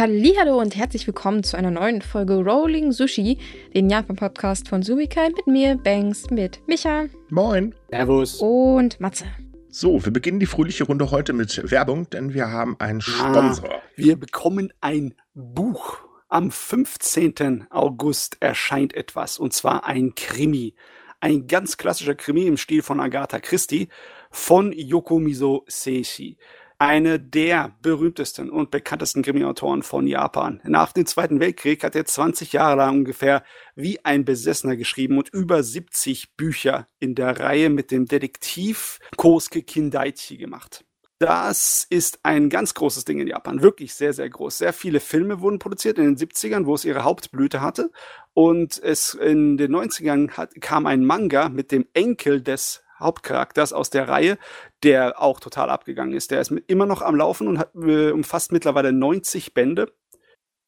Hallo 0.00 0.58
und 0.58 0.76
herzlich 0.76 1.06
willkommen 1.06 1.42
zu 1.42 1.58
einer 1.58 1.70
neuen 1.70 2.00
Folge 2.00 2.42
Rolling 2.42 2.90
Sushi, 2.90 3.36
den 3.74 3.90
Japan-Podcast 3.90 4.66
von 4.66 4.82
Sumikai 4.82 5.28
mit 5.28 5.46
mir, 5.46 5.76
Banks, 5.76 6.30
mit 6.30 6.66
Micha. 6.66 7.04
Moin. 7.28 7.74
Servus. 7.90 8.40
Und 8.40 8.98
Matze. 8.98 9.26
So, 9.68 10.02
wir 10.02 10.10
beginnen 10.10 10.40
die 10.40 10.46
fröhliche 10.46 10.84
Runde 10.84 11.10
heute 11.10 11.34
mit 11.34 11.70
Werbung, 11.70 12.08
denn 12.08 12.32
wir 12.32 12.50
haben 12.50 12.76
einen 12.80 13.02
Sponsor. 13.02 13.70
Ah, 13.70 13.82
wir 13.94 14.18
bekommen 14.18 14.72
ein 14.80 15.16
Buch. 15.34 15.98
Am 16.30 16.50
15. 16.50 17.66
August 17.68 18.38
erscheint 18.40 18.94
etwas, 18.94 19.38
und 19.38 19.52
zwar 19.52 19.84
ein 19.84 20.14
Krimi. 20.14 20.76
Ein 21.20 21.46
ganz 21.46 21.76
klassischer 21.76 22.14
Krimi 22.14 22.46
im 22.46 22.56
Stil 22.56 22.80
von 22.80 23.00
Agatha 23.00 23.38
Christie 23.38 23.88
von 24.30 24.72
Yokomizo 24.72 25.66
Seishi 25.66 26.38
eine 26.80 27.20
der 27.20 27.76
berühmtesten 27.82 28.48
und 28.48 28.70
bekanntesten 28.70 29.22
Krimi-Autoren 29.22 29.82
von 29.82 30.06
Japan. 30.06 30.62
Nach 30.64 30.92
dem 30.92 31.04
Zweiten 31.04 31.38
Weltkrieg 31.38 31.84
hat 31.84 31.94
er 31.94 32.06
20 32.06 32.54
Jahre 32.54 32.78
lang 32.78 33.00
ungefähr 33.00 33.44
wie 33.76 34.02
ein 34.02 34.24
Besessener 34.24 34.76
geschrieben 34.76 35.18
und 35.18 35.28
über 35.28 35.62
70 35.62 36.36
Bücher 36.36 36.88
in 36.98 37.14
der 37.14 37.38
Reihe 37.38 37.68
mit 37.68 37.90
dem 37.90 38.06
Detektiv 38.06 38.98
Kosuke 39.16 39.62
Kindaichi 39.62 40.38
gemacht. 40.38 40.86
Das 41.18 41.86
ist 41.90 42.20
ein 42.22 42.48
ganz 42.48 42.72
großes 42.72 43.04
Ding 43.04 43.20
in 43.20 43.26
Japan, 43.26 43.60
wirklich 43.60 43.92
sehr, 43.92 44.14
sehr 44.14 44.30
groß. 44.30 44.56
Sehr 44.56 44.72
viele 44.72 45.00
Filme 45.00 45.42
wurden 45.42 45.58
produziert 45.58 45.98
in 45.98 46.04
den 46.04 46.16
70ern, 46.16 46.64
wo 46.64 46.74
es 46.74 46.86
ihre 46.86 47.04
Hauptblüte 47.04 47.60
hatte. 47.60 47.90
Und 48.32 48.82
es 48.82 49.12
in 49.12 49.58
den 49.58 49.76
90ern 49.76 50.30
hat, 50.30 50.58
kam 50.62 50.86
ein 50.86 51.04
Manga 51.04 51.50
mit 51.50 51.72
dem 51.72 51.86
Enkel 51.92 52.40
des 52.40 52.82
Hauptcharakters 53.00 53.72
aus 53.72 53.90
der 53.90 54.08
Reihe, 54.08 54.38
der 54.82 55.20
auch 55.20 55.40
total 55.40 55.70
abgegangen 55.70 56.14
ist. 56.14 56.30
Der 56.30 56.40
ist 56.40 56.52
immer 56.66 56.86
noch 56.86 57.02
am 57.02 57.16
Laufen 57.16 57.48
und 57.48 57.58
hat, 57.58 57.74
äh, 57.74 58.10
umfasst 58.10 58.52
mittlerweile 58.52 58.92
90 58.92 59.54
Bände. 59.54 59.92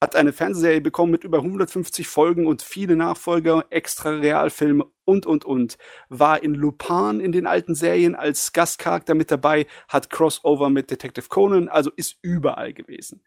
Hat 0.03 0.17
eine 0.17 0.33
Fernsehserie 0.33 0.81
bekommen 0.81 1.13
mit 1.13 1.23
über 1.23 1.39
150 1.39 2.09
Folgen 2.09 2.47
und 2.49 2.63
viele 2.63 2.97
Nachfolger, 2.97 3.67
extra 3.71 4.11
Realfilme 4.11 4.87
und, 5.05 5.27
und, 5.27 5.45
und. 5.45 5.79
War 6.09 6.43
in 6.43 6.55
Lupin 6.55 7.21
in 7.21 7.31
den 7.31 7.47
alten 7.47 7.77
Serien 7.77 8.17
als 8.17 8.53
Gastcharakter 8.53 9.15
mit 9.15 9.31
dabei, 9.31 9.67
hat 9.87 10.11
Crossover 10.11 10.71
mit 10.71 10.91
Detective 10.91 11.29
Conan, 11.29 11.69
also 11.69 11.93
ist 11.95 12.17
überall 12.21 12.73
gewesen. 12.73 13.23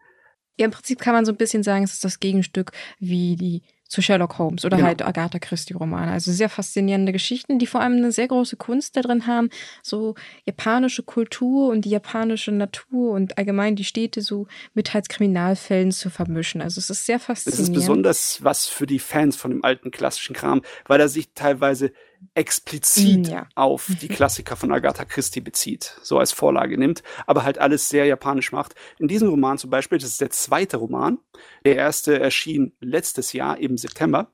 Ja, 0.57 0.65
im 0.65 0.71
Prinzip 0.71 0.99
kann 0.99 1.13
man 1.13 1.25
so 1.25 1.31
ein 1.31 1.37
bisschen 1.37 1.63
sagen, 1.63 1.83
es 1.83 1.93
ist 1.93 2.03
das 2.03 2.19
Gegenstück 2.19 2.71
wie 2.99 3.35
die 3.35 3.61
zu 3.87 4.01
Sherlock 4.01 4.39
Holmes 4.39 4.65
oder 4.65 4.77
genau. 4.77 4.87
halt 4.87 5.05
Agatha 5.05 5.39
Christie-Romane. 5.39 6.11
Also 6.11 6.31
sehr 6.31 6.49
faszinierende 6.49 7.11
Geschichten, 7.11 7.59
die 7.59 7.67
vor 7.67 7.81
allem 7.81 7.93
eine 7.93 8.11
sehr 8.11 8.27
große 8.27 8.55
Kunst 8.57 8.97
da 8.97 9.01
drin 9.01 9.27
haben, 9.27 9.49
so 9.83 10.15
japanische 10.45 11.03
Kultur 11.03 11.69
und 11.69 11.85
die 11.85 11.89
japanische 11.89 12.51
Natur 12.51 13.11
und 13.11 13.37
allgemein 13.37 13.75
die 13.75 13.83
Städte 13.83 14.21
so 14.21 14.47
mit 14.73 14.93
halt 14.93 15.09
Kriminalfällen 15.09 15.91
zu 15.91 16.09
vermischen. 16.09 16.61
Also 16.61 16.79
es 16.79 16.89
ist 16.89 17.05
sehr 17.05 17.19
faszinierend. 17.19 17.61
Es 17.61 17.69
ist 17.69 17.73
besonders 17.73 18.43
was 18.43 18.65
für 18.65 18.87
die 18.87 18.99
Fans 18.99 19.35
von 19.35 19.51
dem 19.51 19.63
alten 19.63 19.91
klassischen 19.91 20.35
Kram, 20.35 20.61
weil 20.85 20.99
er 20.99 21.09
sich 21.09 21.29
teilweise 21.35 21.91
explizit 22.33 23.27
ja. 23.27 23.47
auf 23.55 23.91
die 24.01 24.07
Klassiker 24.07 24.55
von 24.55 24.71
Agatha 24.71 25.05
Christie 25.05 25.41
bezieht, 25.41 25.97
so 26.01 26.19
als 26.19 26.31
Vorlage 26.31 26.77
nimmt, 26.77 27.03
aber 27.27 27.43
halt 27.43 27.57
alles 27.57 27.89
sehr 27.89 28.05
japanisch 28.05 28.51
macht. 28.51 28.75
In 28.99 29.07
diesem 29.07 29.29
Roman 29.29 29.57
zum 29.57 29.69
Beispiel, 29.69 29.97
das 29.97 30.09
ist 30.09 30.21
der 30.21 30.29
zweite 30.31 30.77
Roman, 30.77 31.19
der 31.65 31.75
erste 31.75 32.19
erschien 32.19 32.73
letztes 32.79 33.33
Jahr 33.33 33.57
im 33.57 33.77
September. 33.77 34.31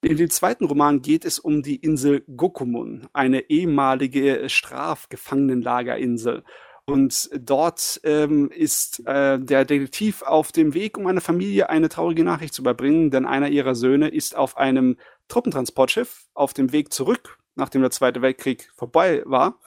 In 0.00 0.16
dem 0.16 0.30
zweiten 0.30 0.64
Roman 0.64 1.02
geht 1.02 1.24
es 1.24 1.38
um 1.38 1.62
die 1.62 1.76
Insel 1.76 2.22
Gokumun, 2.28 3.08
eine 3.12 3.50
ehemalige 3.50 4.48
Strafgefangenenlagerinsel. 4.48 6.44
Und 6.86 7.28
dort 7.38 8.00
ähm, 8.04 8.50
ist 8.50 9.06
äh, 9.06 9.38
der 9.38 9.66
Detektiv 9.66 10.22
auf 10.22 10.52
dem 10.52 10.72
Weg, 10.72 10.96
um 10.96 11.06
einer 11.06 11.20
Familie 11.20 11.68
eine 11.68 11.90
traurige 11.90 12.24
Nachricht 12.24 12.54
zu 12.54 12.62
überbringen, 12.62 13.10
denn 13.10 13.26
einer 13.26 13.50
ihrer 13.50 13.74
Söhne 13.74 14.08
ist 14.08 14.34
auf 14.34 14.56
einem 14.56 14.96
Truppentransportschiff 15.28 16.26
auf 16.34 16.54
dem 16.54 16.72
Weg 16.72 16.92
zurück, 16.92 17.38
nachdem 17.54 17.82
der 17.82 17.90
Zweite 17.90 18.22
Weltkrieg 18.22 18.70
vorbei 18.74 19.22
war, 19.24 19.60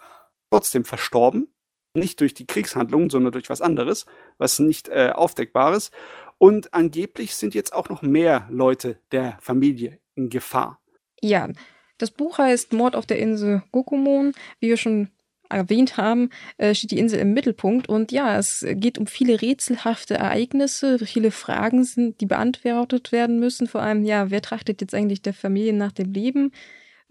trotzdem 0.50 0.86
verstorben. 0.86 1.54
Nicht 1.94 2.22
durch 2.22 2.34
die 2.34 2.48
Kriegshandlungen, 2.48 3.10
sondern 3.10 3.34
durch 3.34 3.50
was 3.50 3.62
anderes, 3.62 4.06
was 4.38 4.60
nicht 4.60 4.88
äh, 4.88 5.12
aufdeckbares. 5.14 5.92
Und 6.38 6.74
angeblich 6.74 7.36
sind 7.36 7.54
jetzt 7.54 7.74
auch 7.74 7.90
noch 7.90 8.02
mehr 8.02 8.48
Leute 8.50 9.00
der 9.12 9.38
Familie 9.42 10.00
in 10.16 10.30
Gefahr. 10.30 10.80
Ja, 11.22 11.50
das 11.98 12.12
Buch 12.12 12.38
heißt 12.40 12.74
Mord 12.74 12.96
auf 12.96 13.06
der 13.06 13.20
Insel 13.20 13.62
Gokumon. 13.72 14.34
Wie 14.60 14.70
wir 14.70 14.78
schon 14.78 15.12
erwähnt 15.52 15.98
haben, 15.98 16.30
äh, 16.58 16.74
steht 16.74 16.92
die 16.92 17.00
Insel 17.00 17.20
im 17.20 17.34
Mittelpunkt. 17.34 17.90
Und 17.90 18.12
ja, 18.12 18.38
es 18.38 18.66
geht 18.74 18.98
um 18.98 19.08
viele 19.08 19.42
rätselhafte 19.42 20.16
Ereignisse, 20.16 21.00
viele 21.00 21.32
Fragen 21.32 21.84
sind, 21.84 22.22
die 22.22 22.26
beantwortet 22.26 23.12
werden 23.12 23.40
müssen. 23.40 23.68
Vor 23.68 23.82
allem, 23.82 24.04
ja, 24.04 24.32
wer 24.32 24.42
trachtet 24.42 24.82
jetzt 24.82 24.94
eigentlich 24.94 25.22
der 25.22 25.34
Familie 25.34 25.74
nach 25.74 25.92
dem 25.92 26.12
Leben? 26.12 26.52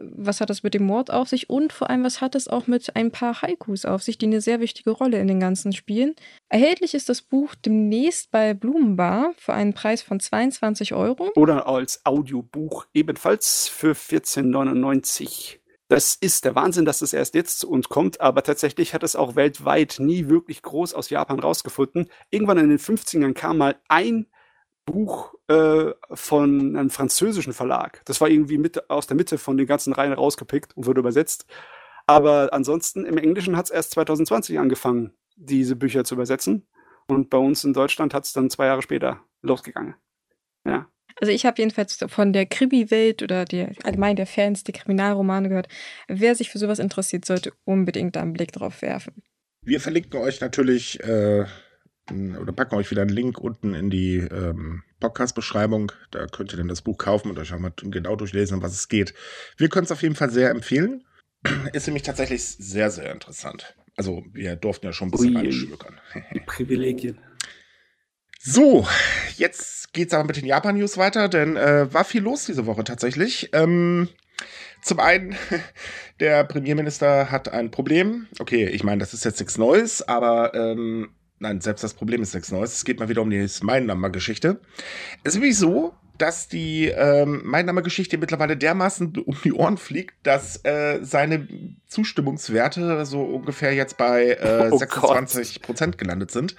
Was 0.02 0.40
hat 0.40 0.48
das 0.48 0.62
mit 0.62 0.72
dem 0.72 0.84
Mord 0.84 1.10
auf 1.10 1.28
sich? 1.28 1.50
Und 1.50 1.74
vor 1.74 1.90
allem, 1.90 2.04
was 2.04 2.22
hat 2.22 2.34
es 2.34 2.48
auch 2.48 2.66
mit 2.66 2.96
ein 2.96 3.10
paar 3.10 3.42
Haikus 3.42 3.84
auf 3.84 4.02
sich, 4.02 4.16
die 4.16 4.26
eine 4.26 4.40
sehr 4.40 4.60
wichtige 4.60 4.90
Rolle 4.90 5.18
in 5.18 5.28
den 5.28 5.40
ganzen 5.40 5.72
spielen? 5.72 6.14
Erhältlich 6.48 6.94
ist 6.94 7.10
das 7.10 7.20
Buch 7.20 7.54
demnächst 7.54 8.30
bei 8.30 8.54
Blumenbar 8.54 9.32
für 9.36 9.52
einen 9.52 9.74
Preis 9.74 10.00
von 10.00 10.18
22 10.18 10.94
Euro. 10.94 11.30
Oder 11.36 11.66
als 11.66 12.00
Audiobuch 12.06 12.86
ebenfalls 12.94 13.68
für 13.68 13.92
14,99 13.92 15.58
das 15.90 16.14
ist 16.14 16.44
der 16.44 16.54
Wahnsinn, 16.54 16.84
dass 16.84 17.02
es 17.02 17.12
erst 17.12 17.34
jetzt 17.34 17.58
zu 17.58 17.68
uns 17.68 17.88
kommt, 17.88 18.20
aber 18.20 18.44
tatsächlich 18.44 18.94
hat 18.94 19.02
es 19.02 19.16
auch 19.16 19.34
weltweit 19.34 19.96
nie 19.98 20.28
wirklich 20.28 20.62
groß 20.62 20.94
aus 20.94 21.10
Japan 21.10 21.40
rausgefunden. 21.40 22.08
Irgendwann 22.30 22.58
in 22.58 22.68
den 22.68 22.78
50ern 22.78 23.34
kam 23.34 23.58
mal 23.58 23.74
ein 23.88 24.28
Buch 24.86 25.34
äh, 25.48 25.90
von 26.12 26.76
einem 26.76 26.90
französischen 26.90 27.52
Verlag. 27.52 28.02
Das 28.04 28.20
war 28.20 28.28
irgendwie 28.28 28.56
mit, 28.56 28.88
aus 28.88 29.08
der 29.08 29.16
Mitte 29.16 29.36
von 29.36 29.56
den 29.56 29.66
ganzen 29.66 29.92
Reihen 29.92 30.12
rausgepickt 30.12 30.76
und 30.76 30.86
wurde 30.86 31.00
übersetzt. 31.00 31.46
Aber 32.06 32.50
ansonsten 32.52 33.04
im 33.04 33.18
Englischen 33.18 33.56
hat 33.56 33.64
es 33.64 33.72
erst 33.72 33.90
2020 33.90 34.60
angefangen, 34.60 35.12
diese 35.34 35.74
Bücher 35.74 36.04
zu 36.04 36.14
übersetzen. 36.14 36.68
Und 37.08 37.30
bei 37.30 37.38
uns 37.38 37.64
in 37.64 37.72
Deutschland 37.72 38.14
hat 38.14 38.26
es 38.26 38.32
dann 38.32 38.48
zwei 38.48 38.66
Jahre 38.66 38.82
später 38.82 39.24
losgegangen. 39.42 39.96
Ja. 40.64 40.86
Also 41.20 41.32
ich 41.32 41.44
habe 41.44 41.60
jedenfalls 41.60 41.98
von 42.08 42.32
der 42.32 42.46
Krimi-Welt 42.46 43.22
oder 43.22 43.44
der, 43.44 43.72
allgemein 43.84 44.16
der 44.16 44.26
Fans 44.26 44.64
der 44.64 44.74
Kriminalromane 44.74 45.48
gehört. 45.50 45.68
Wer 46.08 46.34
sich 46.34 46.50
für 46.50 46.58
sowas 46.58 46.78
interessiert, 46.78 47.24
sollte 47.24 47.52
unbedingt 47.64 48.16
da 48.16 48.22
einen 48.22 48.32
Blick 48.32 48.52
drauf 48.52 48.80
werfen. 48.82 49.22
Wir 49.62 49.80
verlinken 49.80 50.18
euch 50.20 50.40
natürlich 50.40 50.98
äh, 51.00 51.44
oder 52.10 52.52
packen 52.52 52.76
euch 52.76 52.90
wieder 52.90 53.02
einen 53.02 53.10
Link 53.10 53.38
unten 53.38 53.74
in 53.74 53.90
die 53.90 54.16
ähm, 54.16 54.82
Podcast-Beschreibung. 54.98 55.92
Da 56.10 56.26
könnt 56.26 56.52
ihr 56.52 56.56
dann 56.56 56.68
das 56.68 56.82
Buch 56.82 56.96
kaufen 56.96 57.30
und 57.30 57.38
euch 57.38 57.52
auch 57.52 57.58
mal 57.58 57.72
genau 57.76 58.16
durchlesen, 58.16 58.56
um 58.56 58.62
was 58.62 58.72
es 58.72 58.88
geht. 58.88 59.14
Wir 59.58 59.68
können 59.68 59.84
es 59.84 59.92
auf 59.92 60.02
jeden 60.02 60.16
Fall 60.16 60.30
sehr 60.30 60.50
empfehlen. 60.50 61.04
Ist 61.72 61.86
nämlich 61.86 62.02
tatsächlich 62.02 62.42
sehr, 62.42 62.90
sehr 62.90 63.12
interessant. 63.12 63.76
Also 63.96 64.24
wir 64.32 64.56
durften 64.56 64.86
ja 64.86 64.92
schon 64.92 65.08
ein 65.08 65.10
bisschen 65.10 65.36
reinschmückern. 65.36 66.00
Privilegien. 66.46 67.18
So, 68.42 68.86
jetzt 69.36 69.92
geht's 69.92 70.14
aber 70.14 70.24
mit 70.24 70.36
den 70.36 70.46
Japan-News 70.46 70.96
weiter, 70.96 71.28
denn 71.28 71.58
äh, 71.58 71.92
war 71.92 72.04
viel 72.04 72.22
los 72.22 72.46
diese 72.46 72.64
Woche 72.64 72.84
tatsächlich. 72.84 73.50
Ähm, 73.52 74.08
zum 74.80 74.98
einen, 74.98 75.36
der 76.20 76.44
Premierminister 76.44 77.30
hat 77.30 77.52
ein 77.52 77.70
Problem. 77.70 78.28
Okay, 78.38 78.66
ich 78.66 78.82
meine, 78.82 79.00
das 79.00 79.12
ist 79.12 79.26
jetzt 79.26 79.40
nichts 79.40 79.58
Neues, 79.58 80.08
aber 80.08 80.54
ähm, 80.54 81.10
nein, 81.38 81.60
selbst 81.60 81.84
das 81.84 81.92
Problem 81.92 82.22
ist 82.22 82.32
nichts 82.32 82.50
Neues. 82.50 82.72
Es 82.72 82.86
geht 82.86 82.98
mal 82.98 83.10
wieder 83.10 83.20
um 83.20 83.28
die 83.28 83.46
Mein-Nummer-Geschichte. 83.60 84.58
Es 85.22 85.34
ist 85.34 85.40
nämlich 85.40 85.58
so, 85.58 85.92
dass 86.16 86.48
die 86.48 86.86
ähm, 86.86 87.42
Mein-Nummer-Geschichte 87.44 88.16
mittlerweile 88.16 88.56
dermaßen 88.56 89.18
um 89.18 89.36
die 89.44 89.52
Ohren 89.52 89.76
fliegt, 89.76 90.14
dass 90.22 90.64
äh, 90.64 91.00
seine 91.02 91.46
Zustimmungswerte 91.88 93.04
so 93.04 93.22
ungefähr 93.22 93.74
jetzt 93.74 93.98
bei 93.98 94.28
äh, 94.30 94.68
oh 94.72 94.78
26 94.78 95.60
Prozent 95.60 95.98
gelandet 95.98 96.30
sind. 96.30 96.56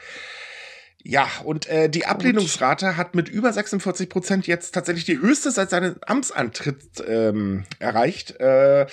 Ja, 1.03 1.27
und 1.43 1.67
äh, 1.67 1.89
die 1.89 2.05
Ablehnungsrate 2.05 2.95
hat 2.95 3.15
mit 3.15 3.27
über 3.27 3.51
46 3.51 4.07
Prozent 4.07 4.47
jetzt 4.47 4.73
tatsächlich 4.73 5.05
die 5.05 5.17
höchste 5.17 5.49
seit 5.49 5.71
seinem 5.71 5.95
Amtsantritt 6.05 7.03
ähm, 7.07 7.65
erreicht. 7.79 8.39
Äh, 8.39 8.85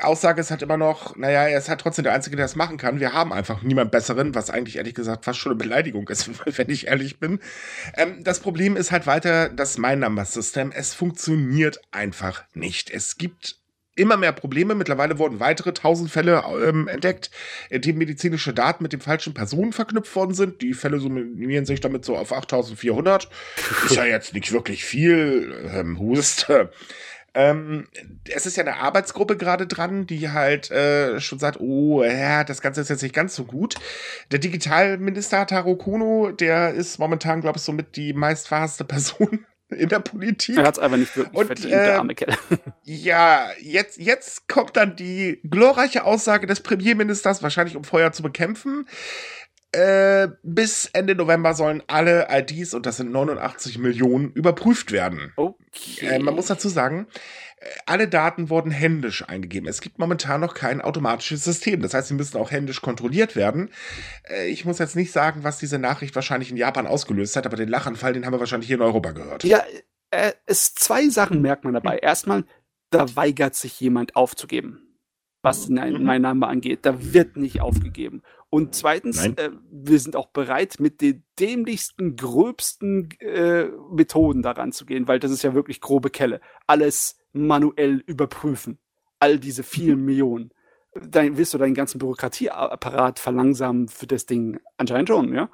Aussage 0.00 0.40
ist 0.40 0.50
halt 0.50 0.62
immer 0.62 0.76
noch, 0.76 1.16
naja, 1.16 1.44
er 1.46 1.58
ist 1.58 1.68
halt 1.68 1.80
trotzdem 1.80 2.02
der 2.02 2.12
Einzige, 2.12 2.36
der 2.36 2.44
das 2.44 2.56
machen 2.56 2.76
kann. 2.76 3.00
Wir 3.00 3.14
haben 3.14 3.32
einfach 3.32 3.62
niemand 3.62 3.90
Besseren, 3.90 4.34
was 4.34 4.50
eigentlich 4.50 4.76
ehrlich 4.76 4.94
gesagt 4.94 5.24
fast 5.24 5.38
schon 5.38 5.52
eine 5.52 5.58
Beleidigung 5.58 6.06
ist, 6.08 6.28
wenn 6.58 6.68
ich 6.70 6.88
ehrlich 6.88 7.18
bin. 7.20 7.40
Ähm, 7.96 8.22
das 8.22 8.40
Problem 8.40 8.76
ist 8.76 8.92
halt 8.92 9.06
weiter 9.06 9.48
das 9.48 9.78
My-Number-System. 9.78 10.72
Es 10.72 10.92
funktioniert 10.92 11.80
einfach 11.90 12.44
nicht. 12.52 12.90
Es 12.90 13.16
gibt 13.16 13.56
immer 13.96 14.16
mehr 14.16 14.32
Probleme. 14.32 14.74
Mittlerweile 14.74 15.18
wurden 15.18 15.40
weitere 15.40 15.72
tausend 15.72 16.10
Fälle 16.10 16.44
ähm, 16.62 16.86
entdeckt, 16.86 17.30
in 17.70 17.82
denen 17.82 17.98
medizinische 17.98 18.54
Daten 18.54 18.82
mit 18.82 18.92
den 18.92 19.00
falschen 19.00 19.34
Personen 19.34 19.72
verknüpft 19.72 20.14
worden 20.14 20.34
sind. 20.34 20.62
Die 20.62 20.74
Fälle 20.74 21.00
summieren 21.00 21.66
sich 21.66 21.80
damit 21.80 22.04
so 22.04 22.16
auf 22.16 22.32
8400. 22.32 23.28
Ist 23.86 23.96
ja 23.96 24.04
jetzt 24.04 24.34
nicht 24.34 24.52
wirklich 24.52 24.84
viel, 24.84 25.54
ähm, 25.74 25.98
Hust. 25.98 26.48
Ähm, 27.36 27.86
es 28.34 28.46
ist 28.46 28.56
ja 28.56 28.64
eine 28.64 28.76
Arbeitsgruppe 28.76 29.36
gerade 29.36 29.66
dran, 29.66 30.06
die 30.06 30.30
halt 30.30 30.70
äh, 30.70 31.20
schon 31.20 31.38
sagt, 31.38 31.60
oh, 31.60 32.02
ja, 32.02 32.44
das 32.44 32.62
Ganze 32.62 32.80
ist 32.80 32.88
jetzt 32.88 33.02
nicht 33.02 33.14
ganz 33.14 33.34
so 33.34 33.44
gut. 33.44 33.74
Der 34.30 34.38
Digitalminister 34.38 35.46
Taro 35.46 35.76
Kono, 35.76 36.32
der 36.32 36.72
ist 36.72 36.98
momentan, 36.98 37.42
glaube 37.42 37.58
ich, 37.58 37.62
somit 37.62 37.96
die 37.96 38.14
meistverhasste 38.14 38.84
Person 38.84 39.44
in 39.68 39.88
der 39.88 40.00
Politik. 40.00 40.56
Er 40.56 40.64
hat 40.64 40.76
es 40.76 40.78
einfach 40.78 40.96
nicht 40.96 41.16
wirklich 41.16 41.34
Und, 41.34 41.46
verdient, 41.46 41.72
äh, 41.72 41.84
der 41.84 41.98
arme 41.98 42.14
Kerl. 42.14 42.36
Ja, 42.84 43.48
jetzt, 43.60 43.98
jetzt 43.98 44.48
kommt 44.48 44.76
dann 44.76 44.96
die 44.96 45.40
glorreiche 45.44 46.04
Aussage 46.04 46.46
des 46.46 46.60
Premierministers, 46.60 47.42
wahrscheinlich 47.42 47.76
um 47.76 47.84
Feuer 47.84 48.12
zu 48.12 48.22
bekämpfen. 48.22 48.86
Äh, 49.72 50.28
bis 50.42 50.88
Ende 50.92 51.14
November 51.14 51.52
sollen 51.54 51.82
alle 51.88 52.28
IDs, 52.30 52.72
und 52.72 52.86
das 52.86 52.98
sind 52.98 53.10
89 53.10 53.78
Millionen, 53.78 54.32
überprüft 54.32 54.92
werden. 54.92 55.32
Okay. 55.36 56.06
Äh, 56.06 56.18
man 56.20 56.34
muss 56.34 56.46
dazu 56.46 56.68
sagen, 56.68 57.08
alle 57.86 58.08
Daten 58.08 58.50
wurden 58.50 58.70
händisch 58.70 59.28
eingegeben. 59.28 59.68
Es 59.68 59.80
gibt 59.80 59.98
momentan 59.98 60.40
noch 60.40 60.54
kein 60.54 60.80
automatisches 60.80 61.44
System. 61.44 61.82
Das 61.82 61.94
heißt, 61.94 62.08
sie 62.08 62.14
müssen 62.14 62.36
auch 62.38 62.50
händisch 62.50 62.80
kontrolliert 62.82 63.36
werden. 63.36 63.70
Äh, 64.24 64.48
Ich 64.48 64.64
muss 64.64 64.78
jetzt 64.78 64.96
nicht 64.96 65.12
sagen, 65.12 65.44
was 65.44 65.58
diese 65.58 65.78
Nachricht 65.78 66.14
wahrscheinlich 66.14 66.50
in 66.50 66.56
Japan 66.56 66.86
ausgelöst 66.86 67.36
hat, 67.36 67.46
aber 67.46 67.56
den 67.56 67.68
Lachanfall, 67.68 68.12
den 68.12 68.26
haben 68.26 68.32
wir 68.34 68.40
wahrscheinlich 68.40 68.68
hier 68.68 68.76
in 68.76 68.82
Europa 68.82 69.12
gehört. 69.12 69.44
Ja, 69.44 69.62
äh, 70.10 70.32
es 70.46 70.74
zwei 70.74 71.08
Sachen 71.08 71.42
merkt 71.42 71.64
man 71.64 71.74
dabei. 71.74 71.98
Erstmal, 71.98 72.44
da 72.90 73.16
weigert 73.16 73.54
sich 73.54 73.78
jemand 73.80 74.16
aufzugeben, 74.16 74.98
was 75.42 75.68
Mhm. 75.68 76.02
mein 76.04 76.22
Name 76.22 76.46
angeht. 76.46 76.80
Da 76.82 77.12
wird 77.12 77.36
nicht 77.36 77.60
aufgegeben. 77.60 78.22
Und 78.48 78.74
zweitens, 78.74 79.24
äh, 79.26 79.50
wir 79.70 79.98
sind 79.98 80.16
auch 80.16 80.28
bereit, 80.28 80.76
mit 80.78 81.00
den 81.00 81.24
dämlichsten, 81.38 82.16
gröbsten 82.16 83.10
äh, 83.20 83.64
Methoden 83.90 84.42
daran 84.42 84.72
zu 84.72 84.86
gehen, 84.86 85.08
weil 85.08 85.18
das 85.18 85.30
ist 85.32 85.42
ja 85.42 85.52
wirklich 85.54 85.80
grobe 85.80 86.10
Kelle. 86.10 86.40
Alles 86.66 87.18
manuell 87.32 88.02
überprüfen. 88.06 88.78
All 89.18 89.38
diese 89.38 89.62
vielen 89.62 90.04
Millionen. 90.04 90.50
Dann 90.94 91.36
wirst 91.36 91.52
du 91.52 91.58
deinen 91.58 91.74
ganzen 91.74 91.98
Bürokratieapparat 91.98 93.18
verlangsamen 93.18 93.88
für 93.88 94.06
das 94.06 94.24
Ding 94.26 94.58
anscheinend 94.78 95.08
schon, 95.08 95.34
ja? 95.34 95.50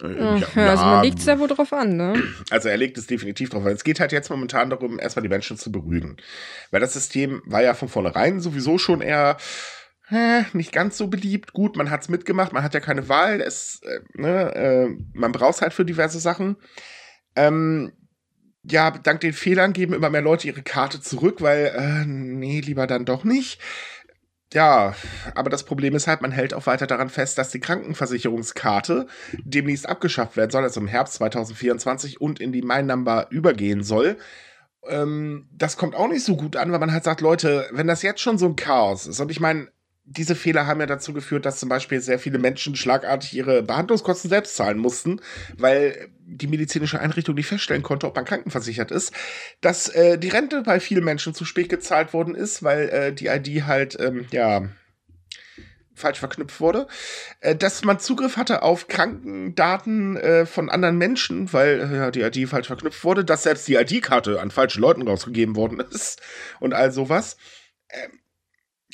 Äh, 0.00 0.38
Ja, 0.38 0.70
also 0.70 0.84
man 0.84 1.04
legt 1.04 1.18
es 1.18 1.26
ja 1.26 1.38
wohl 1.38 1.48
drauf 1.48 1.72
an, 1.72 1.96
ne? 1.96 2.22
Also 2.50 2.68
er 2.68 2.76
legt 2.76 2.96
es 2.96 3.06
definitiv 3.06 3.50
drauf. 3.50 3.66
an. 3.66 3.72
Es 3.72 3.84
geht 3.84 4.00
halt 4.00 4.12
jetzt 4.12 4.30
momentan 4.30 4.70
darum, 4.70 4.98
erstmal 4.98 5.22
die 5.24 5.28
Menschen 5.28 5.58
zu 5.58 5.70
beruhigen. 5.72 6.16
Weil 6.70 6.80
das 6.80 6.92
System 6.94 7.42
war 7.44 7.62
ja 7.62 7.74
von 7.74 7.88
vornherein 7.88 8.40
sowieso 8.40 8.78
schon 8.78 9.00
eher 9.02 9.36
äh, 10.10 10.44
nicht 10.52 10.72
ganz 10.72 10.96
so 10.96 11.08
beliebt. 11.08 11.52
Gut, 11.52 11.76
man 11.76 11.90
hat's 11.90 12.08
mitgemacht, 12.08 12.52
man 12.52 12.62
hat 12.62 12.74
ja 12.74 12.80
keine 12.80 13.08
Wahl. 13.08 13.40
Es, 13.40 13.80
äh, 13.82 14.00
ne, 14.14 14.54
äh, 14.54 14.88
man 15.12 15.32
braucht 15.32 15.60
halt 15.60 15.72
für 15.72 15.84
diverse 15.84 16.20
Sachen. 16.20 16.56
Ähm, 17.36 17.92
ja, 18.64 18.90
dank 18.90 19.20
den 19.20 19.32
Fehlern 19.32 19.72
geben 19.72 19.94
immer 19.94 20.10
mehr 20.10 20.22
Leute 20.22 20.46
ihre 20.46 20.62
Karte 20.62 21.00
zurück, 21.00 21.40
weil, 21.40 21.72
äh, 21.74 22.04
nee, 22.06 22.60
lieber 22.60 22.86
dann 22.86 23.04
doch 23.04 23.24
nicht. 23.24 23.60
Ja, 24.54 24.94
aber 25.34 25.50
das 25.50 25.64
Problem 25.64 25.94
ist 25.94 26.06
halt, 26.06 26.22
man 26.22 26.32
hält 26.32 26.54
auch 26.54 26.66
weiter 26.66 26.86
daran 26.86 27.10
fest, 27.10 27.36
dass 27.36 27.50
die 27.50 27.60
Krankenversicherungskarte 27.60 29.06
demnächst 29.44 29.86
abgeschafft 29.86 30.38
werden 30.38 30.50
soll, 30.50 30.62
also 30.62 30.80
im 30.80 30.86
Herbst 30.86 31.14
2024 31.14 32.20
und 32.20 32.40
in 32.40 32.52
die 32.52 32.62
My 32.62 32.82
Number 32.82 33.26
übergehen 33.30 33.82
soll. 33.82 34.16
Ähm, 34.86 35.48
das 35.52 35.76
kommt 35.76 35.94
auch 35.94 36.08
nicht 36.08 36.24
so 36.24 36.36
gut 36.36 36.56
an, 36.56 36.72
weil 36.72 36.78
man 36.78 36.92
halt 36.92 37.04
sagt, 37.04 37.20
Leute, 37.20 37.68
wenn 37.72 37.86
das 37.86 38.02
jetzt 38.02 38.22
schon 38.22 38.38
so 38.38 38.46
ein 38.46 38.56
Chaos 38.56 39.06
ist, 39.06 39.20
und 39.20 39.30
ich 39.30 39.40
meine, 39.40 39.68
diese 40.10 40.34
Fehler 40.34 40.66
haben 40.66 40.80
ja 40.80 40.86
dazu 40.86 41.12
geführt, 41.12 41.44
dass 41.44 41.60
zum 41.60 41.68
Beispiel 41.68 42.00
sehr 42.00 42.18
viele 42.18 42.38
Menschen 42.38 42.76
schlagartig 42.76 43.34
ihre 43.34 43.62
Behandlungskosten 43.62 44.30
selbst 44.30 44.56
zahlen 44.56 44.78
mussten, 44.78 45.20
weil 45.58 46.08
die 46.20 46.46
medizinische 46.46 46.98
Einrichtung 46.98 47.34
nicht 47.34 47.46
feststellen 47.46 47.82
konnte, 47.82 48.06
ob 48.06 48.16
man 48.16 48.24
krankenversichert 48.24 48.90
ist, 48.90 49.12
dass 49.60 49.88
äh, 49.88 50.18
die 50.18 50.28
Rente 50.28 50.62
bei 50.62 50.80
vielen 50.80 51.04
Menschen 51.04 51.34
zu 51.34 51.44
spät 51.44 51.68
gezahlt 51.68 52.14
worden 52.14 52.34
ist, 52.34 52.62
weil 52.62 52.88
äh, 52.88 53.12
die 53.12 53.26
ID 53.26 53.66
halt, 53.66 53.98
ähm, 54.00 54.26
ja, 54.30 54.68
falsch 55.94 56.20
verknüpft 56.20 56.60
wurde, 56.60 56.86
äh, 57.40 57.54
dass 57.54 57.84
man 57.84 57.98
Zugriff 57.98 58.36
hatte 58.36 58.62
auf 58.62 58.88
Krankendaten 58.88 60.16
äh, 60.16 60.46
von 60.46 60.70
anderen 60.70 60.96
Menschen, 60.96 61.52
weil 61.52 62.12
die 62.12 62.22
ID 62.22 62.48
falsch 62.48 62.68
verknüpft 62.68 63.04
wurde, 63.04 63.24
dass 63.24 63.42
selbst 63.42 63.68
die 63.68 63.74
ID-Karte 63.74 64.40
an 64.40 64.50
falschen 64.50 64.80
Leuten 64.80 65.06
rausgegeben 65.06 65.54
worden 65.54 65.80
ist 65.90 66.22
und 66.60 66.72
all 66.72 66.92
sowas. 66.92 67.36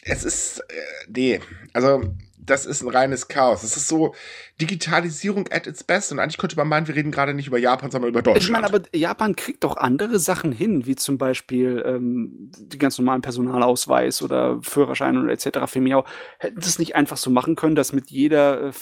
Es 0.05 0.25
ist, 0.25 0.61
äh, 0.69 0.75
nee, 1.09 1.41
also 1.73 2.03
das 2.47 2.67
ist 2.67 2.83
ein 2.83 2.89
reines 2.89 3.29
Chaos. 3.29 3.63
Es 3.63 3.77
ist 3.77 3.89
so 3.89 4.15
Digitalisierung 4.61 5.49
at 5.51 5.67
its 5.67 5.83
best 5.83 6.13
und 6.13 6.19
eigentlich 6.19 6.37
könnte 6.37 6.57
man 6.57 6.69
meinen, 6.69 6.87
wir 6.87 6.95
reden 6.95 7.11
gerade 7.11 7.35
nicht 7.35 7.47
über 7.49 7.59
Japan, 7.59 7.91
sondern 7.91 8.11
über 8.11 8.23
Deutschland. 8.23 8.45
Ich 8.45 8.51
meine, 8.51 8.67
aber 8.67 8.83
Japan 8.95 9.35
kriegt 9.35 9.65
doch 9.65 9.77
andere 9.77 10.19
Sachen 10.19 10.53
hin, 10.53 10.87
wie 10.87 10.95
zum 10.95 11.17
Beispiel 11.17 11.83
ähm, 11.87 12.51
die 12.59 12.79
ganz 12.79 12.99
normalen 12.99 13.23
Personalausweis 13.23 14.23
oder 14.23 14.61
Führerschein 14.63 15.17
oder 15.17 15.33
etc. 15.33 15.61
für 15.67 15.81
mich 15.81 15.95
auch. 15.95 16.07
Hätten 16.39 16.61
das 16.61 16.79
nicht 16.79 16.95
einfach 16.95 17.17
so 17.17 17.31
machen 17.31 17.57
können, 17.57 17.75
dass 17.75 17.93
mit 17.93 18.11
jeder 18.11 18.69
äh, 18.69 18.73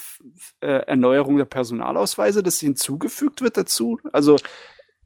äh, 0.60 0.86
Erneuerung 0.86 1.36
der 1.36 1.44
Personalausweise 1.44 2.42
das 2.42 2.58
hinzugefügt 2.58 3.42
wird 3.42 3.56
dazu? 3.56 4.00
Also, 4.12 4.38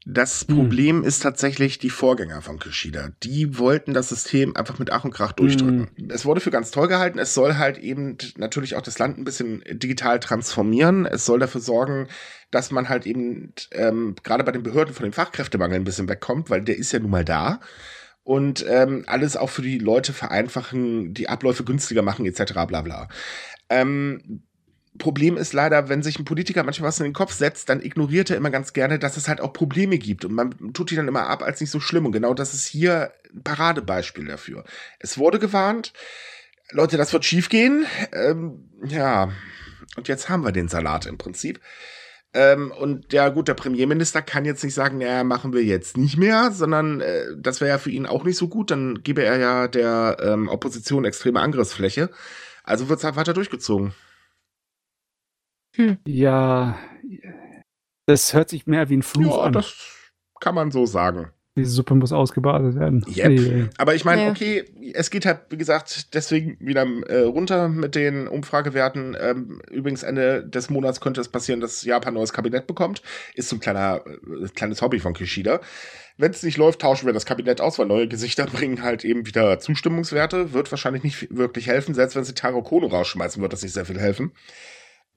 Das 0.09 0.45
Hm. 0.47 0.55
Problem 0.55 1.03
ist 1.03 1.21
tatsächlich 1.21 1.79
die 1.79 1.89
Vorgänger 1.89 2.41
von 2.41 2.59
Kushida. 2.59 3.09
Die 3.23 3.59
wollten 3.59 3.93
das 3.93 4.07
System 4.07 4.55
einfach 4.55 4.79
mit 4.79 4.89
Ach 4.89 5.03
und 5.03 5.11
Krach 5.11 5.33
durchdrücken. 5.33 5.89
Es 6.09 6.23
wurde 6.23 6.39
für 6.39 6.49
ganz 6.49 6.71
toll 6.71 6.87
gehalten. 6.87 7.19
Es 7.19 7.33
soll 7.33 7.57
halt 7.57 7.77
eben 7.77 8.17
natürlich 8.37 8.77
auch 8.77 8.81
das 8.81 8.99
Land 8.99 9.17
ein 9.17 9.25
bisschen 9.25 9.61
digital 9.69 10.21
transformieren. 10.21 11.05
Es 11.05 11.25
soll 11.25 11.39
dafür 11.39 11.59
sorgen, 11.59 12.07
dass 12.51 12.71
man 12.71 12.87
halt 12.87 13.05
eben 13.05 13.51
ähm, 13.71 14.15
gerade 14.23 14.45
bei 14.45 14.53
den 14.53 14.63
Behörden 14.63 14.93
von 14.93 15.03
dem 15.03 15.11
Fachkräftemangel 15.11 15.75
ein 15.77 15.83
bisschen 15.83 16.07
wegkommt, 16.07 16.49
weil 16.49 16.61
der 16.61 16.77
ist 16.77 16.93
ja 16.93 16.99
nun 16.99 17.11
mal 17.11 17.25
da. 17.25 17.59
Und 18.23 18.65
ähm, 18.67 19.03
alles 19.07 19.35
auch 19.35 19.49
für 19.49 19.61
die 19.61 19.77
Leute 19.77 20.13
vereinfachen, 20.13 21.13
die 21.13 21.27
Abläufe 21.27 21.65
günstiger 21.65 22.01
machen, 22.01 22.25
etc. 22.25 22.53
bla 22.65 22.81
bla. 22.81 23.09
Ähm, 23.69 24.43
Problem 24.97 25.37
ist 25.37 25.53
leider, 25.53 25.89
wenn 25.89 26.03
sich 26.03 26.19
ein 26.19 26.25
Politiker 26.25 26.63
manchmal 26.63 26.89
was 26.89 26.99
in 26.99 27.05
den 27.05 27.13
Kopf 27.13 27.33
setzt, 27.33 27.69
dann 27.69 27.81
ignoriert 27.81 28.29
er 28.29 28.37
immer 28.37 28.49
ganz 28.49 28.73
gerne, 28.73 28.99
dass 28.99 29.17
es 29.17 29.27
halt 29.27 29.41
auch 29.41 29.53
Probleme 29.53 29.97
gibt. 29.97 30.25
Und 30.25 30.33
man 30.33 30.73
tut 30.73 30.91
die 30.91 30.95
dann 30.95 31.07
immer 31.07 31.27
ab 31.27 31.43
als 31.43 31.61
nicht 31.61 31.71
so 31.71 31.79
schlimm. 31.79 32.05
Und 32.05 32.11
genau 32.11 32.33
das 32.33 32.53
ist 32.53 32.65
hier 32.65 33.11
ein 33.33 33.43
Paradebeispiel 33.43 34.25
dafür. 34.25 34.63
Es 34.99 35.17
wurde 35.17 35.39
gewarnt, 35.39 35.93
Leute, 36.71 36.97
das 36.97 37.13
wird 37.13 37.25
schiefgehen. 37.25 37.85
Ähm, 38.11 38.69
ja, 38.85 39.31
und 39.95 40.07
jetzt 40.07 40.29
haben 40.29 40.43
wir 40.43 40.51
den 40.51 40.67
Salat 40.67 41.05
im 41.05 41.17
Prinzip. 41.17 41.59
Ähm, 42.33 42.71
und 42.71 43.13
ja, 43.13 43.29
gut, 43.29 43.47
der 43.47 43.53
Premierminister 43.53 44.21
kann 44.21 44.45
jetzt 44.45 44.63
nicht 44.63 44.73
sagen, 44.73 45.01
ja, 45.01 45.23
machen 45.23 45.53
wir 45.53 45.63
jetzt 45.63 45.97
nicht 45.97 46.17
mehr, 46.17 46.51
sondern 46.51 47.01
äh, 47.01 47.25
das 47.37 47.61
wäre 47.61 47.71
ja 47.71 47.77
für 47.77 47.89
ihn 47.89 48.05
auch 48.05 48.23
nicht 48.25 48.37
so 48.37 48.47
gut. 48.47 48.69
Dann 48.69 49.01
gebe 49.01 49.23
er 49.23 49.37
ja 49.37 49.67
der 49.67 50.17
ähm, 50.21 50.49
Opposition 50.49 51.05
extreme 51.05 51.39
Angriffsfläche. 51.39 52.09
Also 52.63 52.89
wird 52.89 52.99
es 52.99 53.05
halt 53.05 53.15
weiter 53.15 53.33
durchgezogen. 53.33 53.93
Ja, 56.05 56.77
das 58.05 58.33
hört 58.33 58.49
sich 58.49 58.67
mehr 58.67 58.89
wie 58.89 58.97
ein 58.97 59.03
Fluch 59.03 59.37
Ja, 59.37 59.43
an. 59.43 59.53
das 59.53 59.75
kann 60.39 60.55
man 60.55 60.71
so 60.71 60.85
sagen. 60.85 61.31
Diese 61.57 61.71
Suppe 61.71 61.95
muss 61.95 62.13
ausgebadet 62.13 62.75
werden. 62.75 63.03
Yep. 63.07 63.27
Nee, 63.29 63.65
Aber 63.79 63.95
ich 63.95 64.05
meine, 64.05 64.29
okay, 64.29 64.63
es 64.93 65.09
geht 65.09 65.25
halt, 65.25 65.39
wie 65.49 65.57
gesagt, 65.57 66.13
deswegen 66.13 66.55
wieder 66.59 66.85
äh, 67.07 67.21
runter 67.23 67.67
mit 67.67 67.95
den 67.95 68.27
Umfragewerten. 68.27 69.17
Ähm, 69.19 69.59
übrigens, 69.71 70.03
Ende 70.03 70.47
des 70.47 70.69
Monats 70.69 71.01
könnte 71.01 71.19
es 71.19 71.29
passieren, 71.29 71.59
dass 71.59 71.83
Japan 71.83 72.13
ein 72.13 72.13
neues 72.13 72.31
Kabinett 72.31 72.67
bekommt. 72.67 73.01
Ist 73.33 73.49
so 73.49 73.55
ein 73.55 73.59
kleiner, 73.59 74.01
äh, 74.05 74.47
kleines 74.53 74.83
Hobby 74.83 74.99
von 74.99 75.13
Kishida. 75.13 75.59
Wenn 76.17 76.29
es 76.29 76.43
nicht 76.43 76.57
läuft, 76.57 76.81
tauschen 76.81 77.07
wir 77.07 77.13
das 77.13 77.25
Kabinett 77.25 77.59
aus, 77.59 77.79
weil 77.79 77.87
neue 77.87 78.07
Gesichter 78.07 78.45
bringen 78.53 78.83
halt 78.83 79.03
eben 79.03 79.25
wieder 79.25 79.57
Zustimmungswerte. 79.57 80.53
Wird 80.53 80.69
wahrscheinlich 80.71 81.01
nicht 81.01 81.35
wirklich 81.35 81.65
helfen. 81.65 81.95
Selbst 81.95 82.15
wenn 82.15 82.23
sie 82.23 82.35
Taro 82.35 82.61
Kono 82.61 82.85
rausschmeißen, 82.85 83.41
wird 83.41 83.51
das 83.51 83.63
nicht 83.63 83.73
sehr 83.73 83.85
viel 83.85 83.99
helfen. 83.99 84.31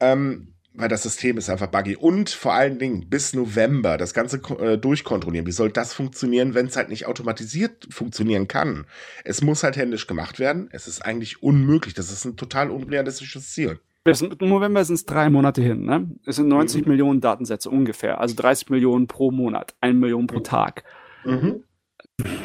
Ähm, 0.00 0.54
weil 0.72 0.88
das 0.88 1.02
System 1.02 1.36
ist 1.36 1.50
einfach 1.50 1.66
buggy. 1.66 1.96
Und 1.96 2.30
vor 2.30 2.54
allen 2.54 2.78
Dingen 2.78 3.08
bis 3.10 3.34
November 3.34 3.98
das 3.98 4.14
Ganze 4.14 4.36
äh, 4.60 4.78
durchkontrollieren. 4.78 5.46
Wie 5.46 5.52
soll 5.52 5.70
das 5.70 5.92
funktionieren, 5.92 6.54
wenn 6.54 6.66
es 6.66 6.76
halt 6.76 6.88
nicht 6.88 7.06
automatisiert 7.06 7.88
funktionieren 7.90 8.46
kann? 8.48 8.86
Es 9.24 9.42
muss 9.42 9.64
halt 9.64 9.76
händisch 9.76 10.06
gemacht 10.06 10.38
werden. 10.38 10.68
Es 10.72 10.86
ist 10.86 11.04
eigentlich 11.04 11.42
unmöglich. 11.42 11.94
Das 11.94 12.12
ist 12.12 12.24
ein 12.24 12.36
total 12.36 12.70
unrealistisches 12.70 13.52
Ziel. 13.52 13.80
Bis 14.04 14.22
November 14.22 14.82
sind 14.84 14.94
es 14.94 15.04
drei 15.04 15.28
Monate 15.28 15.60
hin. 15.60 15.84
Ne? 15.84 16.08
Es 16.24 16.36
sind 16.36 16.48
90 16.48 16.86
Mhm. 16.86 16.90
Millionen 16.92 17.20
Datensätze 17.20 17.68
ungefähr. 17.68 18.20
Also 18.20 18.34
30 18.36 18.70
Millionen 18.70 19.08
pro 19.08 19.30
Monat, 19.32 19.74
1 19.80 19.98
Million 19.98 20.26
pro 20.28 20.38
Mhm. 20.38 20.44
Tag. 20.44 20.84
Mhm. 21.24 21.64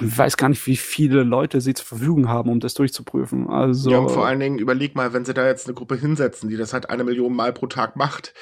Ich 0.02 0.18
weiß 0.18 0.38
gar 0.38 0.50
nicht, 0.50 0.66
wie 0.68 0.78
viele 0.78 1.24
Leute 1.24 1.62
sie 1.62 1.74
zur 1.74 1.86
Verfügung 1.86 2.30
haben, 2.30 2.50
um 2.50 2.60
das 2.60 2.74
durchzuprüfen. 2.74 3.50
Also, 3.50 3.90
Ja, 3.92 4.00
und 4.00 4.10
vor 4.12 4.26
allen 4.26 4.40
Dingen 4.40 4.60
überleg 4.60 4.96
mal, 4.96 5.14
wenn 5.14 5.26
sie 5.26 5.34
da 5.34 5.46
jetzt 5.48 5.68
eine 5.68 5.74
Gruppe 5.76 5.96
hinsetzen, 5.96 6.50
die 6.50 6.58
das 6.58 6.74
halt 6.74 6.90
eine 6.90 7.04
Million 7.04 7.36
Mal 7.36 7.54
pro 7.54 7.68
Tag 7.68 7.96
macht, 7.96 8.34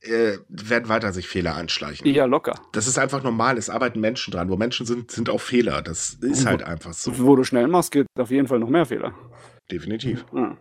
äh, 0.00 0.38
werden 0.48 0.88
weiter 0.88 1.12
sich 1.12 1.26
Fehler 1.26 1.56
anschleichen. 1.56 2.06
ja, 2.06 2.24
locker. 2.24 2.54
Das 2.72 2.86
ist 2.86 2.98
einfach 2.98 3.22
normal. 3.22 3.58
Es 3.58 3.68
arbeiten 3.68 4.00
Menschen 4.00 4.30
dran. 4.30 4.48
Wo 4.48 4.56
Menschen 4.56 4.86
sind, 4.86 5.10
sind 5.10 5.28
auch 5.28 5.40
Fehler. 5.40 5.82
Das 5.82 6.10
ist 6.20 6.46
halt 6.46 6.62
einfach 6.62 6.92
so. 6.92 7.18
Wo 7.18 7.34
du 7.34 7.42
schnell 7.44 7.66
machst, 7.66 7.90
geht 7.90 8.06
auf 8.16 8.30
jeden 8.30 8.46
Fall 8.46 8.60
noch 8.60 8.68
mehr 8.68 8.86
Fehler. 8.86 9.12
Definitiv. 9.70 10.24
Ja. 10.32 10.56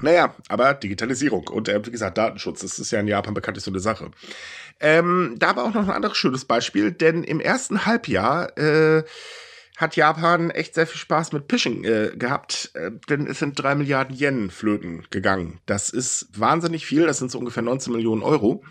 Naja, 0.00 0.34
aber 0.48 0.74
Digitalisierung 0.74 1.48
und 1.48 1.68
äh, 1.68 1.84
wie 1.84 1.90
gesagt 1.90 2.18
Datenschutz, 2.18 2.60
das 2.60 2.78
ist 2.78 2.90
ja 2.90 3.00
in 3.00 3.08
Japan 3.08 3.34
bekanntlich 3.34 3.64
so 3.64 3.70
eine 3.70 3.80
Sache. 3.80 4.10
Ähm, 4.80 5.36
da 5.38 5.54
war 5.54 5.64
auch 5.64 5.74
noch 5.74 5.84
ein 5.84 5.90
anderes 5.90 6.16
schönes 6.16 6.44
Beispiel, 6.44 6.90
denn 6.90 7.22
im 7.22 7.40
ersten 7.40 7.86
Halbjahr 7.86 8.56
äh, 8.58 9.04
hat 9.76 9.96
Japan 9.96 10.50
echt 10.50 10.74
sehr 10.74 10.86
viel 10.86 10.98
Spaß 10.98 11.32
mit 11.32 11.44
Phishing 11.48 11.84
äh, 11.84 12.12
gehabt, 12.16 12.70
äh, 12.74 12.90
denn 13.08 13.26
es 13.26 13.38
sind 13.38 13.58
drei 13.58 13.74
Milliarden 13.74 14.14
Yen 14.16 14.50
flöten 14.50 15.06
gegangen. 15.10 15.60
Das 15.66 15.90
ist 15.90 16.28
wahnsinnig 16.38 16.86
viel, 16.86 17.06
das 17.06 17.18
sind 17.18 17.30
so 17.30 17.38
ungefähr 17.38 17.62
19 17.62 17.92
Millionen 17.92 18.22
Euro. 18.22 18.64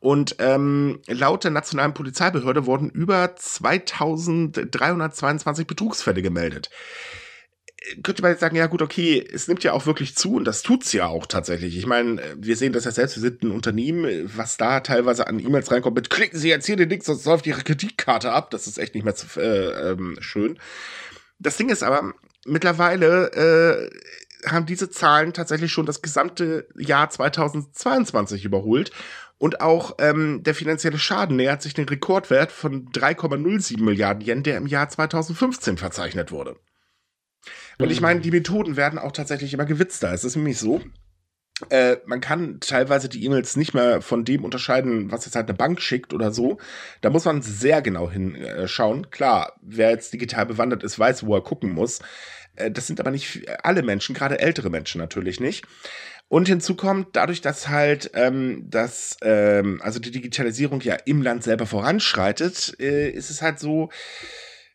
Und 0.00 0.36
ähm, 0.38 1.00
laut 1.06 1.44
der 1.44 1.50
nationalen 1.50 1.94
Polizeibehörde 1.94 2.66
wurden 2.66 2.90
über 2.90 3.36
2322 3.36 5.66
Betrugsfälle 5.66 6.20
gemeldet 6.20 6.68
könnte 8.02 8.22
man 8.22 8.30
jetzt 8.30 8.40
sagen, 8.40 8.56
ja 8.56 8.66
gut, 8.66 8.82
okay, 8.82 9.26
es 9.32 9.48
nimmt 9.48 9.62
ja 9.62 9.72
auch 9.72 9.86
wirklich 9.86 10.16
zu 10.16 10.34
und 10.34 10.44
das 10.44 10.62
tut's 10.62 10.92
ja 10.92 11.06
auch 11.06 11.26
tatsächlich. 11.26 11.76
Ich 11.76 11.86
meine, 11.86 12.20
wir 12.36 12.56
sehen 12.56 12.72
das 12.72 12.84
ja 12.84 12.90
selbst, 12.90 13.16
wir 13.16 13.22
sind 13.22 13.42
ein 13.42 13.50
Unternehmen, 13.50 14.30
was 14.36 14.56
da 14.56 14.80
teilweise 14.80 15.26
an 15.26 15.38
E-Mails 15.38 15.70
reinkommt 15.70 15.96
mit 15.96 16.10
klicken 16.10 16.38
Sie 16.38 16.48
jetzt 16.48 16.66
hier 16.66 16.76
den 16.76 16.88
Link, 16.88 17.04
sonst 17.04 17.24
läuft 17.24 17.46
Ihre 17.46 17.62
Kreditkarte 17.62 18.32
ab. 18.32 18.50
Das 18.50 18.66
ist 18.66 18.78
echt 18.78 18.94
nicht 18.94 19.04
mehr 19.04 19.14
zu, 19.14 19.26
äh, 19.38 19.90
ähm, 19.90 20.16
schön. 20.20 20.58
Das 21.38 21.56
Ding 21.56 21.68
ist 21.68 21.82
aber, 21.82 22.14
mittlerweile 22.46 23.90
äh, 24.44 24.48
haben 24.48 24.66
diese 24.66 24.90
Zahlen 24.90 25.32
tatsächlich 25.32 25.72
schon 25.72 25.86
das 25.86 26.02
gesamte 26.02 26.66
Jahr 26.76 27.10
2022 27.10 28.44
überholt. 28.44 28.92
Und 29.36 29.60
auch 29.60 29.96
ähm, 29.98 30.42
der 30.42 30.54
finanzielle 30.54 30.98
Schaden 30.98 31.36
nähert 31.36 31.60
sich 31.60 31.74
den 31.74 31.88
Rekordwert 31.88 32.52
von 32.52 32.86
3,07 32.90 33.82
Milliarden 33.82 34.26
Yen, 34.26 34.42
der 34.42 34.56
im 34.56 34.66
Jahr 34.66 34.88
2015 34.88 35.76
verzeichnet 35.76 36.30
wurde. 36.30 36.56
Und 37.78 37.90
ich 37.90 38.00
meine, 38.00 38.20
die 38.20 38.30
Methoden 38.30 38.76
werden 38.76 38.98
auch 38.98 39.12
tatsächlich 39.12 39.52
immer 39.52 39.64
gewitzter. 39.64 40.12
Es 40.12 40.24
ist 40.24 40.36
nämlich 40.36 40.58
so, 40.58 40.80
äh, 41.70 41.96
man 42.06 42.20
kann 42.20 42.58
teilweise 42.60 43.08
die 43.08 43.24
E-Mails 43.24 43.56
nicht 43.56 43.74
mehr 43.74 44.02
von 44.02 44.24
dem 44.24 44.44
unterscheiden, 44.44 45.10
was 45.12 45.24
jetzt 45.24 45.36
halt 45.36 45.48
eine 45.48 45.56
Bank 45.56 45.80
schickt 45.80 46.12
oder 46.12 46.32
so. 46.32 46.58
Da 47.00 47.10
muss 47.10 47.24
man 47.24 47.42
sehr 47.42 47.82
genau 47.82 48.10
hinschauen. 48.10 49.10
Klar, 49.10 49.54
wer 49.62 49.90
jetzt 49.90 50.12
digital 50.12 50.46
bewandert 50.46 50.82
ist, 50.82 50.98
weiß, 50.98 51.26
wo 51.26 51.34
er 51.34 51.42
gucken 51.42 51.70
muss. 51.70 52.00
Äh, 52.56 52.70
das 52.70 52.86
sind 52.86 53.00
aber 53.00 53.10
nicht 53.10 53.48
alle 53.62 53.82
Menschen, 53.82 54.14
gerade 54.14 54.40
ältere 54.40 54.70
Menschen 54.70 55.00
natürlich 55.00 55.40
nicht. 55.40 55.64
Und 56.28 56.48
hinzu 56.48 56.74
kommt, 56.74 57.14
dadurch, 57.14 57.42
dass 57.42 57.68
halt 57.68 58.10
ähm, 58.14 58.64
das, 58.68 59.16
ähm, 59.22 59.80
also 59.82 60.00
die 60.00 60.10
Digitalisierung 60.10 60.80
ja 60.80 60.96
im 61.04 61.22
Land 61.22 61.44
selber 61.44 61.66
voranschreitet, 61.66 62.76
äh, 62.80 63.10
ist 63.10 63.30
es 63.30 63.42
halt 63.42 63.60
so, 63.60 63.90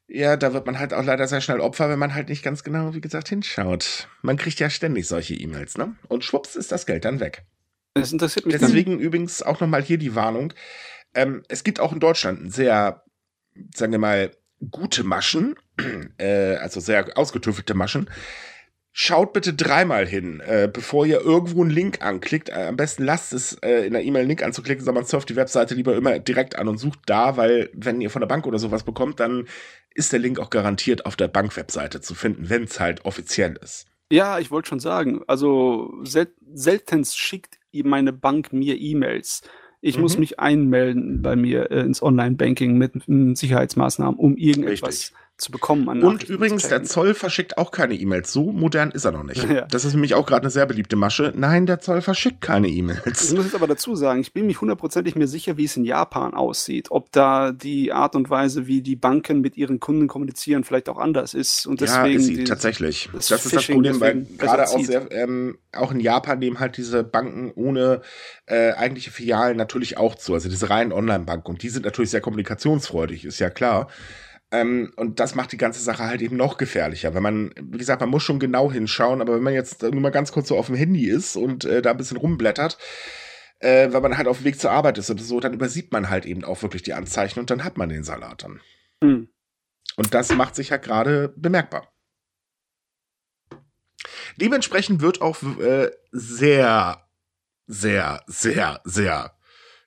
ja, 0.09 0.37
da 0.37 0.53
wird 0.53 0.65
man 0.65 0.79
halt 0.79 0.93
auch 0.93 1.03
leider 1.03 1.27
sehr 1.27 1.41
schnell 1.41 1.59
Opfer, 1.59 1.89
wenn 1.89 1.99
man 1.99 2.15
halt 2.15 2.29
nicht 2.29 2.43
ganz 2.43 2.63
genau, 2.63 2.93
wie 2.93 3.01
gesagt, 3.01 3.29
hinschaut. 3.29 4.07
Man 4.21 4.37
kriegt 4.37 4.59
ja 4.59 4.69
ständig 4.69 5.07
solche 5.07 5.35
E-Mails, 5.35 5.77
ne? 5.77 5.95
Und 6.07 6.23
schwupps 6.23 6.55
ist 6.55 6.71
das 6.71 6.85
Geld 6.85 7.05
dann 7.05 7.19
weg. 7.19 7.45
Das 7.93 8.11
interessiert 8.11 8.45
mich. 8.45 8.57
Deswegen 8.57 8.93
dann. 8.93 8.99
übrigens 8.99 9.41
auch 9.43 9.59
nochmal 9.59 9.83
hier 9.83 9.97
die 9.97 10.15
Warnung. 10.15 10.53
Ähm, 11.13 11.43
es 11.47 11.63
gibt 11.63 11.79
auch 11.79 11.93
in 11.93 11.99
Deutschland 11.99 12.51
sehr, 12.53 13.03
sagen 13.75 13.91
wir 13.91 13.99
mal, 13.99 14.31
gute 14.71 15.03
Maschen, 15.03 15.55
äh, 16.17 16.55
also 16.55 16.79
sehr 16.79 17.17
ausgetüffelte 17.17 17.73
Maschen, 17.73 18.09
schaut 18.91 19.33
bitte 19.33 19.53
dreimal 19.53 20.07
hin, 20.07 20.41
äh, 20.41 20.69
bevor 20.71 21.05
ihr 21.05 21.21
irgendwo 21.21 21.61
einen 21.61 21.71
Link 21.71 22.01
anklickt. 22.01 22.49
Äh, 22.49 22.67
am 22.67 22.75
besten 22.75 23.03
lasst 23.03 23.33
es 23.33 23.53
äh, 23.61 23.85
in 23.85 23.93
der 23.93 24.03
E-Mail 24.03 24.21
einen 24.21 24.29
Link 24.29 24.43
anzuklicken, 24.43 24.83
sondern 24.83 25.05
surft 25.05 25.29
die 25.29 25.35
Webseite 25.35 25.75
lieber 25.75 25.95
immer 25.95 26.19
direkt 26.19 26.57
an 26.57 26.67
und 26.67 26.77
sucht 26.77 26.99
da, 27.05 27.37
weil 27.37 27.69
wenn 27.73 28.01
ihr 28.01 28.09
von 28.09 28.21
der 28.21 28.27
Bank 28.27 28.47
oder 28.47 28.59
sowas 28.59 28.83
bekommt, 28.83 29.19
dann 29.19 29.47
ist 29.93 30.11
der 30.11 30.19
Link 30.19 30.39
auch 30.39 30.49
garantiert 30.49 31.05
auf 31.05 31.15
der 31.15 31.27
Bank-Webseite 31.27 32.01
zu 32.01 32.15
finden, 32.15 32.49
wenn 32.49 32.63
es 32.63 32.79
halt 32.79 33.05
offiziell 33.05 33.57
ist. 33.61 33.87
Ja, 34.11 34.39
ich 34.39 34.49
wollte 34.49 34.69
schon 34.69 34.79
sagen, 34.79 35.21
also 35.27 35.93
sel 36.03 36.27
seltenst 36.53 37.17
schickt 37.17 37.59
meine 37.71 38.11
Bank 38.11 38.51
mir 38.51 38.75
E-Mails. 38.75 39.43
Ich 39.81 39.95
mhm. 39.95 40.01
muss 40.01 40.17
mich 40.17 40.39
einmelden 40.39 41.21
bei 41.21 41.35
mir 41.35 41.71
äh, 41.71 41.81
ins 41.81 42.01
Online-Banking 42.01 42.77
mit, 42.77 43.07
mit 43.07 43.37
Sicherheitsmaßnahmen, 43.37 44.19
um 44.19 44.35
irgendetwas 44.35 44.89
Richtig 44.89 45.13
zu 45.39 45.51
bekommen. 45.51 46.03
Und 46.03 46.23
übrigens, 46.23 46.67
der 46.67 46.83
Zoll 46.83 47.13
verschickt 47.13 47.57
auch 47.57 47.71
keine 47.71 47.95
E-Mails. 47.95 48.31
So 48.31 48.51
modern 48.51 48.91
ist 48.91 49.05
er 49.05 49.11
noch 49.11 49.23
nicht. 49.23 49.39
Ja. 49.49 49.65
Das 49.65 49.83
ist 49.83 49.93
nämlich 49.93 50.13
auch 50.13 50.27
gerade 50.27 50.43
eine 50.43 50.51
sehr 50.51 50.67
beliebte 50.67 50.95
Masche. 50.95 51.33
Nein, 51.35 51.65
der 51.65 51.79
Zoll 51.79 52.01
verschickt 52.01 52.39
keine 52.41 52.67
E-Mails. 52.67 53.31
Ich 53.31 53.35
muss 53.35 53.45
jetzt 53.45 53.55
aber 53.55 53.65
dazu 53.65 53.95
sagen, 53.95 54.19
ich 54.21 54.31
bin 54.31 54.45
mich 54.45 54.61
hundertprozentig 54.61 55.15
mir 55.15 55.27
sicher, 55.27 55.57
wie 55.57 55.65
es 55.65 55.75
in 55.75 55.85
Japan 55.85 56.35
aussieht. 56.35 56.91
Ob 56.91 57.11
da 57.11 57.51
die 57.51 57.91
Art 57.91 58.15
und 58.15 58.29
Weise, 58.29 58.67
wie 58.67 58.81
die 58.81 58.95
Banken 58.95 59.41
mit 59.41 59.57
ihren 59.57 59.79
Kunden 59.79 60.07
kommunizieren, 60.07 60.63
vielleicht 60.63 60.87
auch 60.87 60.99
anders 60.99 61.33
ist. 61.33 61.65
Und 61.65 61.81
deswegen 61.81 62.11
ja, 62.11 62.19
ist 62.19 62.25
sie, 62.25 62.43
tatsächlich. 62.43 63.09
Das, 63.11 63.27
das 63.27 63.45
ist 63.45 63.55
das 63.55 63.67
Problem, 63.67 63.99
weil 63.99 64.27
gerade 64.37 64.67
auch, 64.67 64.79
sehr, 64.79 65.11
ähm, 65.11 65.57
auch 65.73 65.91
in 65.91 65.99
Japan 65.99 66.37
nehmen 66.37 66.59
halt 66.59 66.77
diese 66.77 67.03
Banken 67.03 67.51
ohne 67.55 68.01
äh, 68.45 68.73
eigentliche 68.73 69.09
Filialen 69.09 69.57
natürlich 69.57 69.97
auch 69.97 70.13
zu. 70.13 70.35
Also 70.35 70.47
diese 70.47 70.69
reinen 70.69 70.91
Online-Banken. 70.91 71.49
Und 71.49 71.63
die 71.63 71.69
sind 71.69 71.85
natürlich 71.85 72.11
sehr 72.11 72.21
kommunikationsfreudig, 72.21 73.25
ist 73.25 73.39
ja 73.39 73.49
klar. 73.49 73.87
Ähm, 74.51 74.91
und 74.95 75.19
das 75.19 75.35
macht 75.35 75.51
die 75.51 75.57
ganze 75.57 75.81
Sache 75.81 76.05
halt 76.05 76.21
eben 76.21 76.35
noch 76.35 76.57
gefährlicher. 76.57 77.13
Wenn 77.13 77.23
man, 77.23 77.53
wie 77.61 77.77
gesagt, 77.77 78.01
man 78.01 78.09
muss 78.09 78.23
schon 78.23 78.39
genau 78.39 78.71
hinschauen, 78.71 79.21
aber 79.21 79.35
wenn 79.35 79.43
man 79.43 79.53
jetzt 79.53 79.83
nur 79.83 80.01
mal 80.01 80.09
ganz 80.09 80.31
kurz 80.31 80.47
so 80.47 80.57
auf 80.57 80.67
dem 80.67 80.75
Handy 80.75 81.07
ist 81.07 81.35
und 81.35 81.65
äh, 81.65 81.81
da 81.81 81.91
ein 81.91 81.97
bisschen 81.97 82.17
rumblättert, 82.17 82.77
äh, 83.59 83.91
weil 83.91 84.01
man 84.01 84.17
halt 84.17 84.27
auf 84.27 84.37
dem 84.37 84.45
Weg 84.45 84.59
zur 84.59 84.71
Arbeit 84.71 84.97
ist 84.97 85.11
oder 85.11 85.21
so, 85.21 85.39
dann 85.39 85.53
übersieht 85.53 85.91
man 85.91 86.09
halt 86.09 86.25
eben 86.25 86.43
auch 86.43 86.61
wirklich 86.63 86.81
die 86.81 86.93
Anzeichen 86.93 87.39
und 87.39 87.49
dann 87.51 87.63
hat 87.63 87.77
man 87.77 87.89
den 87.89 88.03
Salat 88.03 88.43
dann. 88.43 88.61
Mhm. 89.03 89.29
Und 89.97 90.13
das 90.13 90.33
macht 90.33 90.55
sich 90.55 90.69
ja 90.69 90.77
gerade 90.77 91.33
bemerkbar. 91.35 91.91
Dementsprechend 94.37 95.01
wird 95.01 95.21
auch 95.21 95.41
äh, 95.59 95.91
sehr, 96.11 97.07
sehr, 97.67 98.23
sehr, 98.27 98.81
sehr 98.83 99.37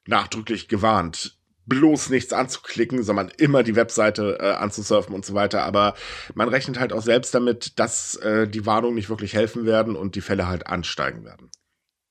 nachdrücklich 0.06 0.68
gewarnt, 0.68 1.38
bloß 1.66 2.10
nichts 2.10 2.32
anzuklicken, 2.32 3.02
sondern 3.02 3.30
immer 3.38 3.62
die 3.62 3.76
Webseite 3.76 4.38
äh, 4.40 4.52
anzusurfen 4.52 5.14
und 5.14 5.24
so 5.24 5.34
weiter. 5.34 5.62
Aber 5.62 5.94
man 6.34 6.48
rechnet 6.48 6.78
halt 6.78 6.92
auch 6.92 7.02
selbst 7.02 7.34
damit, 7.34 7.78
dass 7.78 8.16
äh, 8.16 8.48
die 8.48 8.66
Warnungen 8.66 8.96
nicht 8.96 9.08
wirklich 9.08 9.34
helfen 9.34 9.64
werden 9.64 9.96
und 9.96 10.14
die 10.14 10.20
Fälle 10.20 10.48
halt 10.48 10.66
ansteigen 10.66 11.24
werden. 11.24 11.50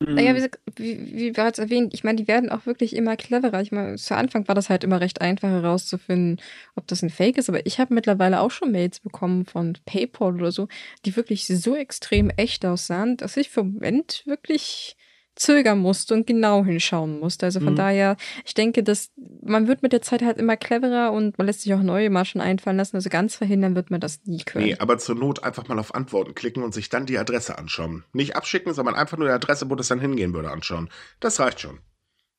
Naja, 0.07 0.35
wie, 0.35 0.49
wie, 0.75 1.15
wie 1.15 1.31
bereits 1.31 1.59
erwähnt, 1.59 1.93
ich 1.93 2.03
meine, 2.03 2.15
die 2.15 2.27
werden 2.27 2.49
auch 2.49 2.65
wirklich 2.65 2.95
immer 2.95 3.15
cleverer. 3.15 3.61
Ich 3.61 3.71
meine, 3.71 3.97
zu 3.97 4.15
Anfang 4.15 4.47
war 4.47 4.55
das 4.55 4.69
halt 4.69 4.83
immer 4.83 4.99
recht 4.99 5.21
einfach 5.21 5.49
herauszufinden, 5.49 6.41
ob 6.75 6.87
das 6.87 7.03
ein 7.03 7.11
Fake 7.11 7.37
ist, 7.37 7.49
aber 7.49 7.65
ich 7.67 7.79
habe 7.79 7.93
mittlerweile 7.93 8.39
auch 8.39 8.49
schon 8.49 8.71
Mails 8.71 8.99
bekommen 8.99 9.45
von 9.45 9.77
PayPal 9.85 10.33
oder 10.35 10.51
so, 10.51 10.67
die 11.05 11.15
wirklich 11.15 11.45
so 11.45 11.75
extrem 11.75 12.31
echt 12.31 12.65
aussahen, 12.65 13.17
dass 13.17 13.37
ich 13.37 13.49
für 13.49 13.63
Moment 13.63 14.23
wirklich 14.25 14.97
zögern 15.35 15.79
musste 15.79 16.13
und 16.13 16.27
genau 16.27 16.63
hinschauen 16.65 17.19
musste. 17.19 17.45
Also 17.45 17.59
von 17.59 17.73
mhm. 17.73 17.77
daher, 17.77 18.17
ich 18.45 18.53
denke, 18.53 18.83
dass 18.83 19.11
man 19.41 19.67
wird 19.67 19.81
mit 19.81 19.93
der 19.93 20.01
Zeit 20.01 20.21
halt 20.21 20.37
immer 20.37 20.57
cleverer 20.57 21.11
und 21.11 21.37
man 21.37 21.47
lässt 21.47 21.61
sich 21.61 21.73
auch 21.73 21.81
neue 21.81 22.09
Maschen 22.09 22.41
einfallen 22.41 22.77
lassen. 22.77 22.97
Also 22.97 23.09
ganz 23.09 23.35
verhindern 23.35 23.75
wird 23.75 23.91
man 23.91 24.01
das 24.01 24.21
nie 24.25 24.43
können. 24.43 24.65
Nee, 24.65 24.75
aber 24.79 24.97
zur 24.97 25.15
Not 25.15 25.43
einfach 25.43 25.67
mal 25.67 25.79
auf 25.79 25.95
Antworten 25.95 26.35
klicken 26.35 26.63
und 26.63 26.73
sich 26.73 26.89
dann 26.89 27.05
die 27.05 27.17
Adresse 27.17 27.57
anschauen. 27.57 28.03
Nicht 28.13 28.35
abschicken, 28.35 28.73
sondern 28.73 28.95
einfach 28.95 29.17
nur 29.17 29.27
die 29.27 29.33
Adresse, 29.33 29.69
wo 29.69 29.75
das 29.75 29.87
dann 29.87 29.99
hingehen 29.99 30.33
würde, 30.33 30.51
anschauen. 30.51 30.89
Das 31.19 31.39
reicht 31.39 31.61
schon. 31.61 31.79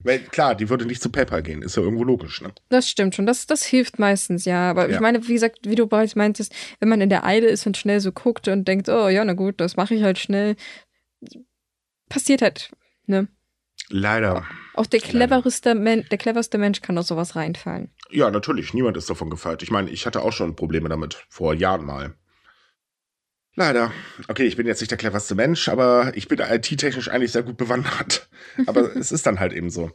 Weil 0.05 0.19
klar, 0.19 0.55
die 0.55 0.69
würde 0.69 0.85
nicht 0.85 1.01
zu 1.01 1.11
PayPal 1.11 1.43
gehen, 1.43 1.63
ist 1.63 1.77
ja 1.77 1.83
irgendwo 1.83 2.03
logisch, 2.03 2.41
ne? 2.41 2.53
Das 2.69 2.89
stimmt 2.89 3.15
schon, 3.15 3.25
das, 3.25 3.47
das 3.47 3.65
hilft 3.65 4.01
meistens, 4.01 4.45
ja. 4.45 4.69
Aber 4.69 4.89
ja. 4.89 4.97
ich 4.97 5.01
meine, 5.01 5.27
wie 5.29 5.35
gesagt, 5.35 5.61
wie 5.63 5.77
du 5.77 5.87
bereits 5.87 6.17
meintest, 6.17 6.53
wenn 6.81 6.89
man 6.89 7.01
in 7.01 7.09
der 7.09 7.25
Eile 7.25 7.47
ist 7.47 7.67
und 7.67 7.77
schnell 7.77 8.01
so 8.01 8.11
guckt 8.11 8.49
und 8.49 8.67
denkt, 8.67 8.89
oh 8.89 9.09
ja, 9.09 9.25
na 9.25 9.35
gut, 9.35 9.61
das 9.61 9.77
mache 9.77 9.95
ich 9.95 10.03
halt 10.03 10.19
schnell, 10.19 10.57
passiert 12.09 12.43
halt 12.43 12.73
Ne? 13.07 13.29
Leider. 13.89 14.47
Auch 14.75 14.87
der 14.87 15.01
cleverste, 15.01 15.75
Men 15.75 16.07
der 16.11 16.19
cleverste 16.19 16.57
Mensch 16.59 16.81
kann 16.81 16.97
aus 16.97 17.09
sowas 17.09 17.37
reinfallen. 17.37 17.91
Ja, 18.11 18.31
natürlich. 18.31 18.73
Niemand 18.75 18.97
ist 18.97 19.11
davon 19.11 19.31
gefeit. 19.31 19.63
Ich 19.63 19.71
meine, 19.71 19.91
ich 19.91 20.07
hatte 20.07 20.23
auch 20.23 20.33
schon 20.33 20.57
Probleme 20.57 20.89
damit. 20.89 21.25
Vor 21.29 21.55
Jahren 21.55 21.85
mal. 21.85 22.15
Leider. 23.55 23.93
Okay, 24.29 24.45
ich 24.45 24.57
bin 24.57 24.67
jetzt 24.67 24.81
nicht 24.81 24.91
der 24.91 24.99
cleverste 24.99 25.35
Mensch, 25.35 25.69
aber 25.69 26.13
ich 26.15 26.27
bin 26.27 26.39
IT-technisch 26.39 27.09
eigentlich 27.09 27.33
sehr 27.33 27.43
gut 27.43 27.59
bewandert. 27.59 28.29
Aber 28.67 28.97
es 28.97 29.13
ist 29.13 29.27
dann 29.27 29.41
halt 29.41 29.53
eben 29.53 29.69
so. 29.69 29.91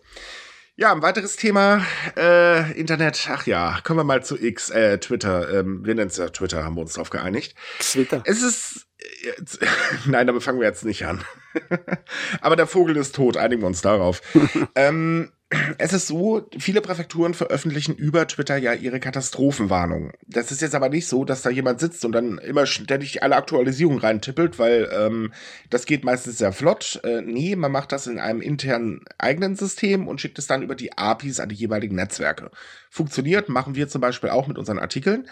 Ja, 0.80 0.92
ein 0.92 1.02
weiteres 1.02 1.38
Thema, 1.38 1.84
äh, 2.16 2.72
Internet, 2.80 3.28
ach 3.32 3.48
ja, 3.48 3.80
kommen 3.84 4.00
wir 4.00 4.04
mal 4.04 4.24
zu 4.24 4.38
X, 4.40 4.70
äh, 4.70 5.00
Twitter, 5.00 5.52
ähm, 5.52 5.84
wir 5.84 5.96
nennen 5.96 6.10
es 6.10 6.18
ja 6.18 6.30
Twitter, 6.30 6.64
haben 6.64 6.76
wir 6.76 6.82
uns 6.82 6.94
drauf 6.94 7.10
geeinigt. 7.10 7.56
Twitter. 7.80 8.22
Es 8.26 8.44
ist, 8.44 8.88
Jetzt, 9.24 9.60
nein, 10.06 10.28
damit 10.28 10.44
fangen 10.44 10.60
wir 10.60 10.68
jetzt 10.68 10.86
nicht 10.86 11.06
an. 11.06 11.24
Aber 12.42 12.56
der 12.56 12.68
Vogel 12.68 12.96
ist 12.98 13.16
tot, 13.16 13.38
einigen 13.38 13.62
wir 13.62 13.68
uns 13.68 13.82
darauf. 13.82 14.22
ähm, 14.76 15.32
es 15.78 15.94
ist 15.94 16.08
so, 16.08 16.46
viele 16.60 16.82
Präfekturen 16.82 17.34
veröffentlichen 17.34 17.96
über 17.96 18.28
Twitter 18.28 18.58
ja 18.58 18.74
ihre 18.74 19.00
Katastrophenwarnungen. 19.00 20.12
Das 20.26 20.52
ist 20.52 20.62
jetzt 20.62 20.76
aber 20.76 20.90
nicht 20.90 21.08
so, 21.08 21.24
dass 21.24 21.42
da 21.42 21.50
jemand 21.50 21.80
sitzt 21.80 22.04
und 22.04 22.12
dann 22.12 22.38
immer 22.40 22.66
ständig 22.66 23.24
alle 23.24 23.38
Aktualisierungen 23.38 24.00
reintippelt, 24.00 24.60
weil 24.60 24.90
ähm, 24.92 25.32
das 25.70 25.86
geht 25.86 26.04
meistens 26.04 26.38
sehr 26.40 26.52
flott. 26.52 27.00
Äh, 27.04 27.22
nee, 27.22 27.56
man 27.56 27.72
macht 27.72 27.94
das 27.94 28.08
in 28.08 28.20
einem 28.20 28.42
internen 28.42 29.06
eigenen 29.18 29.56
System 29.56 30.10
und 30.10 30.20
schickt 30.20 30.38
es 30.38 30.48
dann 30.48 30.64
über 30.64 30.76
die 30.76 30.98
APIs 30.98 31.40
an 31.40 31.50
die 31.50 31.56
jeweiligen 31.56 31.96
Netzwerke. 31.96 32.52
Funktioniert, 32.90 33.48
machen 33.48 33.76
wir 33.76 33.88
zum 33.88 34.02
Beispiel 34.02 34.30
auch 34.30 34.48
mit 34.48 34.58
unseren 34.58 34.80
Artikeln. 34.80 35.30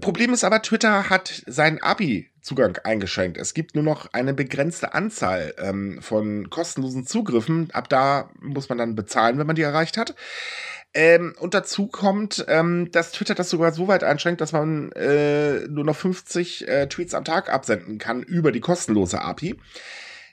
Problem 0.00 0.32
ist 0.32 0.44
aber, 0.44 0.62
Twitter 0.62 1.10
hat 1.10 1.42
sein 1.46 1.82
API 1.82 2.29
Zugang 2.42 2.78
eingeschränkt. 2.84 3.38
Es 3.38 3.54
gibt 3.54 3.74
nur 3.74 3.84
noch 3.84 4.12
eine 4.12 4.34
begrenzte 4.34 4.94
Anzahl 4.94 5.54
ähm, 5.58 6.00
von 6.02 6.50
kostenlosen 6.50 7.06
Zugriffen. 7.06 7.70
Ab 7.72 7.88
da 7.88 8.30
muss 8.40 8.68
man 8.68 8.78
dann 8.78 8.94
bezahlen, 8.94 9.38
wenn 9.38 9.46
man 9.46 9.56
die 9.56 9.62
erreicht 9.62 9.96
hat. 9.96 10.14
Ähm, 10.92 11.34
und 11.38 11.54
dazu 11.54 11.86
kommt, 11.86 12.44
ähm, 12.48 12.90
dass 12.90 13.12
Twitter 13.12 13.34
das 13.34 13.50
sogar 13.50 13.72
so 13.72 13.86
weit 13.86 14.02
einschränkt, 14.02 14.40
dass 14.40 14.52
man 14.52 14.90
äh, 14.92 15.68
nur 15.68 15.84
noch 15.84 15.96
50 15.96 16.66
äh, 16.66 16.88
Tweets 16.88 17.14
am 17.14 17.24
Tag 17.24 17.52
absenden 17.52 17.98
kann 17.98 18.22
über 18.22 18.50
die 18.50 18.60
kostenlose 18.60 19.20
API. 19.20 19.56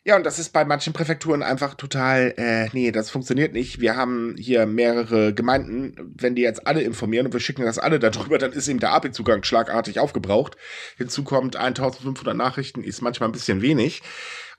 Ja, 0.07 0.15
und 0.15 0.25
das 0.25 0.39
ist 0.39 0.53
bei 0.53 0.63
manchen 0.63 0.93
Präfekturen 0.93 1.43
einfach 1.43 1.73
total, 1.73 2.33
äh, 2.37 2.69
nee, 2.71 2.93
das 2.93 3.09
funktioniert 3.09 3.51
nicht. 3.51 3.81
Wir 3.81 3.97
haben 3.97 4.37
hier 4.39 4.65
mehrere 4.65 5.33
Gemeinden. 5.33 6.13
Wenn 6.17 6.33
die 6.33 6.43
jetzt 6.43 6.65
alle 6.65 6.81
informieren 6.81 7.25
und 7.25 7.33
wir 7.33 7.41
schicken 7.41 7.65
das 7.65 7.77
alle 7.77 7.99
darüber, 7.99 8.37
dann 8.37 8.53
ist 8.53 8.69
eben 8.69 8.79
der 8.79 8.93
API-Zugang 8.93 9.43
schlagartig 9.43 9.99
aufgebraucht. 9.99 10.55
Hinzu 10.95 11.25
kommt 11.25 11.57
1500 11.57 12.37
Nachrichten, 12.37 12.85
ist 12.85 13.01
manchmal 13.01 13.27
ein 13.27 13.33
bisschen 13.33 13.61
wenig. 13.61 14.01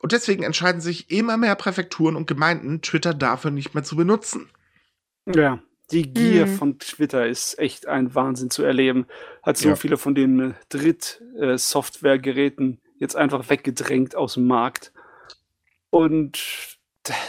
Und 0.00 0.12
deswegen 0.12 0.43
entscheiden 0.43 0.83
sich 0.83 1.11
immer 1.11 1.38
mehr 1.38 1.55
Präfekturen 1.55 2.14
und 2.14 2.26
Gemeinden, 2.26 2.83
Twitter 2.83 3.14
dafür 3.14 3.50
nicht 3.50 3.75
mehr 3.75 3.85
zu 3.85 3.97
benutzen. 3.97 4.50
Ja, 5.25 5.62
die 5.90 6.12
Gier 6.12 6.45
mhm. 6.45 6.57
von 6.57 6.78
Twitter 6.78 7.26
ist 7.26 7.59
echt 7.59 7.87
ein 7.87 8.14
Wahnsinn 8.14 8.50
zu 8.50 8.64
erleben. 8.64 9.07
Hat 9.43 9.57
so 9.57 9.71
ja. 9.71 9.76
viele 9.76 9.97
von 9.97 10.14
den 10.14 10.57
Dritt-Software-Geräten 10.69 12.83
jetzt 12.99 13.17
einfach 13.17 13.49
weggedrängt 13.49 14.14
aus 14.14 14.35
dem 14.35 14.47
Markt. 14.47 14.93
Und 15.90 16.78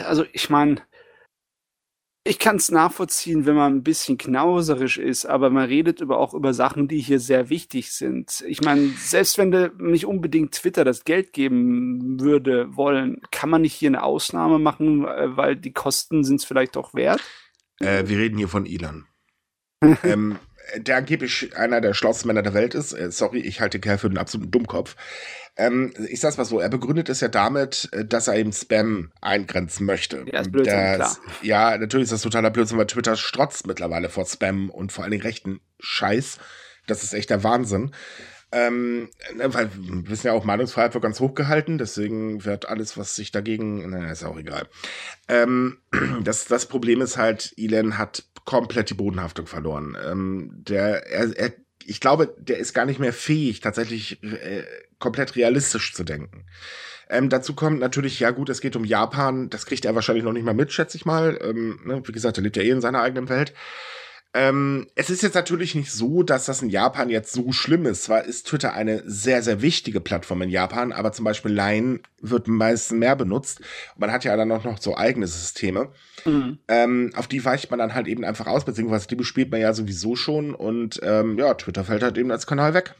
also 0.05 0.25
ich 0.33 0.49
meine, 0.49 0.81
ich 2.25 2.37
kann 2.37 2.57
es 2.57 2.69
nachvollziehen, 2.69 3.45
wenn 3.45 3.55
man 3.55 3.77
ein 3.77 3.83
bisschen 3.83 4.17
knauserisch 4.17 4.97
ist, 4.97 5.25
aber 5.25 5.49
man 5.49 5.67
redet 5.67 6.01
über, 6.01 6.19
auch 6.19 6.33
über 6.33 6.53
Sachen, 6.53 6.87
die 6.87 6.99
hier 6.99 7.19
sehr 7.19 7.49
wichtig 7.49 7.91
sind. 7.91 8.43
Ich 8.45 8.61
meine, 8.61 8.89
selbst 8.97 9.37
wenn 9.37 9.51
du 9.51 9.71
nicht 9.79 10.05
unbedingt 10.05 10.53
Twitter 10.53 10.83
das 10.83 11.05
Geld 11.05 11.33
geben 11.33 12.19
würde 12.19 12.75
wollen, 12.75 13.21
kann 13.31 13.49
man 13.49 13.61
nicht 13.61 13.73
hier 13.73 13.89
eine 13.89 14.03
Ausnahme 14.03 14.59
machen, 14.59 15.05
äh, 15.05 15.35
weil 15.37 15.55
die 15.55 15.73
Kosten 15.73 16.23
sind 16.23 16.41
es 16.41 16.45
vielleicht 16.45 16.75
doch 16.75 16.93
wert? 16.93 17.21
Äh, 17.79 18.07
wir 18.07 18.19
reden 18.19 18.37
hier 18.37 18.49
von 18.49 18.65
Elon. 18.65 19.05
ähm, 20.03 20.37
der 20.75 20.97
angeblich 20.97 21.55
einer 21.55 21.81
der 21.81 21.93
schlauesten 21.93 22.27
Männer 22.27 22.43
der 22.43 22.53
Welt 22.53 22.75
ist. 22.75 22.93
Äh, 22.93 23.11
sorry, 23.11 23.39
ich 23.39 23.61
halte 23.61 23.79
Kerl 23.79 23.97
für 23.97 24.07
einen 24.07 24.17
absoluten 24.17 24.51
Dummkopf. 24.51 24.95
Ähm, 25.59 25.93
ich 26.07 26.21
sag's 26.21 26.37
mal 26.37 26.45
so, 26.45 26.59
er 26.59 26.69
begründet 26.69 27.09
es 27.09 27.19
ja 27.19 27.27
damit, 27.27 27.89
äh, 27.91 28.05
dass 28.05 28.29
er 28.29 28.37
eben 28.37 28.53
Spam 28.53 29.11
eingrenzen 29.19 29.85
möchte. 29.85 30.25
Ja, 30.31 30.39
ist 30.39 30.51
Blödsinn, 30.53 30.97
das, 30.97 31.21
klar. 31.21 31.35
Ja, 31.41 31.77
natürlich 31.77 32.05
ist 32.05 32.13
das 32.13 32.21
totaler 32.21 32.49
Blödsinn, 32.49 32.77
weil 32.77 32.87
Twitter 32.87 33.17
strotzt 33.17 33.67
mittlerweile 33.67 34.07
vor 34.07 34.25
Spam 34.25 34.69
und 34.69 34.93
vor 34.93 35.03
allen 35.03 35.11
Dingen 35.11 35.23
rechten 35.23 35.59
Scheiß. 35.81 36.37
Das 36.87 37.03
ist 37.03 37.13
echt 37.13 37.29
der 37.29 37.43
Wahnsinn. 37.43 37.91
Ähm, 38.53 39.09
ne, 39.35 39.53
weil 39.53 39.69
wir 39.75 40.09
wissen 40.09 40.27
ja 40.27 40.33
auch, 40.33 40.45
Meinungsfreiheit 40.45 40.93
wird 40.93 41.03
ganz 41.03 41.19
hoch 41.19 41.35
gehalten, 41.35 41.77
deswegen 41.77 42.45
wird 42.45 42.67
alles, 42.67 42.97
was 42.97 43.15
sich 43.15 43.31
dagegen, 43.31 43.87
na, 43.89 44.09
ist 44.11 44.23
auch 44.23 44.37
egal. 44.37 44.67
Ähm, 45.27 45.79
das, 46.23 46.45
das 46.45 46.67
Problem 46.67 47.01
ist 47.01 47.17
halt, 47.17 47.53
Elon 47.57 47.97
hat 47.97 48.23
komplett 48.45 48.89
die 48.89 48.95
Bodenhaftung 48.95 49.45
verloren. 49.45 49.97
Ähm, 50.09 50.51
der, 50.53 51.05
er, 51.11 51.37
er, 51.37 51.51
ich 51.89 51.99
glaube, 51.99 52.33
der 52.37 52.57
ist 52.57 52.73
gar 52.73 52.85
nicht 52.85 52.99
mehr 52.99 53.13
fähig, 53.13 53.61
tatsächlich 53.61 54.21
äh, 54.23 54.63
komplett 54.99 55.35
realistisch 55.35 55.93
zu 55.93 56.03
denken. 56.03 56.45
Ähm, 57.09 57.29
dazu 57.29 57.55
kommt 57.55 57.79
natürlich, 57.79 58.19
ja 58.19 58.29
gut, 58.29 58.49
es 58.49 58.61
geht 58.61 58.75
um 58.75 58.85
Japan, 58.85 59.49
das 59.49 59.65
kriegt 59.65 59.83
er 59.85 59.95
wahrscheinlich 59.95 60.23
noch 60.23 60.33
nicht 60.33 60.45
mal 60.45 60.53
mit, 60.53 60.71
schätze 60.71 60.95
ich 60.97 61.05
mal. 61.05 61.39
Ähm, 61.41 61.79
ne? 61.83 62.01
Wie 62.05 62.11
gesagt, 62.11 62.37
er 62.37 62.43
lebt 62.43 62.57
ja 62.57 62.63
eh 62.63 62.69
in 62.69 62.81
seiner 62.81 63.01
eigenen 63.01 63.29
Welt. 63.29 63.53
Ähm, 64.35 64.85
es 64.93 65.09
ist 65.09 65.23
jetzt 65.23 65.33
natürlich 65.33 65.73
nicht 65.73 65.91
so, 65.91 66.21
dass 66.21 66.45
das 66.45 66.61
in 66.61 66.69
Japan 66.69 67.09
jetzt 67.09 67.33
so 67.33 67.51
schlimm 67.51 67.87
ist. 67.87 68.03
Zwar 68.03 68.25
ist 68.25 68.45
Twitter 68.47 68.73
eine 68.73 69.01
sehr, 69.05 69.41
sehr 69.41 69.63
wichtige 69.63 70.01
Plattform 70.01 70.43
in 70.43 70.49
Japan, 70.49 70.91
aber 70.91 71.11
zum 71.11 71.25
Beispiel 71.25 71.51
Line 71.51 72.01
wird 72.21 72.47
meistens 72.47 72.97
mehr 72.99 73.15
benutzt. 73.15 73.61
Man 73.97 74.11
hat 74.11 74.23
ja 74.23 74.37
dann 74.37 74.51
auch 74.51 74.63
noch 74.63 74.79
so 74.79 74.95
eigene 74.95 75.25
Systeme. 75.25 75.91
Mhm. 76.25 76.59
Ähm, 76.67 77.11
auf 77.15 77.27
die 77.27 77.43
weicht 77.43 77.71
man 77.71 77.79
dann 77.79 77.95
halt 77.95 78.07
eben 78.07 78.23
einfach 78.23 78.45
aus, 78.45 78.65
beziehungsweise 78.65 79.07
die 79.07 79.15
bespielt 79.15 79.49
man 79.49 79.61
ja 79.61 79.73
sowieso 79.73 80.15
schon 80.15 80.53
und 80.53 80.99
ähm, 81.01 81.39
ja, 81.39 81.55
Twitter 81.55 81.83
fällt 81.83 82.03
halt 82.03 82.17
eben 82.17 82.31
als 82.31 82.45
Kanal 82.45 82.75
weg. 82.75 82.93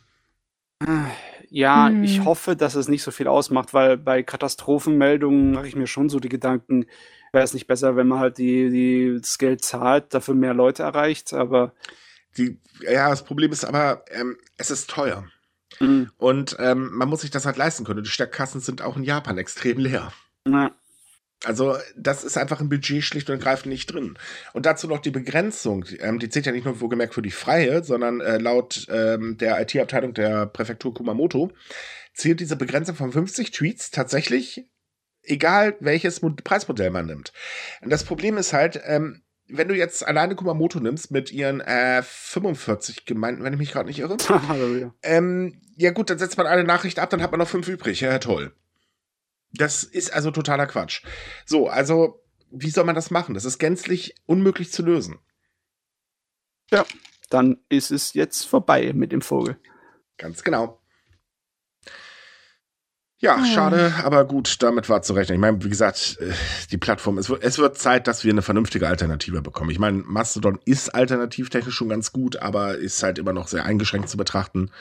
Ja, 1.49 1.89
mhm. 1.89 2.03
ich 2.03 2.23
hoffe, 2.23 2.55
dass 2.55 2.75
es 2.75 2.87
nicht 2.87 3.03
so 3.03 3.11
viel 3.11 3.27
ausmacht, 3.27 3.73
weil 3.73 3.97
bei 3.97 4.23
Katastrophenmeldungen 4.23 5.51
mache 5.51 5.67
ich 5.67 5.75
mir 5.75 5.87
schon 5.87 6.09
so 6.09 6.19
die 6.19 6.29
Gedanken, 6.29 6.85
wäre 7.31 7.43
es 7.43 7.53
nicht 7.53 7.67
besser, 7.67 7.95
wenn 7.95 8.07
man 8.07 8.19
halt 8.19 8.37
die, 8.37 8.69
die, 8.69 9.17
das 9.19 9.37
Geld 9.37 9.63
zahlt, 9.63 10.13
dafür 10.13 10.35
mehr 10.35 10.53
Leute 10.53 10.83
erreicht, 10.83 11.33
aber. 11.33 11.73
Die, 12.37 12.59
ja, 12.81 13.09
das 13.09 13.23
Problem 13.23 13.51
ist 13.51 13.65
aber, 13.65 14.03
ähm, 14.11 14.37
es 14.57 14.71
ist 14.71 14.89
teuer. 14.89 15.25
Mhm. 15.79 16.11
Und 16.17 16.57
ähm, 16.59 16.91
man 16.93 17.09
muss 17.09 17.21
sich 17.21 17.31
das 17.31 17.45
halt 17.45 17.57
leisten 17.57 17.85
können. 17.85 18.03
Die 18.03 18.09
Stadtkassen 18.09 18.61
sind 18.61 18.81
auch 18.81 18.97
in 18.97 19.03
Japan 19.03 19.37
extrem 19.37 19.77
leer. 19.77 20.11
Ja. 20.47 20.71
Also, 21.45 21.77
das 21.95 22.23
ist 22.23 22.37
einfach 22.37 22.59
im 22.59 22.69
Budget 22.69 23.03
schlicht 23.03 23.29
und 23.29 23.35
ergreifend 23.35 23.71
nicht 23.71 23.93
drin. 23.93 24.17
Und 24.53 24.65
dazu 24.65 24.87
noch 24.87 24.99
die 24.99 25.11
Begrenzung. 25.11 25.85
Ähm, 25.99 26.19
die 26.19 26.29
zählt 26.29 26.45
ja 26.45 26.51
nicht 26.51 26.65
nur 26.65 26.81
wohlgemerkt 26.81 27.13
für 27.13 27.21
die 27.21 27.31
Freie, 27.31 27.83
sondern 27.83 28.19
äh, 28.19 28.37
laut 28.37 28.87
ähm, 28.89 29.37
der 29.37 29.59
IT-Abteilung 29.61 30.13
der 30.13 30.45
Präfektur 30.47 30.93
Kumamoto 30.93 31.51
zählt 32.13 32.41
diese 32.41 32.57
Begrenzung 32.57 32.95
von 32.95 33.13
50 33.13 33.51
Tweets 33.51 33.91
tatsächlich 33.91 34.65
egal 35.23 35.75
welches 35.79 36.19
Preismodell 36.19 36.89
man 36.89 37.05
nimmt. 37.05 37.31
Und 37.81 37.89
das 37.89 38.03
Problem 38.03 38.37
ist 38.37 38.53
halt, 38.53 38.81
ähm, 38.85 39.21
wenn 39.47 39.67
du 39.67 39.75
jetzt 39.75 40.05
alleine 40.05 40.35
Kumamoto 40.35 40.79
nimmst 40.79 41.11
mit 41.11 41.31
ihren 41.31 41.59
äh, 41.61 42.03
45 42.03 43.05
Gemeinden, 43.05 43.43
wenn 43.43 43.53
ich 43.53 43.59
mich 43.59 43.71
gerade 43.71 43.87
nicht 43.87 43.99
irre. 43.99 44.17
ähm, 45.03 45.61
ja 45.75 45.91
gut, 45.91 46.09
dann 46.09 46.19
setzt 46.19 46.37
man 46.37 46.45
eine 46.47 46.63
Nachricht 46.63 46.99
ab, 46.99 47.09
dann 47.09 47.21
hat 47.21 47.31
man 47.31 47.39
noch 47.39 47.47
fünf 47.47 47.67
übrig. 47.67 48.01
Ja, 48.01 48.19
toll. 48.19 48.53
Das 49.51 49.83
ist 49.83 50.13
also 50.13 50.31
totaler 50.31 50.67
Quatsch. 50.67 51.03
So, 51.45 51.67
also 51.67 52.23
wie 52.51 52.69
soll 52.69 52.85
man 52.85 52.95
das 52.95 53.11
machen? 53.11 53.33
Das 53.33 53.45
ist 53.45 53.59
gänzlich 53.59 54.15
unmöglich 54.25 54.71
zu 54.71 54.83
lösen. 54.83 55.19
Ja, 56.71 56.85
dann 57.29 57.57
ist 57.69 57.91
es 57.91 58.13
jetzt 58.13 58.45
vorbei 58.45 58.91
mit 58.93 59.11
dem 59.11 59.21
Vogel. 59.21 59.57
Ganz 60.17 60.43
genau. 60.43 60.79
Ja, 63.21 63.37
oh. 63.41 63.45
schade, 63.45 63.93
aber 64.01 64.23
gut, 64.23 64.63
damit 64.63 64.87
war 64.87 65.01
zu 65.01 65.11
rechnen. 65.11 65.35
Ich 65.35 65.41
meine, 65.41 65.61
wie 65.61 65.69
gesagt, 65.69 66.17
äh, 66.21 66.31
die 66.71 66.77
Plattform, 66.77 67.17
es 67.17 67.29
wird, 67.29 67.43
es 67.43 67.57
wird 67.57 67.77
Zeit, 67.77 68.07
dass 68.07 68.23
wir 68.23 68.31
eine 68.31 68.41
vernünftige 68.41 68.87
Alternative 68.87 69.41
bekommen. 69.41 69.71
Ich 69.71 69.79
meine, 69.79 70.03
Mastodon 70.05 70.57
ist 70.63 70.95
alternativtechnisch 70.95 71.75
schon 71.75 71.89
ganz 71.89 72.13
gut, 72.13 72.37
aber 72.37 72.77
ist 72.77 73.03
halt 73.03 73.19
immer 73.19 73.33
noch 73.33 73.49
sehr 73.49 73.65
eingeschränkt 73.65 74.07
zu 74.07 74.15
betrachten. 74.15 74.71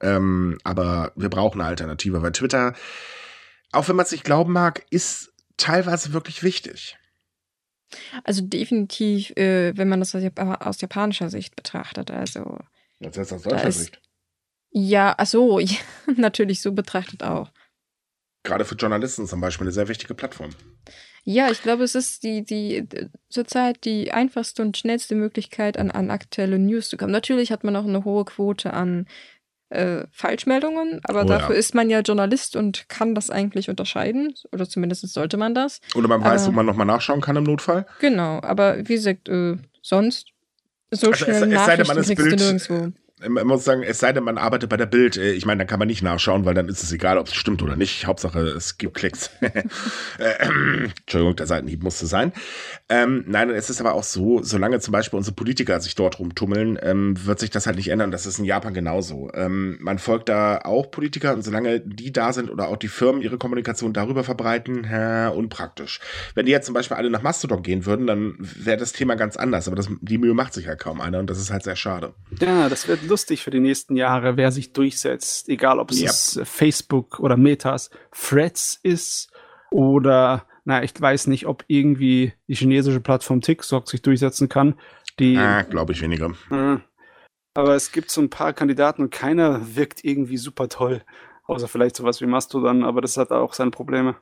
Ähm, 0.00 0.58
aber 0.62 1.10
wir 1.16 1.28
brauchen 1.28 1.60
eine 1.60 1.70
Alternative, 1.70 2.22
weil 2.22 2.30
Twitter, 2.30 2.74
auch 3.78 3.88
wenn 3.88 3.96
man 3.96 4.04
es 4.04 4.12
nicht 4.12 4.24
glauben 4.24 4.52
mag, 4.52 4.84
ist 4.90 5.32
teilweise 5.56 6.12
wirklich 6.12 6.42
wichtig. 6.42 6.96
Also 8.24 8.42
definitiv, 8.42 9.30
äh, 9.36 9.76
wenn 9.76 9.88
man 9.88 10.00
das 10.00 10.14
aus 10.14 10.80
japanischer 10.80 11.30
Sicht 11.30 11.56
betrachtet. 11.56 12.10
Also. 12.10 12.58
Das 13.00 13.16
heißt 13.16 13.32
aus 13.32 13.42
deutscher 13.42 13.72
Sicht. 13.72 14.00
Ja, 14.70 15.14
ach 15.16 15.26
so, 15.26 15.58
ja, 15.60 15.78
natürlich 16.16 16.60
so 16.60 16.72
betrachtet 16.72 17.22
auch 17.22 17.50
gerade 18.48 18.64
für 18.64 18.74
Journalisten 18.74 19.26
zum 19.26 19.40
Beispiel 19.40 19.66
eine 19.66 19.72
sehr 19.72 19.88
wichtige 19.88 20.14
Plattform. 20.14 20.50
Ja, 21.24 21.50
ich 21.50 21.62
glaube, 21.62 21.84
es 21.84 21.94
ist 21.94 22.22
die, 22.22 22.42
die 22.42 22.88
zurzeit 23.28 23.84
die 23.84 24.12
einfachste 24.12 24.62
und 24.62 24.76
schnellste 24.78 25.14
Möglichkeit, 25.14 25.76
an, 25.76 25.90
an 25.90 26.10
aktuelle 26.10 26.58
News 26.58 26.88
zu 26.88 26.96
kommen. 26.96 27.12
Natürlich 27.12 27.52
hat 27.52 27.64
man 27.64 27.76
auch 27.76 27.84
eine 27.84 28.04
hohe 28.04 28.24
Quote 28.24 28.72
an 28.72 29.06
äh, 29.70 30.04
Falschmeldungen, 30.10 31.00
aber 31.04 31.22
oh, 31.22 31.26
dafür 31.26 31.54
ja. 31.54 31.58
ist 31.58 31.74
man 31.74 31.90
ja 31.90 32.00
Journalist 32.00 32.56
und 32.56 32.88
kann 32.88 33.14
das 33.14 33.30
eigentlich 33.30 33.68
unterscheiden. 33.68 34.34
Oder 34.52 34.68
zumindest 34.68 35.06
sollte 35.08 35.36
man 35.36 35.54
das. 35.54 35.80
Oder 35.94 36.08
man 36.08 36.22
weiß, 36.22 36.46
wo 36.48 36.52
man 36.52 36.66
nochmal 36.66 36.86
nachschauen 36.86 37.20
kann 37.20 37.36
im 37.36 37.44
Notfall. 37.44 37.86
Genau, 38.00 38.40
aber 38.42 38.78
wie 38.78 38.94
gesagt, 38.94 39.28
äh, 39.28 39.56
sonst 39.82 40.32
so 40.90 41.08
also 41.08 41.24
schnell 41.24 41.42
es, 41.42 41.58
es 41.58 41.66
sei 41.66 41.76
denn, 41.76 41.86
man 41.86 41.98
ist 41.98 42.14
Bild, 42.14 42.38
nirgendwo 42.38 42.92
man 43.26 43.46
muss 43.46 43.64
sagen, 43.64 43.82
es 43.82 43.98
sei 43.98 44.12
denn, 44.12 44.24
man 44.24 44.38
arbeitet 44.38 44.70
bei 44.70 44.76
der 44.76 44.86
Bild. 44.86 45.16
Äh, 45.16 45.32
ich 45.32 45.46
meine, 45.46 45.58
da 45.58 45.64
kann 45.64 45.78
man 45.78 45.88
nicht 45.88 46.02
nachschauen, 46.02 46.44
weil 46.44 46.54
dann 46.54 46.68
ist 46.68 46.82
es 46.82 46.92
egal, 46.92 47.18
ob 47.18 47.28
es 47.28 47.34
stimmt 47.34 47.62
oder 47.62 47.76
nicht. 47.76 48.06
Hauptsache, 48.06 48.40
es 48.40 48.78
gibt 48.78 48.94
Klicks. 48.94 49.30
Äh, 50.18 50.48
Entschuldigung, 51.00 51.36
der 51.36 51.46
Seitenhieb 51.46 51.82
musste 51.82 52.06
sein. 52.06 52.32
Ähm, 52.88 53.24
nein, 53.26 53.50
es 53.50 53.70
ist 53.70 53.80
aber 53.80 53.94
auch 53.94 54.02
so, 54.02 54.42
solange 54.42 54.80
zum 54.80 54.92
Beispiel 54.92 55.16
unsere 55.16 55.34
Politiker 55.34 55.80
sich 55.80 55.94
dort 55.94 56.18
rumtummeln, 56.18 56.78
ähm, 56.82 57.14
wird 57.24 57.38
sich 57.38 57.50
das 57.50 57.66
halt 57.66 57.76
nicht 57.76 57.88
ändern. 57.88 58.10
Das 58.10 58.26
ist 58.26 58.38
in 58.38 58.44
Japan 58.44 58.74
genauso. 58.74 59.30
Ähm, 59.34 59.76
man 59.80 59.98
folgt 59.98 60.28
da 60.28 60.58
auch 60.62 60.90
Politiker 60.90 61.34
und 61.34 61.42
solange 61.42 61.80
die 61.80 62.12
da 62.12 62.32
sind 62.32 62.50
oder 62.50 62.68
auch 62.68 62.76
die 62.76 62.88
Firmen 62.88 63.22
ihre 63.22 63.38
Kommunikation 63.38 63.92
darüber 63.92 64.24
verbreiten, 64.24 64.84
äh, 64.84 65.30
unpraktisch. 65.32 66.00
Wenn 66.34 66.46
die 66.46 66.52
jetzt 66.52 66.66
zum 66.66 66.74
Beispiel 66.74 66.96
alle 66.96 67.10
nach 67.10 67.22
Mastodon 67.22 67.62
gehen 67.62 67.86
würden, 67.86 68.06
dann 68.06 68.34
wäre 68.38 68.76
das 68.78 68.92
Thema 68.92 69.14
ganz 69.14 69.36
anders. 69.36 69.68
Aber 69.68 69.76
das, 69.76 69.88
die 70.00 70.18
Mühe 70.18 70.34
macht 70.34 70.54
sich 70.54 70.66
halt 70.66 70.80
kaum 70.80 71.00
einer 71.00 71.18
und 71.18 71.30
das 71.30 71.38
ist 71.38 71.50
halt 71.50 71.62
sehr 71.62 71.76
schade. 71.76 72.14
Ja, 72.40 72.68
das 72.68 72.88
wird 72.88 73.07
lustig 73.08 73.42
für 73.42 73.50
die 73.50 73.60
nächsten 73.60 73.96
Jahre, 73.96 74.36
wer 74.36 74.52
sich 74.52 74.72
durchsetzt. 74.72 75.48
Egal, 75.48 75.78
ob 75.78 75.90
es 75.90 76.36
yep. 76.36 76.46
Facebook 76.46 77.20
oder 77.20 77.36
Metas, 77.36 77.90
Threads 78.12 78.78
ist 78.82 79.30
oder, 79.70 80.46
na, 80.64 80.82
ich 80.82 80.98
weiß 80.98 81.26
nicht, 81.26 81.46
ob 81.46 81.64
irgendwie 81.66 82.32
die 82.46 82.54
chinesische 82.54 83.00
Plattform 83.00 83.40
TikTok 83.40 83.88
sich 83.88 84.02
durchsetzen 84.02 84.48
kann. 84.48 84.74
Die, 85.18 85.36
ah, 85.36 85.62
glaube 85.62 85.92
ich 85.92 86.02
weniger. 86.02 86.32
Äh, 86.50 86.78
aber 87.54 87.74
es 87.74 87.90
gibt 87.90 88.10
so 88.10 88.20
ein 88.20 88.30
paar 88.30 88.52
Kandidaten 88.52 89.02
und 89.02 89.10
keiner 89.10 89.74
wirkt 89.74 90.04
irgendwie 90.04 90.36
super 90.36 90.68
toll. 90.68 91.02
Außer 91.44 91.66
vielleicht 91.66 91.96
sowas 91.96 92.20
wie 92.20 92.26
Mastodon, 92.26 92.84
aber 92.84 93.00
das 93.00 93.16
hat 93.16 93.32
auch 93.32 93.54
seine 93.54 93.70
Probleme. 93.70 94.16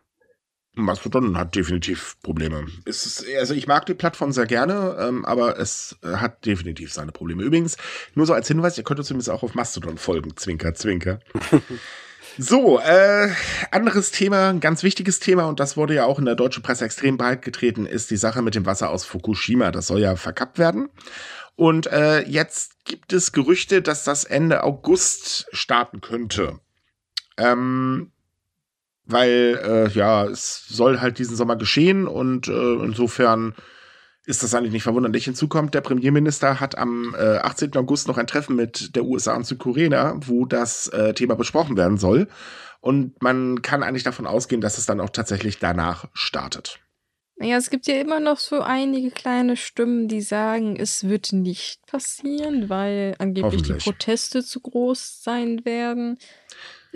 Mastodon 0.77 1.39
hat 1.39 1.55
definitiv 1.55 2.17
Probleme. 2.23 2.67
Ist, 2.85 3.25
also 3.39 3.55
ich 3.55 3.67
mag 3.67 3.87
die 3.87 3.95
Plattform 3.95 4.31
sehr 4.31 4.47
gerne, 4.47 4.97
ähm, 5.01 5.25
aber 5.25 5.59
es 5.59 5.97
äh, 6.03 6.17
hat 6.17 6.45
definitiv 6.45 6.93
seine 6.93 7.13
Probleme. 7.13 7.43
Übrigens, 7.43 7.77
nur 8.15 8.27
so 8.27 8.35
als 8.35 8.47
Hinweis, 8.49 8.77
ihr 8.77 8.85
könnt 8.85 9.01
uns 9.01 9.11
übrigens 9.11 9.31
auch 9.31 9.43
auf 9.43 9.55
Mastodon 9.55 9.97
folgen. 9.97 10.37
Zwinker, 10.37 10.75
zwinker. 10.75 11.19
so, 12.39 12.79
äh, 12.79 13.31
anderes 13.71 14.11
Thema, 14.11 14.51
ein 14.51 14.61
ganz 14.61 14.83
wichtiges 14.83 15.19
Thema, 15.19 15.47
und 15.47 15.61
das 15.61 15.79
wurde 15.79 15.95
ja 15.95 16.05
auch 16.05 16.19
in 16.19 16.27
der 16.27 16.35
deutschen 16.35 16.63
Presse 16.63 16.85
extrem 16.85 17.17
breit 17.17 17.41
getreten, 17.41 17.87
ist 17.87 18.11
die 18.11 18.19
Sache 18.19 18.43
mit 18.43 18.55
dem 18.55 18.67
Wasser 18.67 18.91
aus 18.91 19.07
Fukushima. 19.07 19.71
Das 19.71 19.87
soll 19.87 20.01
ja 20.01 20.15
verkappt 20.17 20.59
werden. 20.59 20.91
Und 21.55 21.87
äh, 21.87 22.21
jetzt 22.29 22.85
gibt 22.85 23.15
es 23.15 23.33
Gerüchte, 23.33 23.81
dass 23.81 24.05
das 24.05 24.25
Ende 24.25 24.63
August 24.63 25.49
starten 25.53 26.03
könnte. 26.03 26.61
Ähm, 27.39 28.13
weil 29.07 29.61
äh, 29.63 29.89
ja, 29.91 30.25
es 30.27 30.67
soll 30.69 31.01
halt 31.01 31.19
diesen 31.19 31.37
Sommer 31.37 31.57
geschehen 31.57 32.07
und 32.07 32.49
äh, 32.49 32.75
insofern 32.85 33.55
ist 34.25 34.43
das 34.43 34.55
eigentlich 34.55 34.73
nicht 34.73 34.83
verwunderlich. 34.83 35.25
Hinzu 35.25 35.47
kommt, 35.47 35.75
der 35.75 35.81
Premierminister 35.81 36.59
hat 36.59 36.77
am 36.77 37.15
äh, 37.17 37.39
18. 37.39 37.77
August 37.77 38.09
noch 38.09 38.19
ein 38.19 38.27
Treffen 38.27 38.57
mit 38.57 38.97
der 38.97 39.05
USA 39.05 39.37
und 39.37 39.47
Südkorea, 39.47 40.19
wo 40.27 40.45
das 40.45 40.89
äh, 40.89 41.15
Thema 41.15 41.37
besprochen 41.37 41.77
werden 41.77 41.97
soll. 41.97 42.27
Und 42.81 43.23
man 43.23 43.63
kann 43.63 43.83
eigentlich 43.83 44.03
davon 44.03 44.27
ausgehen, 44.27 44.61
dass 44.61 44.79
es 44.79 44.87
dann 44.87 45.01
auch 45.01 45.11
tatsächlich 45.11 45.61
danach 45.61 46.07
startet. 46.13 46.81
Naja, 47.39 47.57
es 47.59 47.71
gibt 47.71 47.87
ja 47.87 48.01
immer 48.01 48.19
noch 48.19 48.39
so 48.39 48.61
einige 48.63 49.11
kleine 49.11 49.57
Stimmen, 49.57 50.09
die 50.09 50.23
sagen, 50.23 50.77
es 50.77 51.07
wird 51.07 51.33
nicht 51.33 51.87
passieren, 51.87 52.69
weil 52.69 53.15
angeblich 53.19 53.63
die 53.63 53.75
Proteste 53.75 54.43
zu 54.43 54.61
groß 54.61 55.23
sein 55.23 55.65
werden 55.65 56.19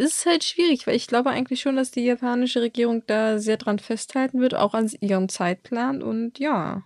ist 0.01 0.27
halt 0.27 0.45
schwierig, 0.45 0.87
weil 0.87 0.97
ich 0.97 1.07
glaube 1.07 1.31
eigentlich 1.31 1.61
schon, 1.61 1.77
dass 1.77 1.91
die 1.91 2.05
japanische 2.05 2.61
Regierung 2.63 3.03
da 3.07 3.39
sehr 3.39 3.57
dran 3.57 3.79
festhalten 3.79 4.41
wird, 4.41 4.55
auch 4.55 4.75
an 4.75 4.91
ihrem 5.01 5.29
Zeitplan 5.29 6.03
und 6.03 6.39
ja. 6.39 6.83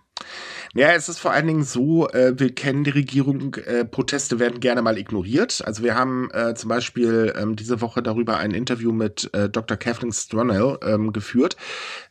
Ja, 0.73 0.91
es 0.91 1.07
ist 1.07 1.19
vor 1.19 1.31
allen 1.31 1.47
Dingen 1.47 1.63
so, 1.63 2.09
äh, 2.09 2.37
wir 2.37 2.53
kennen 2.53 2.83
die 2.83 2.89
Regierung, 2.89 3.55
äh, 3.55 3.85
Proteste 3.85 4.39
werden 4.39 4.59
gerne 4.59 4.81
mal 4.81 4.97
ignoriert. 4.97 5.63
Also 5.65 5.83
wir 5.83 5.95
haben 5.95 6.29
äh, 6.31 6.53
zum 6.53 6.67
Beispiel 6.67 7.33
ähm, 7.37 7.55
diese 7.55 7.79
Woche 7.79 8.03
darüber 8.03 8.37
ein 8.37 8.51
Interview 8.51 8.91
mit 8.91 9.29
äh, 9.33 9.49
Dr. 9.49 9.77
Kathleen 9.77 10.11
Stronell 10.11 10.77
ähm, 10.83 11.13
geführt. 11.13 11.55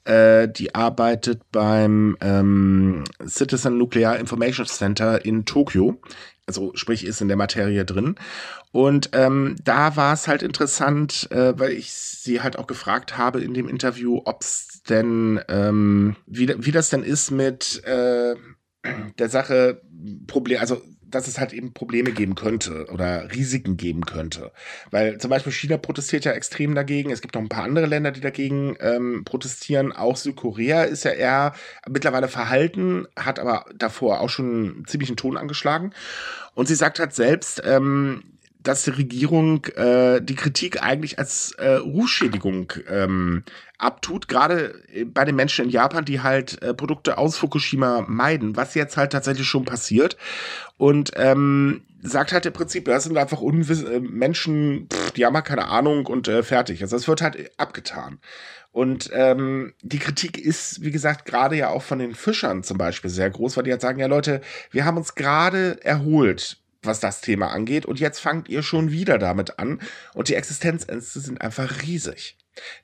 Äh, 0.05 0.49
die 0.49 0.75
arbeitet 0.75 1.43
beim 1.53 2.17
ähm, 2.23 3.05
Citizen 3.27 3.77
Nuclear 3.77 4.19
Information 4.19 4.67
Center 4.67 5.23
in 5.25 5.45
Tokio 5.45 6.01
also 6.47 6.73
sprich 6.75 7.07
ist 7.07 7.21
in 7.21 7.29
der 7.29 7.37
Materie 7.37 7.85
drin. 7.85 8.17
Und 8.73 9.11
ähm, 9.13 9.57
da 9.63 9.97
war 9.97 10.13
es 10.13 10.29
halt 10.29 10.43
interessant, 10.43 11.29
äh, 11.31 11.59
weil 11.59 11.73
ich 11.73 11.93
sie 11.93 12.43
halt 12.43 12.59
auch 12.59 12.67
gefragt 12.67 13.17
habe 13.17 13.41
in 13.41 13.55
dem 13.55 13.69
Interview, 13.69 14.21
ob 14.25 14.43
es 14.43 14.74
denn, 14.89 15.41
ähm, 15.49 16.17
wie, 16.27 16.55
wie 16.59 16.73
das 16.73 16.91
denn 16.91 17.03
ist 17.03 17.31
mit 17.31 17.83
äh, 17.85 18.35
der 19.19 19.29
Sache, 19.29 19.81
Problem, 20.27 20.61
also 20.61 20.83
dass 21.15 21.29
es 21.29 21.39
halt 21.39 21.53
eben 21.53 21.73
Probleme 21.73 22.13
geben 22.13 22.35
könnte 22.35 22.87
oder 22.93 23.31
Risiken 23.33 23.77
geben 23.77 24.05
könnte. 24.05 24.53
Weil 24.91 25.19
zum 25.19 25.31
Beispiel 25.31 25.53
China 25.53 25.77
protestiert 25.77 26.25
ja 26.25 26.33
extrem 26.33 26.75
dagegen. 26.75 27.11
Es 27.11 27.21
gibt 27.21 27.35
noch 27.35 27.43
ein 27.43 27.49
paar 27.49 27.65
andere 27.65 27.87
Länder, 27.87 28.11
die 28.11 28.21
dagegen 28.21 28.77
ähm, 28.81 29.23
protestieren. 29.25 29.93
Auch 29.93 30.17
Südkorea 30.17 30.83
ist 30.83 31.05
ja 31.05 31.13
eher 31.13 31.55
mittlerweile 31.89 32.29
verhalten, 32.29 33.07
hat 33.17 33.39
aber 33.39 33.65
davor 33.77 34.21
auch 34.21 34.29
schon 34.29 34.47
einen 34.47 34.87
ziemlichen 34.87 35.17
Ton 35.17 35.37
angeschlagen. 35.37 35.93
Und 36.55 36.67
sie 36.67 36.75
sagt 36.75 36.99
halt 36.99 37.15
selbst, 37.15 37.63
ähm, 37.65 38.34
dass 38.65 38.83
die 38.83 38.91
Regierung 38.91 39.65
äh, 39.77 40.21
die 40.21 40.35
Kritik 40.35 40.83
eigentlich 40.83 41.19
als 41.19 41.53
äh, 41.53 41.75
Rufschädigung 41.75 42.73
ähm, 42.89 43.45
abtut, 43.79 44.27
gerade 44.27 44.83
bei 45.07 45.25
den 45.25 45.37
Menschen 45.37 45.67
in 45.67 45.71
Japan, 45.71 46.05
die 46.05 46.21
halt 46.21 46.61
äh, 46.63 46.75
Produkte 46.75 47.19
aus 47.19 47.37
Fukushima 47.37 48.05
meiden, 48.09 48.57
was 48.57 48.75
jetzt 48.75 48.97
halt 48.97 49.13
tatsächlich 49.13 49.47
schon 49.47 49.65
passiert. 49.65 50.17
Und 50.77 51.13
ähm, 51.17 51.83
sagt 52.03 52.33
halt 52.33 52.47
im 52.47 52.53
Prinzip, 52.53 52.87
das 52.87 53.05
sind 53.05 53.17
einfach 53.17 53.41
Unwiss 53.41 53.83
äh, 53.83 54.01
Menschen, 54.01 54.89
pff, 54.93 55.13
die 55.13 55.27
haben 55.27 55.35
halt 55.35 55.45
keine 55.47 55.69
Ahnung 55.69 56.07
und 56.07 56.29
äh, 56.29 56.43
fertig. 56.43 56.83
Also 56.83 56.97
es 56.97 57.07
wird 57.07 57.23
halt 57.23 57.53
abgetan. 57.59 58.19
Und 58.73 59.11
ähm, 59.13 59.75
die 59.83 60.01
Kritik 60.01 60.37
ist, 60.37 60.83
wie 60.83 60.91
gesagt, 60.91 61.27
gerade 61.27 61.57
ja 61.57 61.69
auch 61.69 61.83
von 61.83 62.01
den 62.01 62.15
Fischern 62.15 62.65
zum 62.65 62.77
Beispiel 62.77 63.11
sehr 63.11 63.31
groß, 63.31 63.57
weil 63.57 63.65
die 63.65 63.71
halt 63.71 63.81
sagen, 63.81 64.01
ja 64.01 64.09
Leute, 64.09 64.41
wir 64.73 64.85
haben 64.85 64.97
uns 64.97 65.15
gerade 65.15 65.79
erholt 65.85 66.64
was 66.87 67.01
das 67.01 67.21
Thema 67.21 67.49
angeht. 67.49 67.87
Und 67.87 68.01
jetzt 68.01 68.21
fangt 68.21 68.49
ihr 68.49 68.63
schon 68.63 68.91
wieder 68.91 69.19
damit 69.19 69.59
an. 69.59 69.81
Und 70.15 70.29
die 70.29 70.35
Existenzängste 70.35 71.21
sind 71.21 71.41
einfach 71.41 71.83
riesig. 71.83 72.37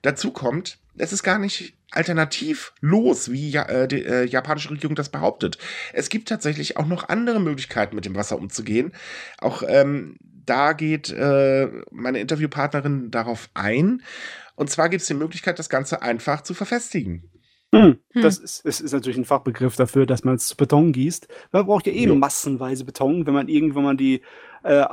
Dazu 0.03 0.33
kommt, 0.33 0.79
es 0.97 1.13
ist 1.13 1.23
gar 1.23 1.39
nicht 1.39 1.75
alternativ 1.93 2.73
los, 2.81 3.31
wie 3.31 3.55
äh, 3.55 3.89
die 3.89 4.05
äh, 4.05 4.25
japanische 4.25 4.71
Regierung 4.71 4.95
das 4.95 5.09
behauptet. 5.09 5.59
Es 5.93 6.09
gibt 6.09 6.29
tatsächlich 6.29 6.77
auch 6.77 6.87
noch 6.87 7.09
andere 7.09 7.41
Möglichkeiten, 7.41 7.97
mit 7.97 8.05
dem 8.05 8.15
Wasser 8.15 8.39
umzugehen. 8.39 8.93
Auch 9.39 9.63
ähm, 9.67 10.17
da 10.47 10.73
geht 10.73 11.11
äh, 11.11 11.69
meine 11.91 12.21
Interviewpartnerin 12.21 13.11
darauf 13.11 13.51
ein. 13.55 14.03
Und 14.55 14.71
zwar 14.71 14.89
gibt 14.89 15.03
es 15.03 15.09
die 15.09 15.15
Möglichkeit, 15.15 15.59
das 15.59 15.69
Ganze 15.69 16.03
einfach 16.03 16.43
zu 16.43 16.55
verfestigen. 16.55 17.31
Hm. 17.73 17.99
hm. 18.13 18.23
Das 18.23 18.39
ist, 18.39 18.65
ist, 18.65 18.81
ist, 18.81 18.93
natürlich 18.93 19.19
ein 19.19 19.25
Fachbegriff 19.25 19.77
dafür, 19.77 20.07
dass 20.07 20.25
man 20.25 20.35
es 20.35 20.55
Beton 20.55 20.93
gießt. 20.93 21.29
Man 21.53 21.67
braucht 21.67 21.87
ja 21.87 21.93
eh 21.93 22.07
jo. 22.07 22.15
massenweise 22.15 22.85
Beton, 22.85 23.27
wenn 23.27 23.35
man 23.35 23.49
irgendwo 23.49 23.81
mal 23.81 23.97
die, 23.97 24.23
äh, 24.65 24.85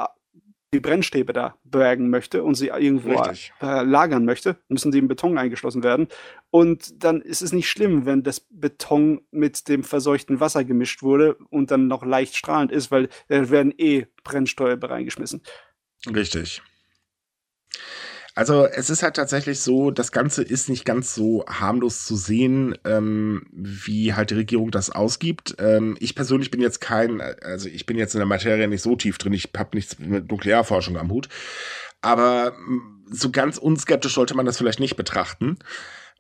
die 0.74 0.80
Brennstäbe 0.80 1.34
da 1.34 1.56
bergen 1.64 2.10
möchte 2.10 2.44
und 2.44 2.56
sie 2.56 2.68
irgendwo 2.68 3.14
äh, 3.14 3.84
lagern 3.84 4.26
möchte, 4.26 4.58
müssen 4.68 4.92
sie 4.92 5.00
im 5.00 5.08
Beton 5.08 5.38
eingeschlossen 5.38 5.82
werden. 5.82 6.08
Und 6.52 7.04
dann 7.04 7.22
ist 7.22 7.42
es 7.42 7.52
nicht 7.52 7.70
schlimm, 7.70 8.06
wenn 8.06 8.22
das 8.22 8.46
Beton 8.50 9.22
mit 9.32 9.70
dem 9.70 9.84
verseuchten 9.84 10.40
Wasser 10.40 10.64
gemischt 10.64 11.02
wurde 11.02 11.36
und 11.50 11.72
dann 11.72 11.88
noch 11.88 12.06
leicht 12.06 12.36
strahlend 12.36 12.72
ist, 12.72 12.92
weil 12.92 13.10
da 13.28 13.50
werden 13.50 13.74
eh 13.78 14.06
Brennstäbe 14.24 14.90
reingeschmissen. 14.90 15.42
Richtig. 16.14 16.62
Also 18.38 18.68
es 18.68 18.92
ist 18.92 19.02
halt 19.02 19.16
tatsächlich 19.16 19.62
so, 19.62 19.90
das 19.90 20.12
Ganze 20.12 20.44
ist 20.44 20.70
nicht 20.70 20.86
ganz 20.86 21.16
so 21.16 21.44
harmlos 21.48 22.06
zu 22.06 22.16
sehen, 22.16 22.78
ähm, 22.86 23.48
wie 23.52 24.14
halt 24.14 24.30
die 24.30 24.36
Regierung 24.36 24.70
das 24.70 24.92
ausgibt. 24.92 25.56
Ähm, 25.58 25.98
ich 26.00 26.14
persönlich 26.14 26.52
bin 26.52 26.62
jetzt 26.62 26.80
kein, 26.80 27.20
also 27.20 27.68
ich 27.68 27.88
bin 27.88 27.98
jetzt 27.98 28.14
in 28.14 28.20
der 28.20 28.28
Materie 28.28 28.68
nicht 28.68 28.84
so 28.84 28.96
tief 28.96 29.18
drin, 29.18 29.34
ich 29.34 29.50
habe 29.58 29.76
nichts 29.76 29.98
mit 29.98 30.30
Nuklearforschung 30.30 30.98
am 30.98 31.10
Hut. 31.10 31.30
Aber 32.04 32.52
mm, 32.52 33.08
so 33.10 33.32
ganz 33.32 33.58
unskeptisch 33.58 34.14
sollte 34.14 34.36
man 34.36 34.46
das 34.46 34.60
vielleicht 34.60 34.80
nicht 34.80 34.98
betrachten. 34.98 35.58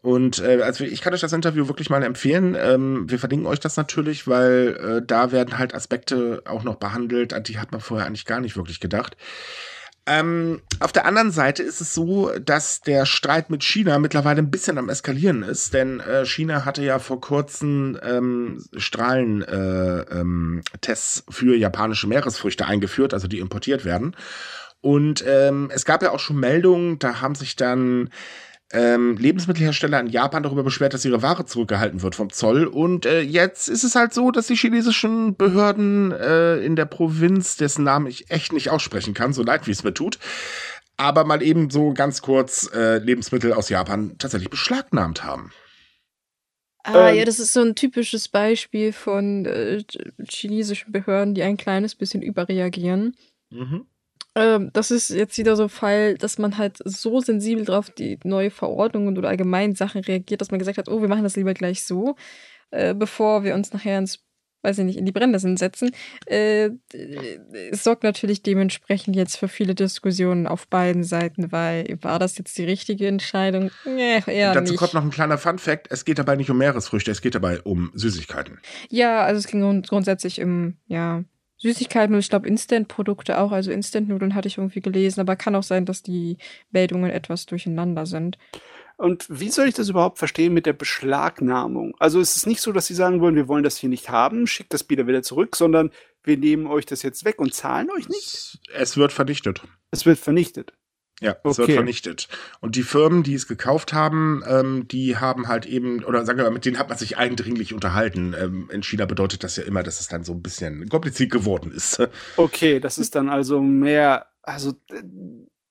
Und 0.01 0.39
äh, 0.39 0.63
also 0.63 0.85
ich 0.85 1.01
kann 1.01 1.13
euch 1.13 1.21
das 1.21 1.33
Interview 1.33 1.67
wirklich 1.67 1.91
mal 1.91 2.01
empfehlen. 2.01 2.57
Ähm, 2.59 3.07
wir 3.07 3.19
verlinken 3.19 3.45
euch 3.45 3.59
das 3.59 3.77
natürlich, 3.77 4.27
weil 4.27 4.75
äh, 5.01 5.05
da 5.05 5.31
werden 5.31 5.59
halt 5.59 5.75
Aspekte 5.75 6.41
auch 6.45 6.63
noch 6.63 6.77
behandelt, 6.77 7.33
an 7.33 7.43
die 7.43 7.59
hat 7.59 7.71
man 7.71 7.79
vorher 7.79 8.07
eigentlich 8.07 8.25
gar 8.25 8.39
nicht 8.39 8.57
wirklich 8.57 8.79
gedacht. 8.79 9.15
Ähm, 10.07 10.61
auf 10.79 10.93
der 10.93 11.05
anderen 11.05 11.31
Seite 11.31 11.63
ist 11.63 11.81
es 11.81 11.93
so, 11.93 12.31
dass 12.39 12.79
der 12.79 13.05
Streit 13.05 13.49
mit 13.49 13.61
China 13.61 13.99
mittlerweile 13.99 14.41
ein 14.41 14.49
bisschen 14.49 14.77
am 14.77 14.87
Eskalieren 14.87 15.43
ist, 15.43 15.73
denn 15.73 15.99
äh, 15.99 16.25
China 16.25 16.63
hatte 16.63 16.81
ja 16.81 16.97
vor 16.97 17.19
kurzem 17.19 17.99
ähm, 18.01 18.63
Strahlentests 18.77 20.09
äh, 20.09 20.19
ähm, 20.19 20.63
für 21.29 21.57
japanische 21.57 22.07
Meeresfrüchte 22.07 22.65
eingeführt, 22.65 23.13
also 23.13 23.27
die 23.27 23.39
importiert 23.39 23.83
werden. 23.83 24.15
Und 24.79 25.25
ähm, 25.27 25.69
es 25.73 25.83
gab 25.83 26.01
ja 26.01 26.11
auch 26.11 26.19
schon 26.19 26.39
Meldungen, 26.39 26.99
da 26.99 27.19
haben 27.19 27.35
sich 27.35 27.57
dann 27.57 28.09
ähm, 28.71 29.15
Lebensmittelhersteller 29.17 29.99
in 29.99 30.07
Japan 30.07 30.43
darüber 30.43 30.63
beschwert, 30.63 30.93
dass 30.93 31.05
ihre 31.05 31.21
Ware 31.21 31.45
zurückgehalten 31.45 32.01
wird 32.01 32.15
vom 32.15 32.31
Zoll. 32.31 32.65
Und 32.65 33.05
äh, 33.05 33.21
jetzt 33.21 33.69
ist 33.69 33.83
es 33.83 33.95
halt 33.95 34.13
so, 34.13 34.31
dass 34.31 34.47
die 34.47 34.55
chinesischen 34.55 35.35
Behörden 35.35 36.11
äh, 36.11 36.57
in 36.57 36.75
der 36.75 36.85
Provinz, 36.85 37.55
dessen 37.55 37.83
Namen 37.83 38.07
ich 38.07 38.29
echt 38.29 38.51
nicht 38.51 38.69
aussprechen 38.69 39.13
kann, 39.13 39.33
so 39.33 39.43
leid 39.43 39.67
wie 39.67 39.71
es 39.71 39.83
mir 39.83 39.93
tut, 39.93 40.19
aber 40.97 41.23
mal 41.23 41.41
eben 41.41 41.69
so 41.69 41.93
ganz 41.93 42.21
kurz 42.21 42.69
äh, 42.73 42.97
Lebensmittel 42.97 43.53
aus 43.53 43.69
Japan 43.69 44.15
tatsächlich 44.17 44.49
beschlagnahmt 44.49 45.23
haben. 45.23 45.51
Ah, 46.83 47.09
ähm, 47.09 47.17
ja, 47.17 47.25
das 47.25 47.39
ist 47.39 47.53
so 47.53 47.61
ein 47.61 47.75
typisches 47.75 48.27
Beispiel 48.27 48.93
von 48.93 49.45
äh, 49.45 49.83
chinesischen 50.29 50.91
Behörden, 50.91 51.35
die 51.35 51.43
ein 51.43 51.57
kleines 51.57 51.95
bisschen 51.95 52.21
überreagieren. 52.21 53.15
Mhm. 53.49 53.85
Ähm, 54.37 54.69
das 54.71 54.91
ist 54.91 55.09
jetzt 55.09 55.37
wieder 55.39 55.55
so 55.55 55.63
ein 55.63 55.69
Fall, 55.69 56.15
dass 56.15 56.37
man 56.37 56.59
halt 56.59 56.77
so 56.85 57.19
sensibel 57.19 57.65
drauf 57.65 57.89
die 57.89 58.19
neue 58.23 58.51
Verordnungen 58.51 59.17
oder 59.17 59.29
allgemein 59.29 59.73
Sachen 59.73 60.01
reagiert, 60.01 60.41
dass 60.41 60.51
man 60.51 60.59
gesagt 60.59 60.77
hat, 60.77 60.89
oh, 60.89 61.01
wir 61.01 61.07
machen 61.07 61.23
das 61.23 61.35
lieber 61.35 61.55
gleich 61.55 61.83
so, 61.83 62.15
äh, 62.69 62.93
bevor 62.93 63.43
wir 63.43 63.55
uns 63.55 63.73
nachher 63.73 63.97
ins, 63.97 64.19
weiß 64.61 64.77
ich 64.77 64.85
nicht, 64.85 64.97
in 64.99 65.05
die 65.05 65.11
Brennnesseln 65.11 65.57
setzen. 65.57 65.89
Äh, 66.27 66.69
es 67.71 67.83
sorgt 67.83 68.03
natürlich 68.03 68.43
dementsprechend 68.43 69.15
jetzt 69.15 69.37
für 69.37 69.47
viele 69.47 69.73
Diskussionen 69.73 70.45
auf 70.45 70.67
beiden 70.67 71.03
Seiten, 71.03 71.51
weil 71.51 71.97
war 72.01 72.19
das 72.19 72.37
jetzt 72.37 72.55
die 72.59 72.65
richtige 72.65 73.07
Entscheidung? 73.07 73.71
Nee, 73.85 74.21
eher 74.27 74.53
Dazu 74.53 74.73
nicht. 74.73 74.79
kommt 74.79 74.93
noch 74.93 75.03
ein 75.03 75.09
kleiner 75.09 75.39
Fun-Fact: 75.39 75.87
Es 75.89 76.05
geht 76.05 76.19
dabei 76.19 76.35
nicht 76.35 76.51
um 76.51 76.59
Meeresfrüchte, 76.59 77.09
es 77.09 77.21
geht 77.21 77.33
dabei 77.33 77.59
um 77.61 77.89
Süßigkeiten. 77.95 78.59
Ja, 78.89 79.23
also 79.23 79.39
es 79.39 79.47
ging 79.47 79.81
grundsätzlich 79.81 80.43
um, 80.43 80.77
ja, 80.85 81.23
Süßigkeiten 81.57 82.13
und 82.13 82.19
ich 82.19 82.29
glaube 82.29 82.47
Instant-Produkte 82.47 83.39
auch. 83.39 83.51
Also 83.51 83.71
Instant-Nudeln 83.71 84.35
hatte 84.35 84.47
ich 84.47 84.57
irgendwie 84.57 84.81
gelesen, 84.81 85.21
aber 85.21 85.35
kann 85.35 85.55
auch 85.55 85.63
sein, 85.63 85.85
dass 85.85 86.03
die 86.03 86.37
Meldungen 86.71 87.11
etwas 87.11 87.45
durcheinander 87.45 88.05
sind. 88.05 88.37
Und 88.97 89.27
wie 89.29 89.49
soll 89.49 89.67
ich 89.67 89.75
das 89.75 89.89
überhaupt 89.89 90.17
verstehen 90.17 90.53
mit 90.53 90.65
der 90.65 90.73
Beschlagnahmung? 90.73 91.95
Also 91.99 92.19
es 92.19 92.35
ist 92.35 92.47
nicht 92.47 92.61
so, 92.61 92.71
dass 92.71 92.87
sie 92.87 92.95
sagen 92.95 93.21
wollen, 93.21 93.35
wir 93.35 93.47
wollen 93.47 93.63
das 93.63 93.77
hier 93.77 93.89
nicht 93.89 94.09
haben, 94.09 94.47
schickt 94.47 94.73
das 94.73 94.89
wieder 94.89 95.05
wieder 95.05 95.21
zurück, 95.21 95.55
sondern 95.55 95.91
wir 96.23 96.37
nehmen 96.37 96.65
euch 96.65 96.85
das 96.85 97.03
jetzt 97.03 97.23
weg 97.23 97.39
und 97.39 97.53
zahlen 97.53 97.89
euch 97.91 98.09
nicht. 98.09 98.59
Es 98.73 98.97
wird 98.97 99.13
vernichtet. 99.13 99.61
Es 99.91 100.05
wird 100.05 100.17
vernichtet. 100.17 100.73
Ja, 101.19 101.31
es 101.43 101.57
wird 101.57 101.69
Okay. 101.69 101.73
vernichtet. 101.73 102.27
Und 102.59 102.75
die 102.75 102.83
Firmen, 102.83 103.23
die 103.23 103.33
es 103.33 103.47
gekauft 103.47 103.91
haben, 103.91 104.43
ähm, 104.47 104.87
die 104.87 105.17
haben 105.17 105.47
halt 105.47 105.65
eben, 105.65 106.03
oder 106.03 106.23
sagen 106.25 106.37
wir 106.37 106.43
mal, 106.45 106.51
mit 106.51 106.63
denen 106.65 106.77
hat 106.77 106.89
man 106.89 106.97
sich 106.97 107.17
eindringlich 107.17 107.73
unterhalten. 107.73 108.35
Ähm, 108.39 108.69
in 108.71 108.83
China 108.83 109.05
bedeutet 109.05 109.43
das 109.43 109.55
ja 109.55 109.63
immer, 109.63 109.81
dass 109.81 109.99
es 109.99 110.07
dann 110.09 110.23
so 110.23 110.33
ein 110.33 110.43
bisschen 110.43 110.87
kompliziert 110.89 111.31
geworden 111.31 111.71
ist. 111.71 111.99
Okay, 112.37 112.79
das 112.79 112.97
ist 112.99 113.15
dann 113.15 113.29
also 113.29 113.61
mehr, 113.61 114.27
also 114.43 114.73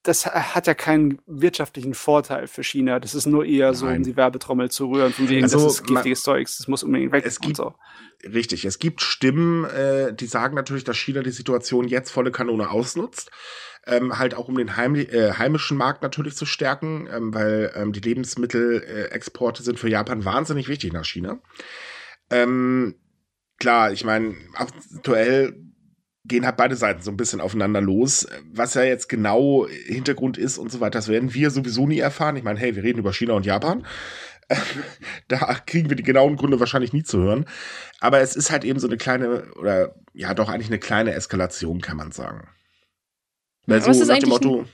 das 0.02 0.24
hat 0.26 0.66
ja 0.68 0.74
keinen 0.74 1.18
wirtschaftlichen 1.26 1.94
Vorteil 1.94 2.46
für 2.46 2.62
China. 2.62 3.00
Das 3.00 3.14
ist 3.14 3.26
nur 3.26 3.44
eher 3.44 3.74
so, 3.74 3.86
Nein. 3.86 3.98
um 3.98 4.02
die 4.04 4.16
Werbetrommel 4.16 4.70
zu 4.70 4.86
rühren, 4.88 5.12
von 5.12 5.28
wegen, 5.28 5.42
Also, 5.42 5.62
das 5.64 5.74
ist 5.74 5.84
man- 5.84 5.94
giftiges 5.94 6.22
Zeugs, 6.22 6.58
das 6.58 6.68
muss 6.68 6.82
unbedingt 6.82 7.12
weg 7.12 7.24
Es 7.26 7.40
gibt- 7.40 7.56
so. 7.56 7.74
Richtig, 8.24 8.64
es 8.64 8.78
gibt 8.78 9.00
Stimmen, 9.02 9.64
äh, 9.64 10.14
die 10.14 10.26
sagen 10.26 10.54
natürlich, 10.54 10.84
dass 10.84 10.96
China 10.96 11.22
die 11.22 11.30
Situation 11.30 11.86
jetzt 11.88 12.10
volle 12.10 12.30
Kanone 12.32 12.70
ausnutzt. 12.70 13.30
Ähm, 13.86 14.18
halt 14.18 14.34
auch 14.34 14.48
um 14.48 14.56
den 14.56 14.76
heim, 14.76 14.96
äh, 14.96 15.32
heimischen 15.32 15.76
Markt 15.76 16.02
natürlich 16.02 16.34
zu 16.34 16.44
stärken, 16.44 17.08
ähm, 17.12 17.32
weil 17.32 17.72
ähm, 17.76 17.92
die 17.92 18.00
Lebensmittelexporte 18.00 19.14
Exporte 19.14 19.62
sind 19.62 19.78
für 19.78 19.88
Japan 19.88 20.24
wahnsinnig 20.24 20.68
wichtig 20.68 20.92
nach 20.92 21.04
China. 21.04 21.38
Ähm, 22.30 22.96
klar, 23.58 23.92
ich 23.92 24.04
meine, 24.04 24.34
aktuell 24.54 25.54
gehen 26.24 26.44
halt 26.44 26.56
beide 26.56 26.76
Seiten 26.76 27.02
so 27.02 27.10
ein 27.10 27.16
bisschen 27.16 27.40
aufeinander 27.40 27.80
los. 27.80 28.26
Was 28.52 28.74
ja 28.74 28.82
jetzt 28.82 29.08
genau 29.08 29.66
Hintergrund 29.68 30.38
ist 30.38 30.58
und 30.58 30.70
so 30.70 30.80
weiter, 30.80 30.98
das 30.98 31.08
werden 31.08 31.34
wir 31.34 31.50
sowieso 31.50 31.86
nie 31.86 31.98
erfahren. 31.98 32.36
Ich 32.36 32.42
meine, 32.42 32.58
hey, 32.58 32.74
wir 32.74 32.82
reden 32.82 32.98
über 32.98 33.12
China 33.12 33.34
und 33.34 33.46
Japan. 33.46 33.86
da 35.28 35.38
kriegen 35.66 35.88
wir 35.88 35.96
die 35.96 36.02
genauen 36.02 36.36
Gründe 36.36 36.60
wahrscheinlich 36.60 36.92
nie 36.92 37.02
zu 37.02 37.18
hören. 37.18 37.46
Aber 38.00 38.20
es 38.20 38.36
ist 38.36 38.50
halt 38.50 38.64
eben 38.64 38.78
so 38.78 38.86
eine 38.86 38.96
kleine, 38.96 39.52
oder 39.54 39.94
ja, 40.12 40.34
doch 40.34 40.48
eigentlich 40.48 40.68
eine 40.68 40.78
kleine 40.78 41.14
Eskalation, 41.14 41.80
kann 41.80 41.96
man 41.96 42.12
sagen. 42.12 42.48
Weil 43.66 43.82
so 43.82 43.90
ist 43.90 44.06
nach 44.06 44.18
dem 44.18 44.28
Motto, 44.28 44.66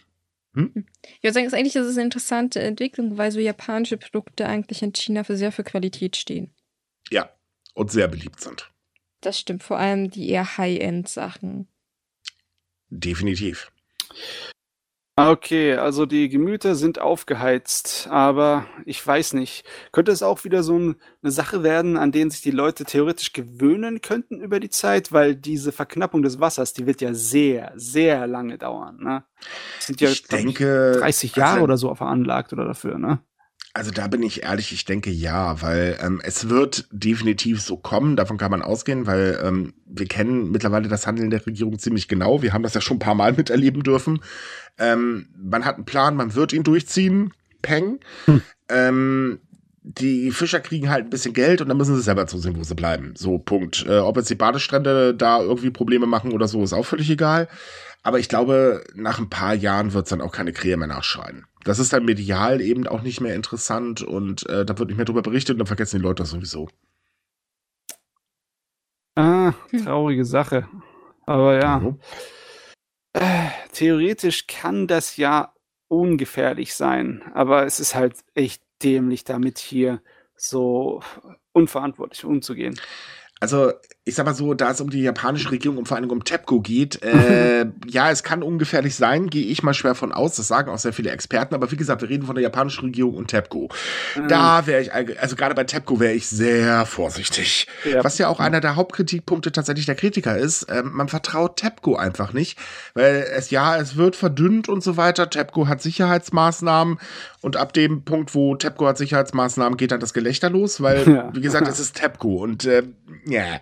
Ich 0.54 1.22
würde 1.22 1.32
sagen, 1.32 1.46
es 1.46 1.52
ist 1.52 1.58
eigentlich 1.58 1.76
ist 1.76 1.86
es 1.86 1.96
eine 1.96 2.04
interessante 2.04 2.60
Entwicklung, 2.60 3.16
weil 3.16 3.32
so 3.32 3.40
japanische 3.40 3.96
Produkte 3.96 4.46
eigentlich 4.46 4.82
in 4.82 4.92
China 4.92 5.24
für 5.24 5.36
sehr 5.36 5.52
für 5.52 5.64
Qualität 5.64 6.16
stehen. 6.16 6.54
ja, 7.10 7.30
und 7.74 7.90
sehr 7.90 8.06
beliebt 8.08 8.40
sind. 8.40 8.70
Das 9.22 9.38
stimmt, 9.38 9.62
vor 9.62 9.78
allem 9.78 10.10
die 10.10 10.28
eher 10.28 10.58
High-End-Sachen. 10.58 11.68
Definitiv. 12.90 13.72
Okay, 15.30 15.74
also 15.74 16.04
die 16.04 16.28
Gemüter 16.28 16.74
sind 16.74 17.00
aufgeheizt, 17.00 18.08
aber 18.10 18.66
ich 18.84 19.06
weiß 19.06 19.34
nicht. 19.34 19.64
Könnte 19.92 20.10
es 20.10 20.24
auch 20.24 20.42
wieder 20.42 20.64
so 20.64 20.76
ein, 20.76 20.96
eine 21.22 21.30
Sache 21.30 21.62
werden, 21.62 21.96
an 21.96 22.10
denen 22.10 22.32
sich 22.32 22.40
die 22.40 22.50
Leute 22.50 22.84
theoretisch 22.84 23.32
gewöhnen 23.32 24.00
könnten 24.00 24.40
über 24.40 24.58
die 24.58 24.68
Zeit, 24.68 25.12
weil 25.12 25.36
diese 25.36 25.70
Verknappung 25.70 26.22
des 26.22 26.40
Wassers, 26.40 26.72
die 26.72 26.86
wird 26.86 27.00
ja 27.00 27.14
sehr, 27.14 27.72
sehr 27.76 28.26
lange 28.26 28.58
dauern. 28.58 28.96
Ne? 29.00 29.22
Das 29.76 29.86
sind 29.86 30.00
ja 30.00 30.10
ich 30.10 30.24
denke. 30.24 30.96
30 30.98 31.36
Jahre 31.36 31.52
also, 31.52 31.64
oder 31.64 31.76
so 31.76 31.94
veranlagt 31.94 32.52
oder 32.52 32.64
dafür, 32.64 32.98
ne? 32.98 33.20
Also 33.74 33.90
da 33.90 34.06
bin 34.06 34.22
ich 34.22 34.42
ehrlich, 34.42 34.72
ich 34.72 34.84
denke 34.84 35.10
ja, 35.10 35.62
weil 35.62 35.98
ähm, 36.02 36.20
es 36.22 36.50
wird 36.50 36.86
definitiv 36.90 37.62
so 37.62 37.78
kommen, 37.78 38.16
davon 38.16 38.36
kann 38.36 38.50
man 38.50 38.60
ausgehen, 38.60 39.06
weil 39.06 39.40
ähm, 39.42 39.72
wir 39.86 40.06
kennen 40.06 40.50
mittlerweile 40.50 40.88
das 40.88 41.06
Handeln 41.06 41.30
der 41.30 41.46
Regierung 41.46 41.78
ziemlich 41.78 42.06
genau. 42.06 42.42
Wir 42.42 42.52
haben 42.52 42.62
das 42.62 42.74
ja 42.74 42.82
schon 42.82 42.96
ein 42.96 43.00
paar 43.00 43.14
Mal 43.14 43.32
miterleben 43.36 43.82
dürfen. 43.82 44.20
Ähm, 44.78 45.28
man 45.36 45.64
hat 45.64 45.76
einen 45.76 45.86
Plan, 45.86 46.16
man 46.16 46.34
wird 46.34 46.52
ihn 46.52 46.64
durchziehen. 46.64 47.32
Peng. 47.62 48.00
Hm. 48.26 48.42
Ähm, 48.68 49.40
die 49.84 50.30
Fischer 50.30 50.60
kriegen 50.60 50.90
halt 50.90 51.06
ein 51.06 51.10
bisschen 51.10 51.32
Geld 51.32 51.60
und 51.60 51.68
dann 51.68 51.76
müssen 51.76 51.96
sie 51.96 52.02
selber 52.02 52.26
zusehen, 52.26 52.56
wo 52.56 52.62
sie 52.62 52.74
bleiben. 52.74 53.14
So, 53.16 53.38
Punkt. 53.38 53.86
Äh, 53.88 53.98
ob 53.98 54.16
jetzt 54.16 54.30
die 54.30 54.34
Badestrände 54.34 55.14
da 55.14 55.40
irgendwie 55.40 55.70
Probleme 55.70 56.06
machen 56.06 56.32
oder 56.32 56.46
so, 56.46 56.62
ist 56.62 56.72
auch 56.72 56.86
völlig 56.86 57.10
egal. 57.10 57.48
Aber 58.02 58.18
ich 58.18 58.28
glaube, 58.28 58.84
nach 58.94 59.18
ein 59.18 59.30
paar 59.30 59.54
Jahren 59.54 59.92
wird 59.92 60.06
es 60.06 60.10
dann 60.10 60.20
auch 60.20 60.32
keine 60.32 60.52
Krähe 60.52 60.76
mehr 60.76 60.88
nachschreien. 60.88 61.46
Das 61.64 61.78
ist 61.78 61.92
dann 61.92 62.04
medial 62.04 62.60
eben 62.60 62.86
auch 62.86 63.02
nicht 63.02 63.20
mehr 63.20 63.34
interessant 63.34 64.02
und 64.02 64.46
äh, 64.48 64.64
da 64.64 64.78
wird 64.78 64.88
nicht 64.88 64.96
mehr 64.96 65.04
drüber 65.06 65.22
berichtet 65.22 65.54
und 65.54 65.58
dann 65.58 65.66
vergessen 65.66 65.98
die 65.98 66.02
Leute 66.02 66.22
das 66.22 66.30
sowieso. 66.30 66.68
Ah, 69.16 69.52
Hm. 69.70 69.84
traurige 69.84 70.24
Sache. 70.24 70.68
Aber 71.26 71.54
ja. 71.60 71.78
Mhm. 71.78 71.98
Äh, 73.14 73.50
theoretisch 73.72 74.46
kann 74.46 74.86
das 74.86 75.16
ja 75.16 75.52
ungefährlich 75.88 76.74
sein, 76.74 77.22
aber 77.34 77.66
es 77.66 77.78
ist 77.80 77.94
halt 77.94 78.16
echt 78.34 78.62
dämlich, 78.82 79.24
damit 79.24 79.58
hier 79.58 80.02
so 80.34 81.02
unverantwortlich 81.52 82.24
umzugehen. 82.24 82.78
Also, 83.42 83.72
ich 84.04 84.14
sag 84.14 84.24
mal 84.24 84.34
so, 84.34 84.54
da 84.54 84.70
es 84.70 84.80
um 84.80 84.88
die 84.88 85.02
japanische 85.02 85.50
Regierung 85.50 85.76
und 85.78 85.88
vor 85.88 85.96
allem 85.96 86.08
um 86.12 86.22
TEPCO 86.22 86.60
geht, 86.60 87.02
äh, 87.02 87.66
ja, 87.88 88.08
es 88.08 88.22
kann 88.22 88.44
ungefährlich 88.44 88.94
sein, 88.94 89.30
gehe 89.30 89.46
ich 89.46 89.64
mal 89.64 89.74
schwer 89.74 89.96
von 89.96 90.12
aus. 90.12 90.36
Das 90.36 90.46
sagen 90.46 90.70
auch 90.70 90.78
sehr 90.78 90.92
viele 90.92 91.10
Experten. 91.10 91.52
Aber 91.56 91.72
wie 91.72 91.76
gesagt, 91.76 92.02
wir 92.02 92.08
reden 92.08 92.24
von 92.24 92.36
der 92.36 92.42
japanischen 92.44 92.84
Regierung 92.84 93.16
und 93.16 93.26
TEPCO. 93.26 93.68
Da 94.28 94.68
wäre 94.68 94.82
ich, 94.82 94.92
also 95.20 95.34
gerade 95.34 95.56
bei 95.56 95.64
TEPCO 95.64 95.98
wäre 95.98 96.12
ich 96.12 96.28
sehr 96.28 96.86
vorsichtig. 96.86 97.66
Ja. 97.84 98.04
Was 98.04 98.16
ja 98.18 98.28
auch 98.28 98.38
einer 98.38 98.60
der 98.60 98.76
Hauptkritikpunkte 98.76 99.50
tatsächlich 99.50 99.86
der 99.86 99.96
Kritiker 99.96 100.38
ist. 100.38 100.66
Ähm, 100.70 100.92
man 100.92 101.08
vertraut 101.08 101.56
TEPCO 101.56 101.96
einfach 101.96 102.32
nicht, 102.32 102.56
weil 102.94 103.26
es 103.34 103.50
ja, 103.50 103.76
es 103.76 103.96
wird 103.96 104.14
verdünnt 104.14 104.68
und 104.68 104.84
so 104.84 104.96
weiter. 104.96 105.28
TEPCO 105.28 105.66
hat 105.66 105.82
Sicherheitsmaßnahmen 105.82 106.98
und 107.40 107.56
ab 107.56 107.72
dem 107.72 108.04
Punkt, 108.04 108.36
wo 108.36 108.54
TEPCO 108.54 108.86
hat 108.86 108.98
Sicherheitsmaßnahmen, 108.98 109.76
geht 109.76 109.90
dann 109.90 109.98
das 109.98 110.14
Gelächter 110.14 110.48
los, 110.48 110.80
weil, 110.80 111.02
Ja. 111.12 111.30
wie 111.34 111.40
gesagt, 111.40 111.66
es 111.66 111.80
ist 111.80 111.96
TEPCO 111.96 112.36
und 112.36 112.64
äh, 112.66 112.84
ja. 113.32 113.60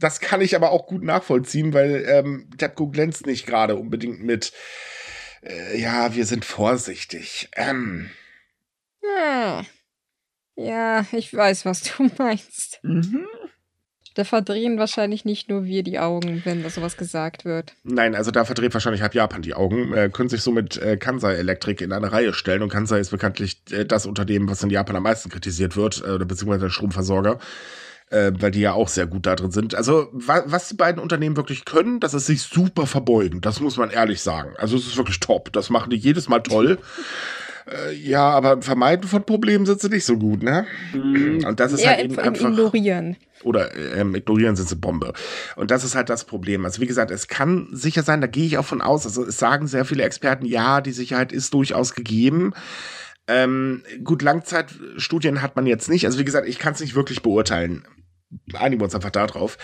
Das 0.00 0.18
kann 0.20 0.40
ich 0.40 0.56
aber 0.56 0.72
auch 0.72 0.86
gut 0.86 1.04
nachvollziehen, 1.04 1.72
weil 1.72 2.04
ähm, 2.08 2.50
TEPCO 2.58 2.88
glänzt 2.88 3.26
nicht 3.26 3.46
gerade 3.46 3.76
unbedingt 3.76 4.20
mit, 4.22 4.52
äh, 5.44 5.78
ja, 5.80 6.14
wir 6.14 6.26
sind 6.26 6.44
vorsichtig. 6.44 7.48
Ähm, 7.54 8.10
Ja. 9.02 9.64
ja, 10.56 11.06
ich 11.12 11.32
weiß, 11.32 11.64
was 11.64 11.82
du 11.82 12.10
meinst. 12.18 12.80
mhm. 12.82 13.26
Da 14.14 14.24
verdrehen 14.24 14.78
wahrscheinlich 14.78 15.24
nicht 15.24 15.48
nur 15.48 15.64
wir 15.64 15.82
die 15.82 15.98
Augen, 15.98 16.42
wenn 16.44 16.62
da 16.62 16.68
sowas 16.68 16.98
gesagt 16.98 17.46
wird. 17.46 17.72
Nein, 17.82 18.14
also 18.14 18.30
da 18.30 18.44
verdreht 18.44 18.74
wahrscheinlich 18.74 19.00
halb 19.00 19.14
Japan 19.14 19.40
die 19.40 19.54
Augen, 19.54 19.94
äh, 19.94 20.10
können 20.12 20.28
sich 20.28 20.42
somit 20.42 20.76
äh, 20.76 20.98
Kansai 20.98 21.34
Electric 21.36 21.82
in 21.82 21.92
eine 21.92 22.12
Reihe 22.12 22.34
stellen 22.34 22.60
und 22.62 22.68
Kansai 22.68 22.98
ist 22.98 23.10
bekanntlich 23.10 23.62
äh, 23.70 23.86
das 23.86 24.04
Unternehmen, 24.04 24.50
was 24.50 24.62
in 24.62 24.68
Japan 24.68 24.96
am 24.96 25.04
meisten 25.04 25.30
kritisiert 25.30 25.76
wird, 25.76 26.02
äh, 26.04 26.10
oder 26.10 26.26
beziehungsweise 26.26 26.66
der 26.66 26.70
Stromversorger, 26.70 27.38
äh, 28.12 28.32
weil 28.38 28.50
die 28.50 28.60
ja 28.60 28.72
auch 28.72 28.88
sehr 28.88 29.06
gut 29.06 29.26
da 29.26 29.34
drin 29.34 29.50
sind. 29.50 29.74
Also 29.74 30.08
wa 30.12 30.42
was 30.46 30.68
die 30.68 30.74
beiden 30.74 31.00
Unternehmen 31.00 31.36
wirklich 31.36 31.64
können, 31.64 31.98
das 31.98 32.14
ist 32.14 32.26
sich 32.26 32.42
super 32.42 32.86
verbeugen, 32.86 33.40
das 33.40 33.60
muss 33.60 33.76
man 33.78 33.90
ehrlich 33.90 34.20
sagen. 34.20 34.50
Also 34.58 34.76
es 34.76 34.86
ist 34.86 34.96
wirklich 34.96 35.20
top, 35.20 35.52
das 35.52 35.70
machen 35.70 35.90
die 35.90 35.96
jedes 35.96 36.28
Mal 36.28 36.40
toll. 36.40 36.78
äh, 37.66 37.94
ja, 37.94 38.28
aber 38.28 38.52
im 38.52 38.62
Vermeiden 38.62 39.08
von 39.08 39.24
Problemen 39.24 39.64
sind 39.64 39.80
sie 39.80 39.88
nicht 39.88 40.04
so 40.04 40.18
gut, 40.18 40.42
ne? 40.42 40.66
Mhm. 40.92 41.44
Und 41.46 41.58
das 41.58 41.72
ist 41.72 41.80
Eher 41.80 41.92
halt 41.92 42.04
eben 42.04 42.18
einfach 42.18 42.50
Ignorieren. 42.50 43.16
oder 43.44 43.74
ähm, 43.96 44.14
ignorieren 44.14 44.56
sind 44.56 44.68
sie 44.68 44.76
Bombe. 44.76 45.14
Und 45.56 45.70
das 45.70 45.82
ist 45.82 45.94
halt 45.94 46.10
das 46.10 46.24
Problem. 46.24 46.66
Also 46.66 46.82
wie 46.82 46.86
gesagt, 46.86 47.10
es 47.10 47.28
kann 47.28 47.68
sicher 47.72 48.02
sein, 48.02 48.20
da 48.20 48.26
gehe 48.26 48.44
ich 48.44 48.58
auch 48.58 48.66
von 48.66 48.82
aus. 48.82 49.06
Also 49.06 49.24
es 49.24 49.38
sagen 49.38 49.66
sehr 49.66 49.86
viele 49.86 50.02
Experten, 50.02 50.44
ja, 50.44 50.82
die 50.82 50.92
Sicherheit 50.92 51.32
ist 51.32 51.54
durchaus 51.54 51.94
gegeben. 51.94 52.52
Ähm, 53.28 53.82
gut, 54.04 54.22
Langzeitstudien 54.22 55.42
hat 55.42 55.56
man 55.56 55.66
jetzt 55.66 55.88
nicht. 55.88 56.06
Also 56.06 56.18
wie 56.18 56.24
gesagt, 56.24 56.48
ich 56.48 56.58
kann 56.58 56.74
es 56.74 56.80
nicht 56.80 56.94
wirklich 56.94 57.22
beurteilen. 57.22 57.86
Einigen 58.54 58.80
wir 58.80 58.84
uns 58.84 58.94
einfach 58.94 59.10
da 59.10 59.26
drauf. 59.26 59.58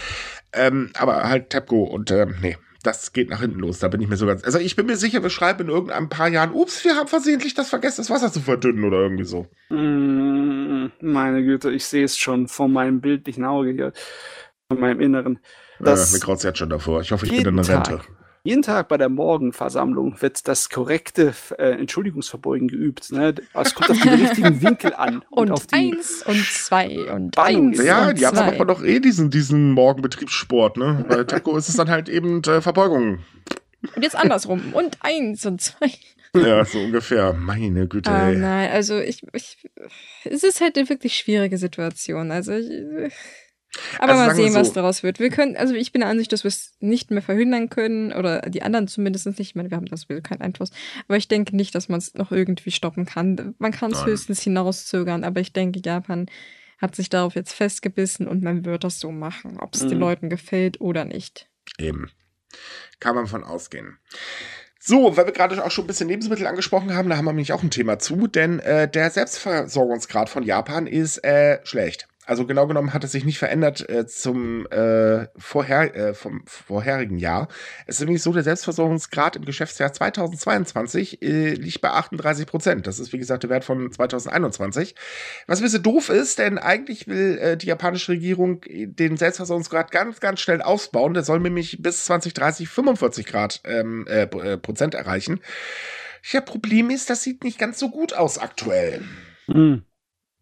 Ähm, 0.53 0.91
aber 0.95 1.29
halt 1.29 1.51
TEPCO 1.51 1.83
und 1.85 2.11
ähm, 2.11 2.37
nee, 2.41 2.57
das 2.83 3.13
geht 3.13 3.31
nach 3.31 3.41
hinten 3.41 3.59
los. 3.59 3.79
Da 3.81 3.89
bin 3.89 4.01
ich 4.01 4.09
mir 4.09 4.17
sogar. 4.17 4.37
Also 4.45 4.59
ich 4.59 4.77
bin 4.77 4.87
mir 4.87 4.97
sicher, 4.97 5.23
wir 5.23 5.31
schreiben 5.31 5.63
in 5.65 5.69
irgendeinem 5.69 6.09
paar 6.09 6.29
Jahren, 6.29 6.53
ups, 6.53 6.85
wir 6.85 6.95
haben 6.95 7.09
versehentlich 7.09 7.55
das 7.55 7.69
vergessen, 7.71 8.03
das 8.03 8.11
Wasser 8.11 8.31
zu 8.33 8.41
verdünnen 8.41 8.85
oder 8.85 8.99
irgendwie 8.99 9.25
so. 9.25 9.47
Mm, 9.71 10.91
Meine 11.01 11.43
Güte, 11.45 11.71
ich 11.71 11.85
sehe 11.85 12.05
es 12.05 12.17
schon 12.17 12.47
vor 12.49 12.69
meinem 12.69 13.01
bildlichen 13.01 13.45
Auge 13.45 13.71
hier, 13.73 13.93
von 14.71 14.81
meinem 14.81 15.01
Inneren. 15.01 15.39
Das- 15.81 16.11
äh, 16.13 16.17
mir 16.17 16.21
graut's 16.21 16.43
jetzt 16.45 16.59
schon 16.59 16.71
davor. 16.71 17.01
Ich 17.01 17.11
hoffe, 17.13 17.27
ich 17.27 17.33
bin 17.33 17.47
in 17.47 17.57
der 17.57 17.69
Rente. 17.69 17.91
Tag. 17.99 18.09
Jeden 18.49 18.63
Tag 18.63 18.89
bei 18.89 18.97
der 18.97 19.09
Morgenversammlung 19.11 20.21
wird 20.23 20.49
das 20.49 20.71
korrekte 20.71 21.35
äh, 21.59 21.73
Entschuldigungsverbeugen 21.79 22.69
geübt. 22.69 23.13
Ne? 23.13 23.35
Es 23.53 23.75
kommt 23.75 23.91
auf 23.91 24.01
den 24.01 24.15
richtigen 24.25 24.63
Winkel 24.63 24.95
an 24.95 25.23
und, 25.31 25.49
Und, 25.49 25.51
auf 25.53 25.67
die. 25.67 25.75
eins 25.75 26.23
und 26.27 26.43
zwei 26.47 27.11
und 27.13 27.35
Spannung. 27.35 27.69
eins 27.75 27.85
Ja, 27.85 28.09
und 28.09 28.19
die 28.19 28.27
haben 28.27 28.37
zwei. 28.37 28.55
aber 28.55 28.65
doch 28.65 28.83
eh 28.83 29.01
diesen, 29.01 29.31
diesen 29.31 29.73
Morgenbetriebssport, 29.73 30.79
ne? 30.79 31.05
Bei 31.09 31.25
Taco 31.25 31.57
ist 31.59 31.69
es 31.69 31.77
dann 31.77 31.91
halt 31.91 32.09
eben 32.09 32.43
äh, 32.45 32.61
Verbeugung. 32.63 33.19
Und 33.95 34.03
jetzt 34.03 34.17
andersrum. 34.17 34.73
Und 34.73 34.97
eins 35.01 35.45
und 35.45 35.61
zwei. 35.61 35.93
Ja, 36.35 36.65
so 36.65 36.79
ungefähr. 36.79 37.33
Meine 37.33 37.87
Güte, 37.87 38.11
Ah, 38.11 38.29
ey. 38.31 38.37
nein, 38.37 38.71
also 38.71 38.99
ich, 38.99 39.23
ich. 39.33 39.69
Es 40.25 40.43
ist 40.43 40.61
halt 40.61 40.77
eine 40.77 40.89
wirklich 40.89 41.15
schwierige 41.17 41.57
Situation. 41.59 42.31
Also 42.33 42.53
ich, 42.53 42.71
Aber 43.99 44.13
Also 44.13 44.25
mal 44.25 44.35
sehen, 44.35 44.55
was 44.55 44.69
so. 44.69 44.75
daraus 44.75 45.03
wird. 45.03 45.19
Wir 45.21 45.31
können, 45.31 45.57
also 45.57 45.75
ich 45.75 45.93
bin 45.93 46.01
der 46.01 46.09
Ansicht, 46.11 46.33
dass 46.33 46.45
wir 46.45 46.49
es 46.49 46.73
nicht 46.81 47.11
mehr 47.11 47.23
verhindern 47.23 47.69
können 47.71 48.13
oder 48.13 48.41
die 48.43 48.63
anderen 48.63 48.89
zumindest 48.89 49.27
nicht. 49.27 49.41
Ich 49.41 49.55
meine, 49.55 49.71
wir 49.71 49.77
haben 49.77 49.87
da 49.87 49.97
sowieso 49.97 50.21
keinen 50.23 50.41
Einfluss. 50.43 50.71
Aber 51.07 51.17
ich 51.17 51.29
denke 51.29 51.55
nicht, 51.57 51.75
dass 51.75 51.89
man 51.89 51.99
es 51.99 52.15
noch 52.15 52.33
irgendwie 52.33 52.71
stoppen 52.71 53.07
kann. 53.07 53.55
Man 53.59 53.73
kann 53.73 53.93
es 53.93 54.05
höchstens 54.05 54.41
hinauszögern, 54.43 55.25
aber 55.25 55.41
ich 55.41 55.53
denke, 55.53 55.81
Japan 55.85 56.27
hat 56.79 56.95
sich 56.95 57.09
darauf 57.09 57.35
jetzt 57.35 57.53
festgebissen 57.55 58.29
und 58.29 58.43
man 58.43 58.65
wird 58.65 58.85
das 58.85 59.01
so 59.01 59.11
machen, 59.11 59.59
ob 59.59 59.75
es 59.75 59.81
den 59.81 59.95
Mhm. 59.95 59.99
Leuten 60.01 60.31
gefällt 60.31 60.81
oder 60.81 61.05
nicht. 61.05 61.49
Eben. 61.79 62.11
Kann 63.01 63.15
man 63.17 63.27
von 63.27 63.43
ausgehen. 63.45 63.99
So, 64.81 65.17
weil 65.17 65.27
wir 65.27 65.33
gerade 65.33 65.63
auch 65.63 65.71
schon 65.71 65.85
ein 65.85 65.89
bisschen 65.89 66.09
Lebensmittel 66.09 66.47
angesprochen 66.47 66.95
haben, 66.95 67.11
da 67.11 67.17
haben 67.17 67.25
wir 67.25 67.33
nämlich 67.33 67.53
auch 67.53 67.63
ein 67.63 67.71
Thema 67.71 67.99
zu, 67.99 68.27
denn 68.29 68.61
äh, 68.61 68.89
der 68.89 69.11
Selbstversorgungsgrad 69.11 70.29
von 70.31 70.45
Japan 70.45 70.87
ist 70.87 71.19
äh, 71.25 71.59
schlecht. 71.65 72.07
Also 72.29 72.45
genau 72.45 72.67
genommen 72.67 72.93
hat 72.93 73.05
es 73.05 73.13
sich 73.13 73.25
nicht 73.25 73.39
verändert 73.39 73.89
äh, 73.89 74.07
zum 74.07 74.67
äh, 74.67 75.29
vorher, 75.39 75.97
äh, 75.97 76.13
vom 76.13 76.43
vorherigen 76.45 77.17
Jahr. 77.17 77.49
Es 77.87 77.97
ist 77.97 78.01
nämlich 78.05 78.23
so, 78.23 78.35
der 78.35 78.43
Selbstversorgungsgrad 78.43 79.37
im 79.37 79.47
Geschäftsjahr 79.47 79.95
2022 79.95 81.23
äh, 81.23 81.55
liegt 81.55 81.81
bei 81.81 81.89
38 81.89 82.47
Prozent. 82.47 82.87
Das 82.87 82.99
ist 82.99 83.15
wie 83.15 83.19
gesagt 83.19 83.45
der 83.45 83.51
Wert 83.51 83.65
von 83.65 83.91
2021. 83.91 84.95
Was 85.47 85.61
ein 85.61 85.63
bisschen 85.63 85.83
doof 85.83 86.11
ist, 86.11 86.39
denn 86.39 86.59
eigentlich 86.59 87.07
will 87.07 87.39
äh, 87.39 87.57
die 87.57 87.69
japanische 87.69 88.13
Regierung 88.13 88.61
den 88.69 89.17
Selbstversorgungsgrad 89.17 89.91
ganz, 89.91 90.21
ganz 90.21 90.41
schnell 90.41 90.61
ausbauen. 90.61 91.15
Der 91.15 91.23
soll 91.23 91.41
nämlich 91.41 91.81
bis 91.81 92.05
2030 92.05 92.69
45 92.69 93.25
Grad 93.25 93.63
ähm, 93.65 94.07
äh, 94.07 94.25
äh, 94.25 94.59
Prozent 94.59 94.95
erreichen. 94.95 95.41
Ja, 96.31 96.43
Problem 96.43 96.91
ist, 96.91 97.09
das 97.09 97.23
sieht 97.23 97.43
nicht 97.43 97.59
ganz 97.59 97.79
so 97.79 97.89
gut 97.89 98.13
aus 98.13 98.37
aktuell. 98.37 99.03
Hm. 99.47 99.83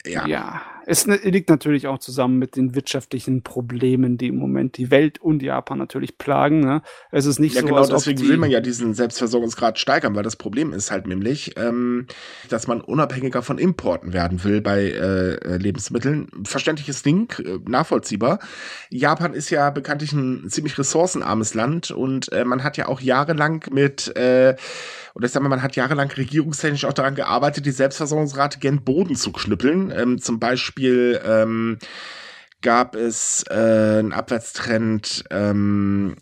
Ja. 0.04 0.26
Ja, 0.26 0.62
es 0.88 1.04
liegt 1.06 1.50
natürlich 1.50 1.88
auch 1.88 1.98
zusammen 1.98 2.38
mit 2.38 2.54
den 2.54 2.76
wirtschaftlichen 2.76 3.42
Problemen, 3.42 4.18
die 4.18 4.28
im 4.28 4.36
Moment 4.36 4.78
die 4.78 4.92
Welt 4.92 5.20
und 5.20 5.42
Japan 5.42 5.78
natürlich 5.78 6.16
plagen. 6.16 6.60
Ne? 6.60 6.80
Es 7.10 7.26
ist 7.26 7.40
nicht 7.40 7.56
Ja, 7.56 7.62
so, 7.62 7.66
genau 7.66 7.84
deswegen 7.84 8.20
will 8.20 8.36
man 8.36 8.52
ja 8.52 8.60
diesen 8.60 8.94
Selbstversorgungsgrad 8.94 9.80
steigern, 9.80 10.14
weil 10.14 10.22
das 10.22 10.36
Problem 10.36 10.72
ist 10.72 10.92
halt 10.92 11.08
nämlich, 11.08 11.58
ähm, 11.58 12.06
dass 12.50 12.68
man 12.68 12.80
unabhängiger 12.80 13.42
von 13.42 13.58
Importen 13.58 14.12
werden 14.12 14.44
will 14.44 14.60
bei 14.60 14.82
äh, 14.84 15.34
äh, 15.34 15.56
Lebensmitteln. 15.56 16.28
Verständliches 16.44 17.02
Ding, 17.02 17.32
äh, 17.40 17.58
nachvollziehbar. 17.68 18.38
Japan 18.88 19.34
ist 19.34 19.50
ja 19.50 19.70
bekanntlich 19.70 20.12
ein 20.12 20.48
ziemlich 20.50 20.78
ressourcenarmes 20.78 21.54
Land 21.54 21.90
und 21.90 22.30
äh, 22.30 22.44
man 22.44 22.62
hat 22.62 22.76
ja 22.76 22.86
auch 22.86 23.00
jahrelang 23.00 23.64
mit, 23.72 24.16
äh, 24.16 24.54
oder 25.16 25.26
ich 25.26 25.32
sag 25.32 25.42
mal, 25.42 25.48
man 25.48 25.62
hat 25.62 25.74
jahrelang 25.74 26.12
regierungstechnisch 26.12 26.84
auch 26.84 26.92
daran 26.92 27.16
gearbeitet, 27.16 27.66
die 27.66 27.72
Selbstversorgungsrate 27.72 28.60
gen 28.60 28.84
Boden 28.84 29.16
zu 29.16 29.32
knüppeln. 29.32 29.90
Ähm, 29.90 30.20
zum 30.20 30.38
Beispiel 30.38 30.75
ähm, 30.78 31.78
gab 32.62 32.94
es 32.96 33.44
äh, 33.48 33.54
einen 33.54 34.12
Abwärtstrend, 34.12 35.24
ähm, 35.30 36.16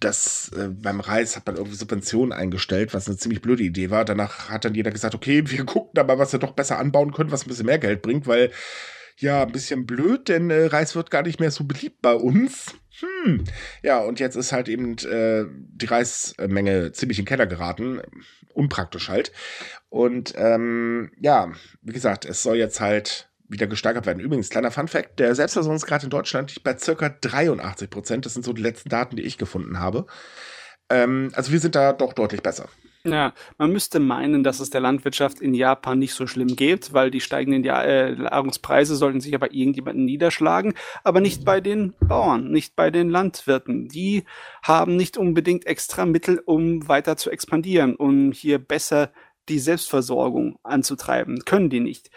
das 0.00 0.50
äh, 0.56 0.68
beim 0.68 1.00
Reis 1.00 1.36
hat 1.36 1.46
man 1.46 1.56
irgendwie 1.56 1.76
Subventionen 1.76 2.32
eingestellt, 2.32 2.94
was 2.94 3.06
eine 3.06 3.16
ziemlich 3.16 3.42
blöde 3.42 3.62
Idee 3.62 3.90
war. 3.90 4.04
Danach 4.04 4.48
hat 4.50 4.64
dann 4.64 4.74
jeder 4.74 4.90
gesagt, 4.90 5.14
okay, 5.14 5.42
wir 5.46 5.64
gucken 5.66 5.90
da 5.94 6.04
mal, 6.04 6.18
was 6.18 6.32
wir 6.32 6.40
doch 6.40 6.52
besser 6.52 6.78
anbauen 6.78 7.12
können, 7.12 7.30
was 7.30 7.44
ein 7.44 7.48
bisschen 7.48 7.66
mehr 7.66 7.78
Geld 7.78 8.02
bringt, 8.02 8.26
weil 8.26 8.50
ja, 9.20 9.42
ein 9.42 9.52
bisschen 9.52 9.84
blöd, 9.84 10.28
denn 10.28 10.50
äh, 10.50 10.66
Reis 10.66 10.94
wird 10.94 11.10
gar 11.10 11.22
nicht 11.22 11.40
mehr 11.40 11.50
so 11.50 11.64
beliebt 11.64 12.00
bei 12.02 12.14
uns. 12.14 12.76
Hm. 13.00 13.44
Ja, 13.82 13.98
und 13.98 14.20
jetzt 14.20 14.36
ist 14.36 14.52
halt 14.52 14.68
eben 14.68 14.96
äh, 14.98 15.44
die 15.48 15.86
Reismenge 15.86 16.92
ziemlich 16.92 17.18
in 17.18 17.24
den 17.24 17.28
Keller 17.28 17.46
geraten. 17.46 18.00
Unpraktisch 18.54 19.08
halt. 19.08 19.32
Und 19.88 20.34
ähm, 20.36 21.10
ja, 21.20 21.52
wie 21.82 21.92
gesagt, 21.92 22.24
es 22.26 22.42
soll 22.42 22.56
jetzt 22.56 22.80
halt 22.80 23.27
wieder 23.48 23.66
gesteigert 23.66 24.06
werden. 24.06 24.20
Übrigens, 24.20 24.50
kleiner 24.50 24.70
Fun-Fact: 24.70 25.18
Der 25.18 25.34
Selbstversorgungsgrad 25.34 26.04
in 26.04 26.10
Deutschland 26.10 26.54
liegt 26.54 26.64
bei 26.64 26.76
circa 26.76 27.08
83 27.08 27.90
Prozent. 27.90 28.26
Das 28.26 28.34
sind 28.34 28.44
so 28.44 28.52
die 28.52 28.62
letzten 28.62 28.88
Daten, 28.88 29.16
die 29.16 29.22
ich 29.22 29.38
gefunden 29.38 29.80
habe. 29.80 30.06
Ähm, 30.90 31.30
also, 31.34 31.52
wir 31.52 31.60
sind 31.60 31.74
da 31.74 31.92
doch 31.92 32.12
deutlich 32.12 32.42
besser. 32.42 32.68
Ja, 33.04 33.32
man 33.58 33.72
müsste 33.72 34.00
meinen, 34.00 34.42
dass 34.42 34.60
es 34.60 34.70
der 34.70 34.80
Landwirtschaft 34.80 35.40
in 35.40 35.54
Japan 35.54 35.98
nicht 35.98 36.14
so 36.14 36.26
schlimm 36.26 36.56
geht, 36.56 36.92
weil 36.92 37.10
die 37.10 37.20
steigenden 37.20 37.62
ja 37.62 37.82
äh, 37.82 38.14
Nahrungspreise 38.14 38.96
sollten 38.96 39.20
sich 39.20 39.32
ja 39.32 39.38
bei 39.38 39.48
irgendjemandem 39.50 40.04
niederschlagen, 40.04 40.74
aber 41.04 41.20
nicht 41.20 41.44
bei 41.44 41.60
den 41.60 41.94
Bauern, 42.00 42.50
nicht 42.50 42.74
bei 42.74 42.90
den 42.90 43.08
Landwirten. 43.08 43.88
Die 43.88 44.24
haben 44.62 44.96
nicht 44.96 45.16
unbedingt 45.16 45.66
extra 45.66 46.06
Mittel, 46.06 46.42
um 46.44 46.88
weiter 46.88 47.16
zu 47.16 47.30
expandieren, 47.30 47.94
um 47.94 48.32
hier 48.32 48.58
besser 48.58 49.12
die 49.48 49.60
Selbstversorgung 49.60 50.58
anzutreiben. 50.62 51.44
Können 51.44 51.70
die 51.70 51.80
nicht. 51.80 52.10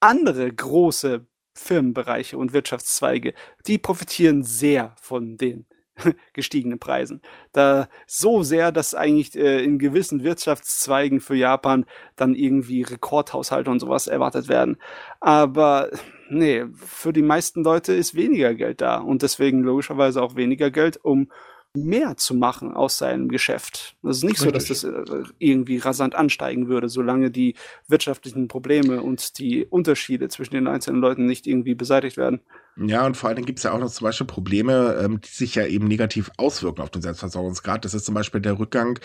Andere 0.00 0.52
große 0.52 1.26
Firmenbereiche 1.54 2.36
und 2.36 2.52
Wirtschaftszweige, 2.52 3.34
die 3.66 3.78
profitieren 3.78 4.42
sehr 4.42 4.94
von 5.00 5.36
den 5.36 5.66
gestiegenen 6.32 6.78
Preisen. 6.78 7.22
Da 7.52 7.88
so 8.06 8.42
sehr, 8.42 8.72
dass 8.72 8.94
eigentlich 8.94 9.34
äh, 9.34 9.64
in 9.64 9.78
gewissen 9.78 10.22
Wirtschaftszweigen 10.22 11.20
für 11.20 11.34
Japan 11.34 11.86
dann 12.16 12.34
irgendwie 12.34 12.82
Rekordhaushalte 12.82 13.70
und 13.70 13.80
sowas 13.80 14.06
erwartet 14.06 14.48
werden. 14.48 14.76
Aber 15.20 15.90
nee, 16.28 16.64
für 16.74 17.12
die 17.12 17.22
meisten 17.22 17.64
Leute 17.64 17.94
ist 17.94 18.14
weniger 18.14 18.54
Geld 18.54 18.80
da 18.80 18.98
und 18.98 19.22
deswegen 19.22 19.62
logischerweise 19.62 20.22
auch 20.22 20.36
weniger 20.36 20.70
Geld, 20.70 21.02
um 21.02 21.30
mehr 21.76 22.16
zu 22.16 22.34
machen 22.34 22.74
aus 22.74 22.98
seinem 22.98 23.28
Geschäft. 23.28 23.96
Es 24.02 24.18
ist 24.18 24.24
nicht 24.24 24.38
so, 24.38 24.50
dass 24.50 24.66
das 24.66 24.84
äh, 24.84 24.92
irgendwie 25.38 25.78
rasant 25.78 26.14
ansteigen 26.14 26.68
würde, 26.68 26.88
solange 26.88 27.30
die 27.30 27.54
wirtschaftlichen 27.88 28.48
Probleme 28.48 29.02
und 29.02 29.38
die 29.38 29.64
Unterschiede 29.64 30.28
zwischen 30.28 30.54
den 30.54 30.66
einzelnen 30.66 31.00
Leuten 31.00 31.26
nicht 31.26 31.46
irgendwie 31.46 31.74
beseitigt 31.74 32.16
werden. 32.16 32.40
Ja, 32.78 33.06
und 33.06 33.16
vor 33.16 33.28
allen 33.28 33.36
Dingen 33.36 33.46
gibt 33.46 33.58
es 33.58 33.62
ja 33.62 33.72
auch 33.72 33.78
noch 33.78 33.90
zum 33.90 34.04
Beispiel 34.04 34.26
Probleme, 34.26 34.98
ähm, 35.02 35.20
die 35.22 35.30
sich 35.30 35.54
ja 35.54 35.64
eben 35.64 35.88
negativ 35.88 36.30
auswirken 36.36 36.82
auf 36.82 36.90
den 36.90 37.00
Selbstversorgungsgrad. 37.00 37.86
Das 37.86 37.94
ist 37.94 38.04
zum 38.04 38.14
Beispiel 38.14 38.42
der 38.42 38.58
Rückgang 38.58 38.98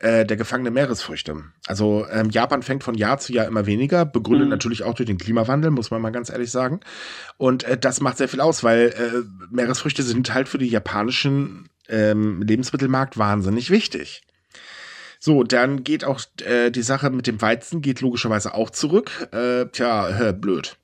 äh, 0.00 0.26
der 0.26 0.36
gefangenen 0.36 0.74
Meeresfrüchte. 0.74 1.36
Also 1.68 2.04
ähm, 2.10 2.30
Japan 2.30 2.62
fängt 2.62 2.82
von 2.82 2.96
Jahr 2.96 3.18
zu 3.18 3.32
Jahr 3.32 3.46
immer 3.46 3.66
weniger, 3.66 4.04
begründet 4.04 4.46
Mhm. 4.46 4.50
natürlich 4.50 4.82
auch 4.82 4.94
durch 4.94 5.06
den 5.06 5.18
Klimawandel, 5.18 5.70
muss 5.70 5.92
man 5.92 6.02
mal 6.02 6.10
ganz 6.10 6.30
ehrlich 6.30 6.50
sagen. 6.50 6.80
Und 7.36 7.62
äh, 7.62 7.78
das 7.78 8.00
macht 8.00 8.18
sehr 8.18 8.28
viel 8.28 8.40
aus, 8.40 8.64
weil 8.64 8.88
äh, 8.88 9.54
Meeresfrüchte 9.54 10.02
sind 10.02 10.34
halt 10.34 10.48
für 10.48 10.58
die 10.58 10.68
japanischen 10.68 11.68
ähm, 11.92 12.42
Lebensmittelmarkt 12.42 13.18
wahnsinnig 13.18 13.70
wichtig. 13.70 14.22
So, 15.20 15.44
dann 15.44 15.84
geht 15.84 16.04
auch 16.04 16.20
äh, 16.44 16.70
die 16.70 16.82
Sache 16.82 17.10
mit 17.10 17.28
dem 17.28 17.40
Weizen 17.40 17.80
geht 17.80 18.00
logischerweise 18.00 18.54
auch 18.54 18.70
zurück. 18.70 19.28
Äh, 19.32 19.66
tja, 19.66 20.30
äh, 20.30 20.32
blöd. 20.32 20.76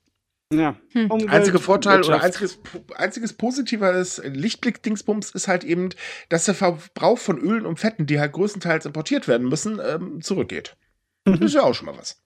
Ja. 0.52 0.76
Hm. 0.92 1.10
Einziger 1.28 1.58
Vorteil 1.58 1.98
oder 1.98 2.22
Wirtschaft. 2.22 2.24
einziges, 2.24 2.58
einziges 2.94 3.32
positives 3.32 4.22
Lichtblick-Dingsbums 4.24 5.32
ist 5.32 5.48
halt 5.48 5.64
eben, 5.64 5.90
dass 6.28 6.44
der 6.44 6.54
Verbrauch 6.54 7.18
von 7.18 7.38
Ölen 7.38 7.66
und 7.66 7.80
Fetten, 7.80 8.06
die 8.06 8.20
halt 8.20 8.32
größtenteils 8.32 8.86
importiert 8.86 9.28
werden 9.28 9.48
müssen, 9.48 9.80
ähm, 9.84 10.22
zurückgeht. 10.22 10.76
Das 11.24 11.40
ist 11.40 11.54
ja 11.54 11.64
auch 11.64 11.74
schon 11.74 11.86
mal 11.86 11.98
was. 11.98 12.22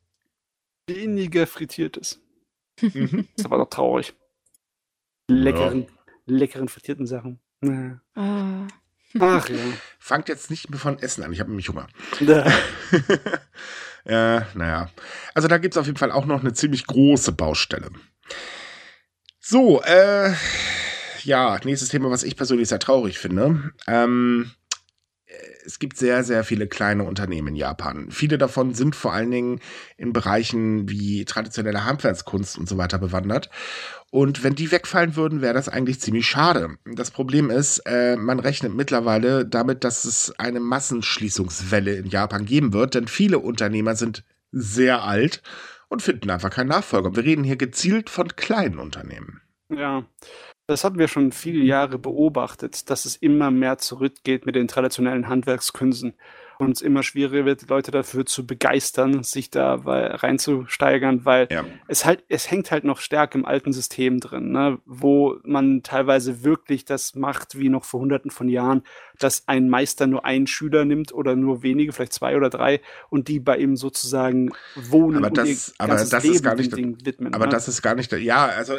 weniger 0.87 1.47
frittiertes. 1.47 2.21
Mhm. 2.81 3.27
Ist 3.37 3.47
aber 3.47 3.59
doch 3.59 3.71
traurig. 3.71 4.15
Leckeren, 5.29 5.87
leckeren 6.27 6.69
frittierten 6.69 7.07
Sachen. 7.07 7.41
Ja. 7.63 8.01
Ah. 8.15 8.69
Ach 9.21 9.49
ja. 9.49 9.57
Fangt 9.99 10.29
jetzt 10.29 10.51
nicht 10.51 10.71
mehr 10.71 10.79
von 10.81 10.99
Essen 10.99 11.23
an, 11.23 11.33
ich 11.33 11.41
habe 11.41 11.51
nämlich 11.51 11.69
Hunger. 11.69 11.87
Ja, 14.05 14.47
naja. 14.55 14.91
Also 15.35 15.49
da 15.49 15.59
gibt 15.59 15.75
es 15.75 15.79
auf 15.79 15.87
jeden 15.87 15.99
Fall 15.99 16.11
auch 16.11 16.25
noch 16.25 16.41
eine 16.41 16.53
ziemlich 16.53 16.87
große 16.87 17.33
Baustelle. 17.33 17.91
So, 19.39 19.81
äh, 19.83 20.33
ja, 21.23 21.59
nächstes 21.65 21.91
Thema, 21.91 22.11
was 22.11 22.25
ich 22.25 22.37
persönlich 22.37 22.69
sehr 22.69 22.79
traurig 22.81 23.19
finde. 23.19 23.73
Ähm, 23.87 24.51
es 25.65 25.79
gibt 25.79 25.97
sehr, 25.97 26.25
sehr 26.25 26.45
viele 26.45 26.67
kleine 26.67 27.05
Unternehmen 27.05 27.49
in 27.49 27.57
Japan. 27.57 28.11
Viele 28.11 28.39
davon 28.39 28.75
sind 28.75 28.97
vor 28.97 29.13
allen 29.13 29.31
Dingen 29.31 29.61
in 29.97 30.13
Bereichen 30.13 30.89
wie 30.89 31.25
traditionelle 31.25 31.85
Handwerkskunst 31.85 32.59
und 32.59 32.69
so 32.69 32.79
weiter 32.79 32.99
bewandert. 32.99 33.51
Und 34.11 34.45
wenn 34.45 34.55
die 34.55 34.71
wegfallen 34.71 35.17
würden, 35.17 35.41
wäre 35.41 35.55
das 35.55 35.69
eigentlich 35.69 36.01
ziemlich 36.01 36.27
schade. 36.27 36.77
Das 36.85 37.11
Problem 37.11 37.51
ist, 37.51 37.79
äh, 37.87 38.17
man 38.17 38.41
rechnet 38.41 38.75
mittlerweile 38.75 39.47
damit, 39.47 39.85
dass 39.85 40.05
es 40.05 40.35
eine 40.39 40.61
Massenschließungswelle 40.61 41.95
in 41.95 42.07
Japan 42.07 42.45
geben 42.45 42.73
wird, 42.73 42.95
denn 42.95 43.09
viele 43.09 43.39
Unternehmer 43.39 43.97
sind 43.97 44.25
sehr 44.51 45.03
alt 45.03 45.43
und 45.89 46.03
finden 46.03 46.31
einfach 46.31 46.51
keinen 46.51 46.69
Nachfolger. 46.69 47.17
Wir 47.17 47.25
reden 47.25 47.45
hier 47.45 47.57
gezielt 47.57 48.11
von 48.11 48.29
kleinen 48.37 48.79
Unternehmen. 48.79 49.41
Ja. 49.71 50.05
Das 50.73 50.85
hatten 50.85 50.99
wir 50.99 51.07
schon 51.07 51.33
viele 51.33 51.63
Jahre 51.63 51.99
beobachtet, 51.99 52.89
dass 52.89 53.05
es 53.05 53.17
immer 53.17 53.51
mehr 53.51 53.77
zurückgeht 53.77 54.47
mit 54.47 54.55
den 54.55 54.69
traditionellen 54.69 55.29
Handwerkskünsten 55.29 56.15
und 56.59 56.71
es 56.77 56.81
immer 56.81 57.03
schwieriger 57.03 57.45
wird, 57.45 57.69
Leute 57.69 57.91
dafür 57.91 58.25
zu 58.25 58.47
begeistern, 58.47 59.23
sich 59.23 59.51
da 59.51 59.75
reinzusteigern, 59.75 61.27
weil 61.27 61.49
Ja. 61.51 61.65
es 61.89 62.07
halt, 62.07 62.25
es 62.29 62.51
hängt 62.51 62.71
halt 62.71 62.85
noch 62.85 63.01
stark 63.01 63.35
im 63.35 63.45
alten 63.45 63.73
System 63.75 64.19
drin, 64.19 64.51
ne? 64.53 64.79
wo 64.87 65.37
man 65.45 65.83
teilweise 65.83 66.43
wirklich 66.43 66.87
das 66.87 67.15
macht, 67.15 67.59
wie 67.59 67.69
noch 67.69 67.85
vor 67.85 68.01
hunderten 68.01 68.31
von 68.31 68.49
Jahren, 68.49 68.83
dass 69.23 69.49
ein 69.49 69.69
Meister 69.69 70.07
nur 70.07 70.25
einen 70.25 70.47
Schüler 70.47 70.85
nimmt 70.85 71.13
oder 71.13 71.37
nur 71.37 71.63
wenige, 71.63 71.93
vielleicht 71.93 72.13
zwei 72.13 72.37
oder 72.37 72.51
drei, 72.51 72.81
und 73.11 73.29
die 73.29 73.41
bei 73.41 73.57
ihm 73.59 73.77
sozusagen 73.77 74.51
wohnen 74.75 75.19
aber 75.19 75.29
und 75.29 75.39
das, 75.39 75.69
ihr 75.69 75.75
aber 75.79 75.95
das 75.95 76.11
Leben 76.23 76.35
ist 76.35 76.43
gar 76.43 76.55
nicht, 76.55 76.73
dem 76.73 76.77
Ding 76.77 77.07
widmen. 77.07 77.35
aber 77.35 77.47
ne? 77.47 77.53
das 77.53 77.69
ist 77.69 77.83
gar 77.83 77.95
nicht, 77.95 78.13
ja, 78.13 78.47
also 78.47 78.75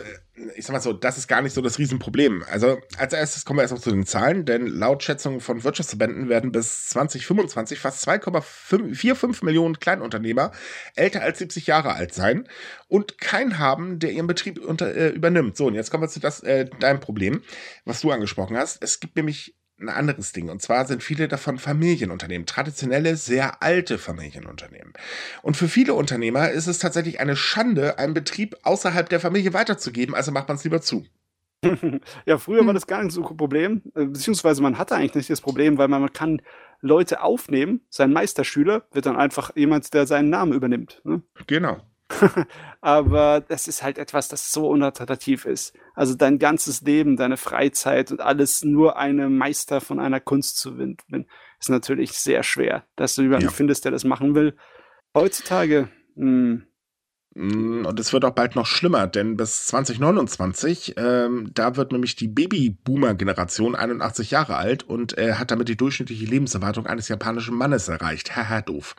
ich 0.56 0.66
sag 0.66 0.74
mal 0.74 0.82
so, 0.82 0.94
das 0.94 1.18
ist 1.18 1.28
gar 1.28 1.41
nicht 1.41 1.54
so 1.54 1.62
das 1.62 1.78
Riesenproblem. 1.78 2.44
Also 2.50 2.80
als 2.98 3.14
erstes 3.14 3.46
kommen 3.46 3.60
wir 3.60 3.62
erstmal 3.62 3.82
zu 3.82 3.91
den 3.91 4.06
Zahlen, 4.06 4.46
denn 4.46 4.66
laut 4.66 5.04
Schätzungen 5.04 5.39
von 5.39 5.64
Wirtschaftsverbänden 5.64 6.28
werden 6.28 6.52
bis 6.52 6.89
2025 6.89 7.80
fast 7.80 8.08
2,45 8.08 9.46
Millionen 9.46 9.80
Kleinunternehmer 9.80 10.52
älter 10.96 11.22
als 11.22 11.39
70 11.39 11.68
Jahre 11.68 11.94
alt 11.94 12.14
sein 12.14 12.48
und 12.88 13.20
keinen 13.20 13.60
haben, 13.60 14.00
der 14.00 14.12
ihren 14.12 14.28
Betrieb 14.28 14.60
unter, 14.60 14.94
äh, 14.96 15.10
übernimmt. 15.10 15.56
So, 15.56 15.68
und 15.68 15.76
jetzt 15.76 15.91
kommen 15.91 16.04
wir 16.04 16.10
zu 16.10 16.20
das, 16.20 16.41
äh, 16.41 16.66
deinem 16.80 17.00
Problem, 17.00 17.44
was 17.86 18.02
du 18.02 18.12
angesprochen 18.12 18.58
hast. 18.58 18.82
Es 18.84 19.00
gibt 19.00 19.16
nämlich 19.16 19.56
ein 19.84 19.89
anderes 19.89 20.31
Ding. 20.31 20.49
Und 20.49 20.61
zwar 20.61 20.86
sind 20.86 21.03
viele 21.03 21.27
davon 21.27 21.57
Familienunternehmen, 21.57 22.45
traditionelle, 22.45 23.15
sehr 23.15 23.61
alte 23.61 23.97
Familienunternehmen. 23.97 24.93
Und 25.41 25.57
für 25.57 25.67
viele 25.67 25.93
Unternehmer 25.93 26.49
ist 26.49 26.67
es 26.67 26.79
tatsächlich 26.79 27.19
eine 27.19 27.36
Schande, 27.36 27.99
einen 27.99 28.13
Betrieb 28.13 28.55
außerhalb 28.63 29.07
der 29.09 29.19
Familie 29.19 29.53
weiterzugeben, 29.53 30.15
also 30.15 30.31
macht 30.31 30.47
man 30.47 30.57
es 30.57 30.63
lieber 30.63 30.81
zu. 30.81 31.05
ja, 32.25 32.38
früher 32.38 32.65
war 32.65 32.73
das 32.73 32.88
gar 32.88 33.03
nicht 33.03 33.13
so 33.13 33.25
ein 33.25 33.38
Problem, 33.38 33.81
äh, 33.95 34.05
beziehungsweise 34.05 34.61
man 34.61 34.77
hatte 34.77 34.95
eigentlich 34.95 35.15
nicht 35.15 35.29
das 35.29 35.41
Problem, 35.41 35.77
weil 35.77 35.88
man, 35.88 36.01
man 36.01 36.11
kann 36.11 36.41
Leute 36.81 37.21
aufnehmen, 37.21 37.81
sein 37.89 38.11
Meisterschüler 38.11 38.84
wird 38.91 39.05
dann 39.05 39.15
einfach 39.15 39.55
jemand, 39.55 39.93
der 39.93 40.05
seinen 40.05 40.29
Namen 40.29 40.53
übernimmt. 40.53 41.01
Ne? 41.05 41.21
Genau. 41.47 41.81
Aber 42.82 43.41
das 43.41 43.68
ist 43.68 43.84
halt 43.84 43.97
etwas, 43.97 44.28
das 44.28 44.51
so 44.51 44.68
unattraktiv 44.70 45.45
ist. 45.45 45.74
Also 45.93 46.16
dein 46.16 46.39
ganzes 46.39 46.82
Leben, 46.82 47.16
deine 47.18 47.38
Freizeit 47.38 48.11
und 48.11 48.22
alles 48.22 48.64
nur 48.64 48.97
einem 48.97 49.38
Meister 49.38 49.82
von 49.82 49.99
einer 49.99 50.20
Kunst 50.20 50.57
zu 50.57 50.78
widmen, 50.78 51.28
ist 51.59 51.70
natürlich 51.70 52.14
sehr 52.14 52.43
schwer, 52.43 52.86
dass 52.95 53.16
du 53.16 53.22
jemanden 53.24 53.45
Ja. 53.45 53.51
findest, 53.51 53.86
der 53.86 53.91
das 53.91 54.03
machen 54.03 54.36
will. 54.36 54.55
Heutzutage, 55.16 55.89
hm, 56.16 56.64
Mm, 57.36 57.86
Und 57.86 57.99
es 57.99 58.14
wird 58.14 58.26
auch 58.26 58.32
bald 58.36 58.55
noch 58.55 58.68
schlimmer, 58.68 59.07
denn 59.07 59.38
bis 59.38 59.66
2029, 59.66 60.93
ähm, 60.97 61.49
da 61.53 61.76
wird 61.76 61.91
nämlich 61.91 62.16
die 62.16 62.28
Babyboomer-Generation 62.28 63.76
81 63.76 64.32
Jahre 64.32 64.55
alt 64.55 64.84
und 64.84 65.18
äh, 65.18 65.34
hat 65.34 65.49
damit 65.49 65.68
die 65.68 65.76
durchschnittliche 65.78 66.26
Lebenserwartung 66.26 66.86
eines 66.86 67.07
japanischen 67.07 67.55
Mannes 67.55 67.88
erreicht. 67.88 68.36
Haha, 68.36 68.61
doof. 68.61 68.95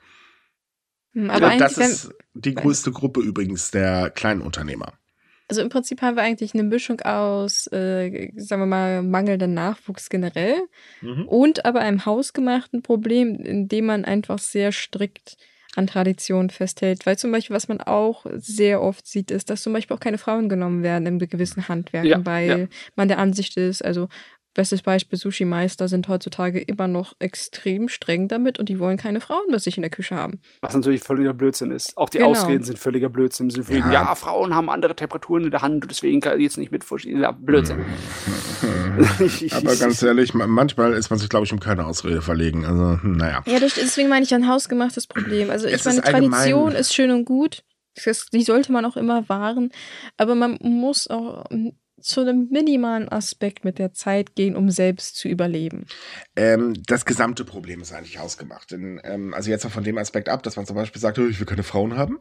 Hm, 1.14 1.30
Aber 1.30 1.48
eigentlich, 1.48 1.74
das 1.74 1.78
ist 1.78 2.10
die 2.34 2.54
größte 2.54 2.90
Gruppe 2.92 3.20
übrigens 3.20 3.70
der 3.70 4.10
Kleinunternehmer. 4.10 4.92
also 5.48 5.60
im 5.62 5.68
Prinzip 5.68 6.02
haben 6.02 6.16
wir 6.16 6.22
eigentlich 6.22 6.54
eine 6.54 6.62
Mischung 6.64 7.00
aus, 7.02 7.66
äh, 7.72 8.30
sagen 8.36 8.62
wir 8.62 8.66
mal, 8.66 9.02
mangelndem 9.02 9.54
Nachwuchs 9.54 10.08
generell 10.08 10.56
Mhm. 11.00 11.28
und 11.28 11.64
aber 11.64 11.80
einem 11.80 12.04
hausgemachten 12.06 12.82
Problem, 12.82 13.34
in 13.36 13.68
dem 13.68 13.86
man 13.86 14.04
einfach 14.04 14.38
sehr 14.38 14.72
strikt 14.72 15.36
an 15.76 15.86
Traditionen 15.88 16.50
festhält. 16.50 17.04
Weil 17.04 17.18
zum 17.18 17.32
Beispiel, 17.32 17.54
was 17.54 17.66
man 17.68 17.80
auch 17.80 18.26
sehr 18.36 18.80
oft 18.80 19.06
sieht, 19.06 19.30
ist, 19.32 19.50
dass 19.50 19.62
zum 19.62 19.72
Beispiel 19.72 19.96
auch 19.96 20.00
keine 20.00 20.18
Frauen 20.18 20.48
genommen 20.48 20.82
werden 20.84 21.06
in 21.06 21.18
gewissen 21.18 21.66
Handwerken, 21.68 22.10
Ja, 22.10 22.24
weil 22.26 22.48
ja. 22.48 22.66
man 22.96 23.08
der 23.08 23.18
Ansicht 23.18 23.56
ist, 23.56 23.84
also 23.84 24.08
bestes 24.54 24.82
Beispiel, 24.82 25.18
Sushi-Meister 25.18 25.88
sind 25.88 26.08
heutzutage 26.08 26.60
immer 26.60 26.86
noch 26.88 27.14
extrem 27.18 27.88
streng 27.88 28.28
damit 28.28 28.58
und 28.58 28.68
die 28.68 28.78
wollen 28.78 28.96
keine 28.96 29.20
Frauen 29.20 29.44
bei 29.50 29.58
sich 29.58 29.76
in 29.76 29.82
der 29.82 29.90
Küche 29.90 30.14
haben. 30.16 30.40
was 30.60 30.74
natürlich 30.74 31.02
völliger 31.02 31.34
Blödsinn 31.34 31.70
ist. 31.70 31.96
Auch 31.96 32.08
die 32.08 32.18
Genau. 32.18 32.30
Ausreden 32.30 32.64
sind 32.64 32.78
völliger 32.78 33.08
Blödsinn. 33.08 33.50
Von, 33.50 33.76
Ja. 33.76 33.92
ja. 33.92 34.14
Frauen 34.14 34.54
haben 34.54 34.70
andere 34.70 34.94
Temperaturen 34.96 35.44
in 35.44 35.50
der 35.50 35.62
Hand 35.62 35.82
und 35.84 35.90
deswegen 35.90 36.20
kann 36.20 36.38
ich 36.38 36.44
jetzt 36.44 36.58
nicht 36.58 36.72
mitvorstellen. 36.72 37.20
Ja, 37.20 37.32
Blödsinn. 37.32 37.84
Aber 39.52 39.76
ganz 39.76 40.02
ehrlich, 40.02 40.34
ma- 40.34 40.46
manchmal 40.46 40.92
ist 40.92 41.10
man 41.10 41.18
sich, 41.18 41.28
glaube 41.28 41.44
ich, 41.46 41.52
um 41.52 41.60
keine 41.60 41.84
Ausrede 41.86 42.22
verlegen. 42.22 42.64
Also, 42.64 43.02
hm, 43.02 43.12
naja. 43.16 43.42
Ja, 43.46 43.58
deswegen 43.58 44.08
meine 44.08 44.24
ich 44.24 44.34
ein 44.34 44.48
hausgemachtes 44.48 45.06
Problem. 45.06 45.50
Also 45.50 45.66
ich 45.66 45.74
Es 45.74 45.84
meine, 45.84 45.98
ist 45.98 46.06
Tradition 46.06 46.72
ist 46.72 46.94
schön 46.94 47.10
und 47.10 47.24
gut. 47.24 47.62
Das, 48.04 48.26
die 48.26 48.42
sollte 48.42 48.72
man 48.72 48.84
auch 48.84 48.96
immer 48.96 49.28
wahren. 49.28 49.70
Aber 50.16 50.34
man 50.34 50.58
muss 50.60 51.08
auch 51.08 51.44
mm, 51.50 51.68
zu 52.00 52.20
einem 52.20 52.48
minimalen 52.50 53.08
Aspekt 53.08 53.64
mit 53.64 53.78
der 53.78 53.92
Zeit 53.92 54.34
gehen, 54.34 54.56
um 54.56 54.70
selbst 54.70 55.16
zu 55.16 55.28
überleben. 55.28 55.86
Ähm, 56.36 56.74
das 56.86 57.04
gesamte 57.04 57.44
Problem 57.44 57.80
ist 57.80 57.92
eigentlich 57.92 58.18
ausgemacht. 58.18 58.72
Denn, 58.72 59.00
ähm, 59.04 59.32
also 59.34 59.50
jetzt 59.50 59.64
mal 59.64 59.70
von 59.70 59.84
dem 59.84 59.98
Aspekt 59.98 60.28
ab, 60.28 60.42
dass 60.42 60.56
man 60.56 60.66
zum 60.66 60.76
Beispiel 60.76 61.00
sagt, 61.00 61.18
"Oh, 61.18 61.26
ich 61.26 61.38
will 61.38 61.46
keine 61.46 61.62
Frauen 61.62 61.96
haben. 61.96 62.18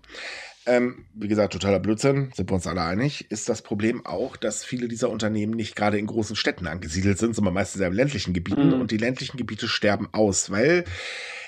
Ähm, 0.66 1.06
wie 1.14 1.28
gesagt, 1.28 1.54
totaler 1.54 1.80
Blödsinn, 1.80 2.32
sind 2.34 2.50
wir 2.50 2.56
uns 2.56 2.68
alle 2.68 2.84
einig. 2.84 3.30
Ist 3.30 3.50
das 3.50 3.62
Problem 3.62 4.06
auch, 4.06 4.38
dass 4.38 4.64
viele 4.64 4.88
dieser 4.88 5.10
Unternehmen 5.10 5.54
nicht 5.54 5.76
gerade 5.76 5.98
in 5.98 6.08
großen 6.08 6.38
Städten 6.38 6.68
angesiedelt 6.68 7.18
sind, 7.18 7.36
sondern 7.36 7.54
meistens 7.54 7.82
in 7.82 7.92
ländlichen 7.92 8.34
Gebieten. 8.34 8.68
Mhm. 8.68 8.80
Und 8.80 8.92
die 8.92 8.98
ländlichen 8.98 9.38
Gebiete 9.38 9.68
sterben 9.68 10.08
aus, 10.14 10.52
weil 10.52 10.86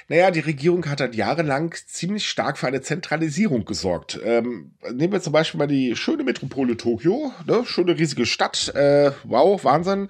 naja, 0.07 0.29
die 0.29 0.39
Regierung 0.39 0.85
hat 0.87 1.01
halt 1.01 1.15
jahrelang 1.15 1.73
ziemlich 1.87 2.27
stark 2.27 2.57
für 2.57 2.67
eine 2.67 2.81
Zentralisierung 2.81 3.65
gesorgt. 3.65 4.19
Ähm, 4.23 4.75
nehmen 4.91 5.13
wir 5.13 5.21
zum 5.21 5.33
Beispiel 5.33 5.57
mal 5.57 5.67
die 5.67 5.95
schöne 5.95 6.23
Metropole 6.23 6.77
Tokio, 6.77 7.31
ne? 7.47 7.63
schöne 7.65 7.97
riesige 7.97 8.25
Stadt, 8.25 8.73
äh, 8.75 9.11
wow, 9.23 9.63
Wahnsinn. 9.63 10.09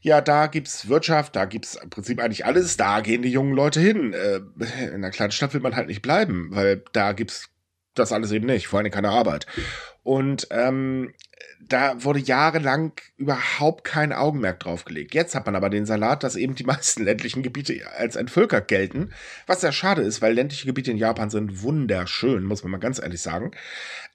Ja, 0.00 0.20
da 0.20 0.46
gibt's 0.46 0.88
Wirtschaft, 0.88 1.36
da 1.36 1.44
gibt's 1.44 1.76
im 1.76 1.90
Prinzip 1.90 2.20
eigentlich 2.20 2.46
alles, 2.46 2.76
da 2.76 3.00
gehen 3.00 3.22
die 3.22 3.30
jungen 3.30 3.52
Leute 3.52 3.80
hin. 3.80 4.12
Äh, 4.12 4.40
in 4.84 4.94
einer 4.94 5.10
kleinen 5.10 5.32
Stadt 5.32 5.54
will 5.54 5.60
man 5.60 5.76
halt 5.76 5.88
nicht 5.88 6.02
bleiben, 6.02 6.48
weil 6.52 6.82
da 6.92 7.12
gibt's 7.12 7.50
das 7.94 8.12
alles 8.12 8.32
eben 8.32 8.46
nicht, 8.46 8.68
vor 8.68 8.78
allem 8.78 8.90
keine 8.90 9.10
Arbeit. 9.10 9.46
Und 10.02 10.48
ähm, 10.50 11.12
da 11.60 12.02
wurde 12.02 12.20
jahrelang 12.20 12.92
überhaupt 13.16 13.84
kein 13.84 14.12
Augenmerk 14.12 14.60
drauf 14.60 14.84
gelegt. 14.84 15.14
Jetzt 15.14 15.34
hat 15.34 15.46
man 15.46 15.56
aber 15.56 15.70
den 15.70 15.86
Salat, 15.86 16.22
dass 16.22 16.36
eben 16.36 16.54
die 16.54 16.64
meisten 16.66 17.04
ländlichen 17.04 17.42
Gebiete 17.42 17.80
als 17.96 18.16
entvölkert 18.16 18.68
gelten, 18.68 19.12
was 19.46 19.60
sehr 19.60 19.72
schade 19.72 20.02
ist, 20.02 20.22
weil 20.22 20.34
ländliche 20.34 20.66
Gebiete 20.66 20.90
in 20.90 20.96
Japan 20.96 21.30
sind 21.30 21.62
wunderschön, 21.62 22.44
muss 22.44 22.62
man 22.62 22.72
mal 22.72 22.78
ganz 22.78 22.98
ehrlich 22.98 23.20
sagen. 23.20 23.50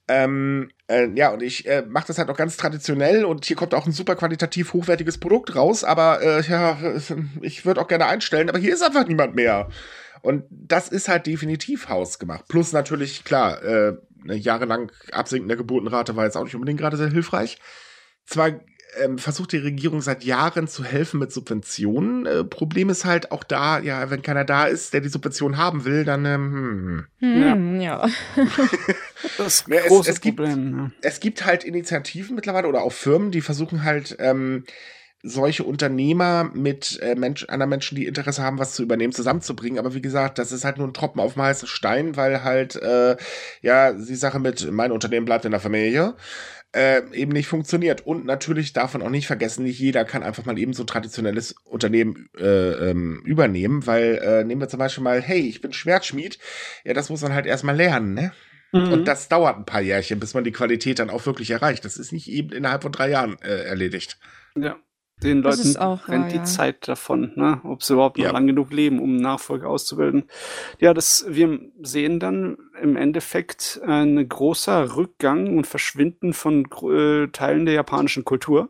Ähm, 0.07 0.71
äh, 0.88 1.07
ja, 1.15 1.29
und 1.29 1.41
ich 1.41 1.65
äh, 1.67 1.84
mache 1.88 2.07
das 2.07 2.17
halt 2.17 2.29
auch 2.29 2.36
ganz 2.36 2.57
traditionell 2.57 3.23
und 3.23 3.45
hier 3.45 3.55
kommt 3.55 3.73
auch 3.73 3.86
ein 3.86 3.93
super 3.93 4.15
qualitativ 4.15 4.73
hochwertiges 4.73 5.17
Produkt 5.17 5.55
raus, 5.55 5.86
aber 5.86 6.21
äh, 6.21 6.41
ja, 6.41 6.77
ich 7.41 7.65
würde 7.65 7.79
auch 7.79 7.88
gerne 7.88 8.07
einstellen, 8.07 8.49
aber 8.49 8.59
hier 8.59 8.73
ist 8.73 8.84
einfach 8.84 9.07
niemand 9.07 9.36
mehr. 9.36 9.69
Und 10.21 10.45
das 10.49 10.88
ist 10.88 11.09
halt 11.09 11.27
definitiv 11.27 11.89
hausgemacht. 11.89 12.47
Plus 12.47 12.71
natürlich, 12.71 13.23
klar, 13.25 13.61
äh, 13.63 13.93
eine 14.24 14.36
jahrelang 14.36 14.91
absinkende 15.11 15.57
Geburtenrate 15.57 16.15
war 16.15 16.26
jetzt 16.26 16.38
auch 16.38 16.43
nicht 16.43 16.55
unbedingt 16.55 16.80
gerade 16.80 16.97
sehr 16.97 17.09
hilfreich. 17.09 17.57
Zwar 18.26 18.51
ähm, 19.01 19.17
versucht 19.17 19.51
die 19.53 19.57
Regierung 19.57 20.01
seit 20.01 20.24
Jahren 20.24 20.67
zu 20.67 20.84
helfen 20.84 21.19
mit 21.19 21.32
Subventionen. 21.32 22.26
Äh, 22.28 22.43
Problem 22.43 22.89
ist 22.89 23.05
halt 23.05 23.32
auch 23.32 23.43
da, 23.43 23.80
ja, 23.80 24.09
wenn 24.11 24.21
keiner 24.21 24.45
da 24.45 24.65
ist, 24.65 24.93
der 24.93 25.01
die 25.01 25.09
Subvention 25.09 25.57
haben 25.57 25.84
will, 25.84 26.05
dann 26.05 26.26
ähm, 26.26 27.05
hm. 27.19 27.43
Hm, 27.53 27.82
ja. 27.82 28.07
Das 29.38 29.65
Ja, 29.67 29.78
es- 29.86 30.07
es 30.07 30.21
gibt- 30.21 30.38
Problem. 30.38 30.91
es 31.01 31.19
gibt 31.19 31.45
halt 31.45 31.63
Initiativen 31.63 32.36
mittlerweile 32.36 32.67
oder 32.67 32.82
auch 32.84 32.91
Firmen, 32.91 33.32
die 33.32 33.41
versuchen 33.41 33.84
halt 33.84 34.15
ähm, 34.19 34.63
solche 35.24 35.63
Unternehmer 35.63 36.51
mit 36.53 36.99
äh, 37.01 37.15
Mensch, 37.15 37.45
anderen 37.45 37.69
Menschen, 37.69 37.95
die 37.95 38.05
Interesse 38.05 38.43
haben, 38.43 38.59
was 38.59 38.74
zu 38.74 38.84
übernehmen, 38.84 39.13
zusammenzubringen. 39.13 39.80
Aber 39.80 39.93
wie 39.93 40.01
gesagt, 40.01 40.38
das 40.38 40.51
ist 40.51 40.65
halt 40.65 40.78
nur 40.78 40.88
ein 40.88 40.93
Tropfen 40.93 41.21
auf 41.21 41.34
dem 41.34 41.43
heißen 41.43 41.67
Stein, 41.67 42.15
weil 42.17 42.43
halt, 42.43 42.76
äh, 42.76 43.15
ja, 43.61 43.93
die 43.93 44.15
Sache 44.15 44.39
mit 44.39 44.69
mein 44.71 44.91
Unternehmen 44.91 45.26
bleibt 45.26 45.45
in 45.45 45.51
der 45.51 45.61
Familie 45.61 46.15
äh, 46.74 47.01
eben 47.13 47.32
nicht 47.32 47.47
funktioniert. 47.47 48.05
Und 48.05 48.26
natürlich 48.26 48.74
darf 48.74 48.93
man 48.93 49.03
auch 49.03 49.09
nicht 49.09 49.28
vergessen, 49.28 49.63
nicht 49.63 49.80
jeder 49.80 50.05
kann 50.05 50.24
einfach 50.24 50.45
mal 50.45 50.57
eben 50.57 50.74
so 50.74 50.84
ein 50.84 50.88
traditionelles 50.88 51.55
Unternehmen 51.63 52.30
äh, 52.38 52.89
ähm, 52.89 53.21
übernehmen, 53.26 53.86
weil 53.88 54.19
äh, 54.24 54.43
nehmen 54.43 54.61
wir 54.61 54.67
zum 54.67 54.80
Beispiel 54.80 55.03
mal, 55.03 55.21
hey, 55.21 55.39
ich 55.39 55.61
bin 55.61 55.71
Schwertschmied, 55.71 56.39
ja, 56.84 56.93
das 56.93 57.09
muss 57.09 57.21
man 57.21 57.34
halt 57.34 57.45
erstmal 57.45 57.76
lernen, 57.76 58.13
ne? 58.13 58.34
Mhm. 58.71 58.91
Und 58.91 59.07
das 59.07 59.30
dauert 59.30 59.57
ein 59.57 59.65
paar 59.65 59.82
Jährchen, 59.82 60.19
bis 60.19 60.34
man 60.34 60.43
die 60.43 60.51
Qualität 60.51 60.97
dann 60.97 61.11
auch 61.11 61.28
wirklich 61.28 61.51
erreicht. 61.51 61.86
Das 61.86 61.97
ist 61.97 62.11
nicht 62.11 62.28
eben 62.28 62.51
innerhalb 62.51 62.82
von 62.82 62.91
drei 62.91 63.09
Jahren 63.09 63.38
äh, 63.43 63.63
erledigt. 63.65 64.17
Ja. 64.57 64.78
Den 65.22 65.41
Leuten 65.41 65.78
auch 65.78 66.07
rennt 66.07 66.24
wahr, 66.24 66.30
die 66.32 66.38
ja. 66.38 66.43
Zeit 66.43 66.88
davon, 66.88 67.32
ne? 67.36 67.61
ob 67.64 67.84
sie 67.84 67.93
überhaupt 67.93 68.18
noch 68.18 68.26
Ja. 68.26 68.32
lang 68.32 68.47
genug 68.47 68.72
leben, 68.72 68.99
um 68.99 69.16
Nachfolger 69.16 69.70
auszubilden. 69.70 70.24
Ja, 70.80 70.93
das, 70.93 71.26
wir 71.30 71.59
sehen 71.82 72.20
dann 72.20 72.57
im 72.82 72.95
Endeffekt 72.95 73.80
ein 73.86 74.28
großer 74.28 74.95
Rückgang 74.95 75.57
und 75.57 75.68
Verschwinden 75.68 76.34
von 76.34 76.66
äh, 76.89 77.28
Teilen 77.28 77.66
der 77.66 77.76
japanischen 77.76 78.26
Kultur. 78.26 78.70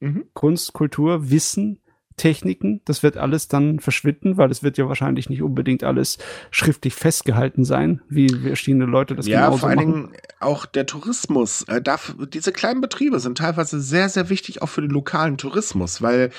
Mhm. 0.00 0.24
Kunst, 0.32 0.72
Kultur, 0.72 1.30
Wissen, 1.30 1.81
Techniken, 2.16 2.80
das 2.84 3.02
wird 3.02 3.16
alles 3.16 3.48
dann 3.48 3.80
verschwinden, 3.80 4.36
weil 4.36 4.50
es 4.50 4.62
wird 4.62 4.78
ja 4.78 4.88
wahrscheinlich 4.88 5.28
nicht 5.28 5.42
unbedingt 5.42 5.84
alles 5.84 6.18
schriftlich 6.50 6.94
festgehalten 6.94 7.64
sein, 7.64 8.02
wie 8.08 8.28
verschiedene 8.28 8.84
Leute 8.84 9.14
das 9.14 9.26
Ja, 9.26 9.40
genauso 9.40 9.58
vor 9.58 9.68
allen 9.68 9.76
machen. 9.78 9.92
Dingen 9.92 10.12
auch 10.40 10.66
der 10.66 10.86
Tourismus. 10.86 11.62
Äh, 11.68 11.80
darf, 11.82 12.14
diese 12.32 12.52
kleinen 12.52 12.80
Betriebe 12.80 13.20
sind 13.20 13.38
teilweise 13.38 13.80
sehr, 13.80 14.08
sehr 14.08 14.28
wichtig 14.28 14.62
auch 14.62 14.68
für 14.68 14.82
den 14.82 14.90
lokalen 14.90 15.38
Tourismus, 15.38 16.02
weil 16.02 16.30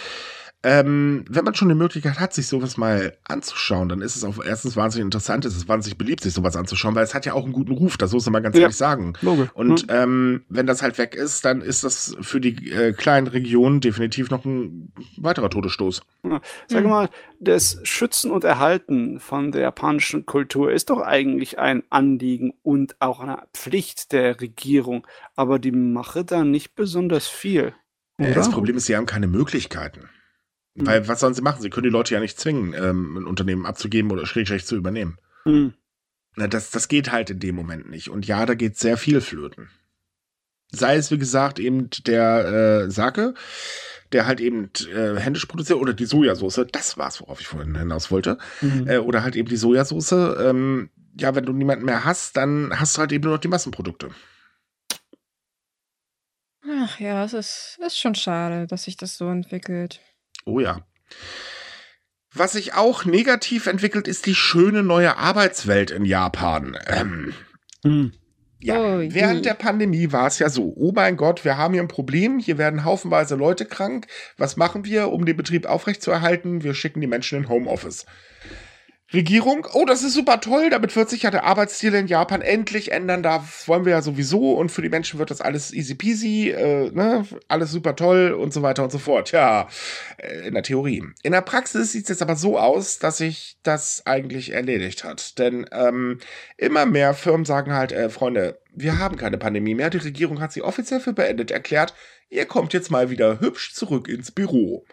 ähm, 0.64 1.26
wenn 1.30 1.44
man 1.44 1.56
schon 1.56 1.68
die 1.70 1.76
Möglichkeit 1.76 2.20
hat, 2.20 2.34
sich 2.34 2.48
sowas 2.48 2.78
mal 2.78 3.18
anzuschauen, 3.26 3.90
dann 3.90 4.02
ist 4.02 4.16
es 4.16 4.24
auch 4.24 4.44
erstens 4.44 4.76
wahnsinnig 4.78 5.04
interessant, 5.06 5.44
es 5.44 5.56
ist 5.58 5.68
wahnsinnig 5.68 5.98
beliebt, 5.98 6.22
sich 6.22 6.34
sowas 6.34 6.56
anzuschauen, 6.56 6.96
weil 6.96 7.04
es 7.04 7.14
hat 7.14 7.26
ja 7.26 7.34
auch 7.34 7.44
einen 7.44 7.52
guten 7.54 7.74
Ruf, 7.74 7.98
das 7.98 8.14
muss 8.14 8.30
man 8.30 8.42
ganz 8.44 8.56
Ja. 8.56 8.62
ehrlich 8.64 8.78
sagen. 8.78 9.14
Logisch. 9.22 9.50
Und 9.54 9.82
Hm. 9.82 9.88
ähm, 9.90 10.46
wenn 10.50 10.66
das 10.66 10.82
halt 10.82 10.98
weg 10.98 11.16
ist, 11.16 11.44
dann 11.44 11.62
ist 11.62 11.84
das 11.84 12.16
für 12.22 12.40
die 12.40 12.72
äh, 12.72 12.94
kleinen 12.94 13.28
Regionen 13.28 13.82
definitiv 13.82 14.30
noch 14.30 14.46
ein 14.46 14.94
weiterer 15.18 15.50
Todesstoß. 15.50 16.02
Sag 16.68 16.84
Hm. 16.84 16.90
mal, 16.90 17.10
das 17.40 17.80
Schützen 17.84 18.32
und 18.32 18.44
Erhalten 18.46 19.20
von 19.20 19.52
der 19.52 19.62
japanischen 19.64 20.26
Kultur 20.26 20.72
ist 20.72 20.90
doch 20.90 21.02
eigentlich 21.02 21.60
ein 21.60 21.84
Anliegen 21.90 22.54
und 22.64 22.96
auch 23.02 23.20
eine 23.20 23.44
Pflicht 23.54 24.14
der 24.14 24.40
Regierung, 24.40 25.06
aber 25.36 25.60
die 25.60 25.72
mache 25.74 26.24
da 26.24 26.44
nicht 26.46 26.76
besonders 26.76 27.28
viel. 27.28 27.74
Äh, 28.18 28.26
Oder? 28.28 28.34
Das 28.36 28.50
Problem 28.50 28.78
ist, 28.78 28.86
sie 28.86 28.96
haben 28.96 29.06
keine 29.06 29.28
Möglichkeiten. 29.28 30.08
Hm. 30.76 30.88
Weil 30.88 31.08
was 31.08 31.20
sollen 31.20 31.34
sie 31.34 31.42
machen? 31.42 31.62
Sie 31.62 31.70
können 31.70 31.86
die 31.86 31.90
Leute 31.90 32.14
ja 32.14 32.20
nicht 32.20 32.40
zwingen, 32.40 32.74
ähm, 32.74 33.18
ein 33.18 33.26
Unternehmen 33.26 33.66
abzugeben 33.66 34.12
oder 34.12 34.26
schrägstrich 34.26 34.66
zu 34.66 34.76
übernehmen. 34.76 35.18
Hm. 35.44 35.74
Na, 36.36 36.48
das, 36.48 36.72
das 36.72 36.88
geht 36.88 37.12
halt 37.12 37.30
in 37.30 37.40
dem 37.40 37.56
Moment 37.56 37.90
nicht. 37.90 38.10
Und 38.10 38.26
ja, 38.26 38.46
da 38.46 38.56
geht 38.56 38.78
sehr 38.78 38.98
viel 38.98 39.22
flöten. 39.22 39.70
Sei 40.72 40.96
es, 40.96 41.12
wie 41.12 41.20
gesagt, 41.20 41.60
eben 41.60 41.90
der 42.08 42.86
äh, 42.86 42.90
Sake, 42.90 43.36
der 44.12 44.26
halt 44.26 44.42
eben 44.42 44.72
äh, 44.92 45.16
händisch 45.20 45.46
produziert, 45.46 45.80
oder 45.80 45.94
die 45.94 46.06
Sojasauce, 46.06 46.66
das 46.72 46.98
war's, 46.98 47.22
worauf 47.22 47.40
ich 47.40 47.48
vorhin 47.48 47.78
hinaus 47.78 48.10
wollte. 48.10 48.40
Hm. 48.60 48.88
Äh, 48.88 48.98
oder 48.98 49.24
halt 49.24 49.36
eben 49.36 49.50
die 49.50 49.58
Sojasauce. 49.58 50.12
Ähm, 50.12 50.90
ja, 51.20 51.36
wenn 51.36 51.46
du 51.46 51.54
niemanden 51.54 51.86
mehr 51.86 52.04
hast, 52.04 52.36
dann 52.38 52.80
hast 52.80 52.98
du 52.98 53.02
halt 53.02 53.12
eben 53.12 53.26
nur 53.26 53.34
noch 53.34 53.42
die 53.42 53.48
Massenprodukte. 53.48 54.10
Ach 56.68 57.00
ja, 57.00 57.24
es 57.24 57.34
ist, 57.34 57.80
ist 57.86 58.00
schon 58.00 58.16
schade, 58.16 58.66
dass 58.66 58.86
sich 58.86 58.98
das 58.98 59.18
so 59.18 59.30
entwickelt. 59.30 60.02
Oh 60.46 60.60
ja. 60.60 60.86
Was 62.34 62.54
sich 62.54 62.74
auch 62.74 63.06
negativ 63.06 63.68
entwickelt, 63.68 64.08
ist 64.08 64.26
die 64.26 64.36
schöne 64.36 64.82
neue 64.82 65.18
Arbeitswelt 65.18 65.92
in 65.92 66.06
Japan. 66.06 66.78
Ähm, 66.88 67.34
Hm. 67.84 68.14
Ja, 68.60 68.80
Oh 68.80 69.00
während 69.00 69.46
der 69.46 69.56
Pandemie 69.56 70.14
war 70.14 70.28
es 70.28 70.40
ja 70.40 70.50
so, 70.50 70.74
oh 70.78 70.94
mein 70.96 71.18
Gott, 71.18 71.44
wir 71.44 71.58
haben 71.58 71.74
hier 71.74 71.84
ein 71.84 71.90
Problem, 71.90 72.40
hier 72.40 72.58
werden 72.58 72.86
haufenweise 72.86 73.36
Leute 73.36 73.66
krank. 73.66 74.08
Was 74.38 74.56
machen 74.56 74.86
wir, 74.86 75.10
um 75.10 75.26
den 75.26 75.36
Betrieb 75.36 75.66
aufrechtzuerhalten? 75.66 76.64
Wir 76.64 76.74
schicken 76.74 77.02
die 77.02 77.08
Menschen 77.08 77.40
in 77.40 77.50
Homeoffice. 77.50 78.06
Regierung, 79.14 79.68
oh, 79.74 79.86
das 79.86 80.04
ist 80.04 80.14
super 80.14 80.42
toll, 80.42 80.70
damit 80.72 80.96
wird 80.96 81.10
sich 81.10 81.24
ja 81.24 81.32
der 81.32 81.44
Arbeitsstil 81.44 81.94
in 81.94 82.08
Japan 82.08 82.42
endlich 82.42 82.92
ändern, 82.92 83.22
da 83.22 83.48
wollen 83.68 83.86
wir 83.86 83.92
ja 83.92 84.02
sowieso. 84.02 84.54
Und 84.54 84.70
für 84.72 84.82
die 84.82 84.90
Menschen 84.90 85.20
wird 85.20 85.30
das 85.30 85.40
alles 85.40 85.72
easy 85.72 85.96
peasy, 85.96 86.50
äh, 86.50 86.90
ne, 86.92 87.26
alles 87.48 87.72
super 87.72 87.96
toll 87.96 88.32
und 88.32 88.54
so 88.54 88.64
weiter 88.64 88.84
und 88.84 88.92
so 88.92 88.98
fort. 88.98 89.32
Ja, 89.32 89.68
äh, 90.18 90.48
in 90.48 90.56
der 90.56 90.64
Theorie. 90.64 91.04
In 91.22 91.32
der 91.32 91.42
Praxis 91.42 91.92
sieht 91.92 92.04
es 92.04 92.10
jetzt 92.10 92.22
aber 92.22 92.36
so 92.36 92.58
aus, 92.58 92.98
dass 92.98 93.18
sich 93.18 93.58
das 93.62 94.04
eigentlich 94.06 94.54
erledigt 94.54 95.04
hat, 95.04 95.38
denn 95.38 95.68
ähm, 95.72 96.20
immer 96.58 96.86
mehr 96.86 97.14
Firmen 97.14 97.46
sagen 97.46 97.74
halt, 97.74 97.92
äh, 97.92 98.10
Freunde, 98.10 98.60
wir 98.74 98.98
haben 98.98 99.18
keine 99.18 99.38
Pandemie 99.38 99.76
mehr, 99.76 99.92
die 99.92 99.98
Regierung 99.98 100.42
hat 100.42 100.52
sie 100.52 100.64
offiziell 100.64 101.00
für 101.00 101.14
beendet 101.14 101.52
erklärt, 101.52 101.94
ihr 102.30 102.46
kommt 102.46 102.74
jetzt 102.74 102.90
mal 102.90 103.10
wieder 103.10 103.40
hübsch 103.40 103.74
zurück 103.74 104.08
ins 104.08 104.32
Büro. 104.32 104.86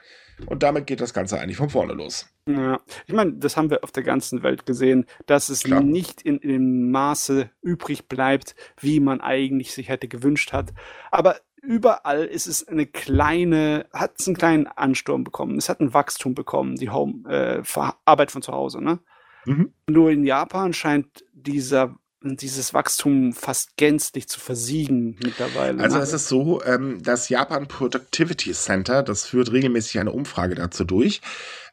Und 0.46 0.62
damit 0.62 0.86
geht 0.86 1.00
das 1.00 1.14
Ganze 1.14 1.38
eigentlich 1.38 1.56
von 1.56 1.70
vorne 1.70 1.92
los. 1.92 2.28
Ja, 2.46 2.80
ich 3.06 3.14
meine, 3.14 3.34
das 3.34 3.56
haben 3.56 3.70
wir 3.70 3.84
auf 3.84 3.92
der 3.92 4.02
ganzen 4.02 4.42
Welt 4.42 4.66
gesehen, 4.66 5.06
dass 5.26 5.48
es 5.48 5.62
Klar. 5.62 5.80
nicht 5.80 6.22
in, 6.22 6.38
in 6.38 6.48
dem 6.50 6.90
Maße 6.90 7.50
übrig 7.62 8.08
bleibt, 8.08 8.54
wie 8.80 9.00
man 9.00 9.20
eigentlich 9.20 9.72
sich 9.72 9.88
hätte 9.88 10.08
gewünscht 10.08 10.52
hat. 10.52 10.72
Aber 11.10 11.36
überall 11.62 12.24
ist 12.24 12.46
es 12.46 12.66
eine 12.66 12.86
kleine, 12.86 13.86
hat 13.92 14.14
es 14.18 14.26
einen 14.26 14.36
kleinen 14.36 14.66
Ansturm 14.66 15.24
bekommen. 15.24 15.56
Es 15.56 15.68
hat 15.68 15.80
ein 15.80 15.94
Wachstum 15.94 16.34
bekommen, 16.34 16.76
die 16.76 16.90
Home, 16.90 17.28
äh, 17.28 17.62
Arbeit 18.04 18.30
von 18.30 18.42
zu 18.42 18.52
Hause, 18.52 18.82
ne? 18.82 18.98
Mhm. 19.46 19.72
Nur 19.88 20.10
in 20.10 20.24
Japan 20.24 20.72
scheint 20.72 21.24
dieser, 21.32 21.96
dieses 22.22 22.74
Wachstum 22.74 23.32
fast 23.32 23.76
gänzlich 23.76 24.28
zu 24.28 24.40
versiegen 24.40 25.16
mittlerweile. 25.22 25.82
Also 25.82 25.96
ne? 25.96 26.02
es 26.02 26.12
ist 26.12 26.28
so, 26.28 26.62
ähm, 26.64 27.02
das 27.02 27.28
Japan 27.28 27.66
Productivity 27.66 28.52
Center, 28.52 29.02
das 29.02 29.26
führt 29.26 29.52
regelmäßig 29.52 29.98
eine 30.00 30.12
Umfrage 30.12 30.54
dazu 30.54 30.84
durch, 30.84 31.22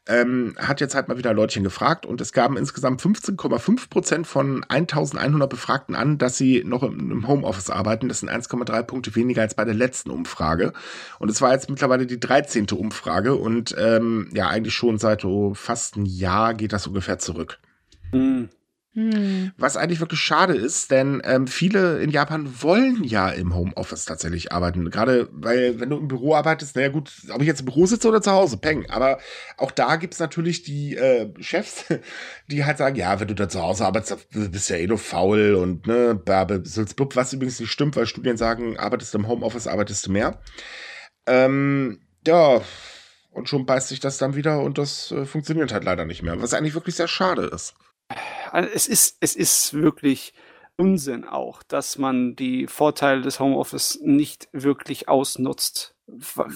ähm, 0.08 0.56
hat 0.58 0.80
jetzt 0.80 0.96
halt 0.96 1.10
mal 1.10 1.18
wieder 1.18 1.34
Leutchen 1.34 1.64
gefragt 1.64 2.06
und 2.06 2.22
es 2.22 2.32
gaben 2.32 2.56
insgesamt 2.56 3.02
15,5 3.02 3.90
Prozent 3.90 4.28
von 4.28 4.64
1100 4.70 5.50
Befragten 5.50 5.96
an, 5.96 6.18
dass 6.18 6.38
sie 6.38 6.64
noch 6.64 6.84
im, 6.84 7.28
Homeoffice 7.28 7.70
arbeiten. 7.70 8.08
Das 8.08 8.22
sind 8.22 8.30
1,3 8.30 8.84
Punkte 8.84 9.16
weniger 9.16 9.42
als 9.42 9.56
bei 9.56 9.66
der 9.66 9.74
letzten 9.74 10.12
Umfrage. 10.12 10.72
Und 11.20 11.30
es 11.30 11.42
war 11.42 11.52
jetzt 11.52 11.70
mittlerweile 11.70 12.06
die 12.06 12.20
13. 12.20 12.68
Umfrage 12.72 13.36
und 13.36 13.76
ähm, 13.78 14.30
ja, 14.34 14.48
eigentlich 14.48 14.74
schon 14.74 14.98
seit 14.98 15.26
oh, 15.26 15.54
fast 15.54 15.98
ein 15.98 16.06
Jahr 16.06 16.54
geht 16.54 16.72
das 16.72 16.88
ungefähr 16.88 17.20
zurück. 17.20 17.60
Hm. 18.12 18.48
Hm. 18.98 19.52
Was 19.58 19.78
eigentlich 19.78 20.00
wirklich 20.00 20.22
schade 20.22 20.56
ist, 20.56 20.90
denn 20.90 21.22
ähm, 21.24 21.46
viele 21.46 22.00
in 22.00 22.10
Japan 22.10 22.64
wollen 22.64 23.04
ja 23.04 23.30
im 23.30 23.54
Homeoffice 23.54 24.06
tatsächlich 24.06 24.52
arbeiten. 24.52 24.90
Gerade 24.90 25.30
weil, 25.34 25.80
wenn 25.80 25.92
du 25.92 25.98
im 25.98 26.08
Büro 26.08 26.34
arbeitest, 26.34 26.76
naja 26.76 26.90
gut, 26.90 27.12
ob 27.30 27.40
ich 27.42 27.48
jetzt 27.48 27.60
im 27.60 27.68
Büro 27.68 27.86
sitze 27.86 28.08
oder 28.08 28.24
zu 28.24 28.32
Hause, 28.32 28.58
peng. 28.58 28.90
Aber 28.90 29.20
auch 29.58 29.70
da 29.70 29.98
gibt's 29.98 30.18
natürlich 30.18 30.64
die 30.64 30.96
äh, 30.96 31.32
Chefs, 31.40 31.86
die 32.48 32.66
halt 32.66 32.80
sagen, 32.80 32.96
ja, 32.96 33.20
wenn 33.20 33.28
du 33.28 33.36
da 33.36 33.48
zu 33.48 33.62
Hause 33.62 33.86
arbeitest, 33.86 34.30
bist 34.32 34.68
du 34.68 34.74
ja 34.74 34.80
eh 34.80 34.88
nur 34.88 34.98
faul 34.98 35.54
und 35.54 35.86
ne, 35.86 36.20
was 36.26 37.34
übrigens 37.34 37.60
nicht 37.60 37.72
stimmt, 37.72 37.96
weil 37.96 38.08
Studien 38.08 38.38
sagen, 38.38 38.80
arbeitest 38.80 39.14
du 39.14 39.20
im 39.20 39.28
Homeoffice, 39.28 39.68
arbeitest 39.68 40.08
du 40.08 40.12
mehr. 40.12 40.42
Ähm, 41.28 42.00
ja, 42.26 42.62
und 43.30 43.48
schon 43.48 43.68
beißt 43.68 43.90
sich 43.90 44.00
das 44.00 44.18
dann 44.18 44.36
wieder 44.36 44.62
und 44.62 44.80
das 44.80 45.12
äh, 45.12 45.26
funktioniert 45.28 45.72
halt 45.72 45.84
leider 45.84 46.06
nicht 46.06 46.24
mehr, 46.24 46.42
was 46.42 46.56
eigentlich 46.56 46.74
wirklich 46.74 46.96
sehr 46.96 47.08
schade 47.08 47.44
ist. 47.44 47.76
Also 48.52 48.70
es 48.74 48.88
ist, 48.88 49.18
es 49.20 49.36
ist 49.36 49.74
wirklich 49.74 50.34
Unsinn 50.78 51.26
auch, 51.26 51.64
dass 51.64 51.98
man 51.98 52.36
die 52.36 52.68
Vorteile 52.68 53.22
des 53.22 53.40
Homeoffice 53.40 54.00
nicht 54.04 54.48
wirklich 54.52 55.10
ausnutzt. 55.10 55.96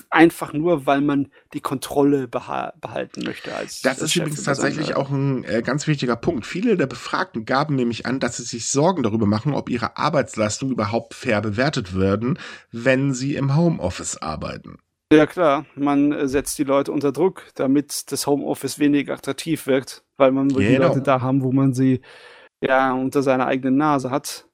Einfach 0.10 0.54
nur, 0.54 0.86
weil 0.86 1.02
man 1.02 1.30
die 1.54 1.60
Kontrolle 1.60 2.30
beha 2.30 2.72
behalten 2.80 3.24
möchte 3.26 3.54
als 3.54 3.82
Das 3.82 3.96
als 3.96 4.04
ist 4.04 4.14
Chef 4.14 4.22
übrigens 4.22 4.44
tatsächlich 4.44 4.96
auch 4.96 5.10
ein 5.10 5.44
äh, 5.44 5.62
ganz 5.62 5.88
wichtiger 5.88 6.16
Punkt. 6.16 6.46
Viele 6.46 6.78
der 6.78 6.88
Befragten 6.88 7.44
gaben 7.44 7.76
nämlich 7.76 8.06
an, 8.06 8.22
dass 8.22 8.38
sie 8.38 8.44
sich 8.44 8.70
Sorgen 8.70 9.04
darüber 9.04 9.26
machen, 9.26 9.54
ob 9.54 9.70
ihre 9.70 9.98
Arbeitsleistung 9.98 10.72
überhaupt 10.72 11.16
fair 11.16 11.42
bewertet 11.42 11.98
werden, 11.98 12.40
wenn 12.72 13.14
sie 13.14 13.36
im 13.36 13.58
Homeoffice 13.58 14.16
arbeiten. 14.18 14.78
Ja 15.12 15.26
klar, 15.28 15.66
man 15.76 16.12
äh, 16.14 16.28
setzt 16.28 16.58
die 16.58 16.64
Leute 16.64 16.92
unter 16.92 17.12
Druck, 17.12 17.50
damit 17.56 18.12
das 18.12 18.28
Homeoffice 18.28 18.80
weniger 18.80 19.14
attraktiv 19.16 19.68
wirkt, 19.68 20.04
weil 20.18 20.32
man 20.32 20.56
will 20.56 20.66
die 20.66 20.76
Genau. 20.76 20.88
Leute 20.88 21.02
da 21.02 21.22
haben, 21.22 21.44
wo 21.44 21.52
man 21.52 21.74
sie 21.74 22.02
ja 22.64 22.94
unter 22.94 23.24
seiner 23.24 23.48
eigenen 23.48 23.78
Nase 23.78 24.12
hat. 24.12 24.48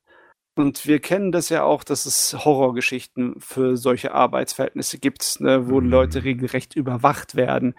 Und 0.57 0.87
wir 0.87 0.99
kennen 0.99 1.31
das 1.31 1.49
ja 1.49 1.63
auch, 1.63 1.83
dass 1.83 2.05
es 2.05 2.35
Horrorgeschichten 2.45 3.35
für 3.39 3.77
solche 3.77 4.13
Arbeitsverhältnisse 4.13 4.99
gibt, 4.99 5.39
ne, 5.41 5.69
wo 5.69 5.81
Mhm. 5.81 5.89
Leute 5.91 6.23
regelrecht 6.23 6.75
überwacht 6.75 7.35
werden. 7.35 7.75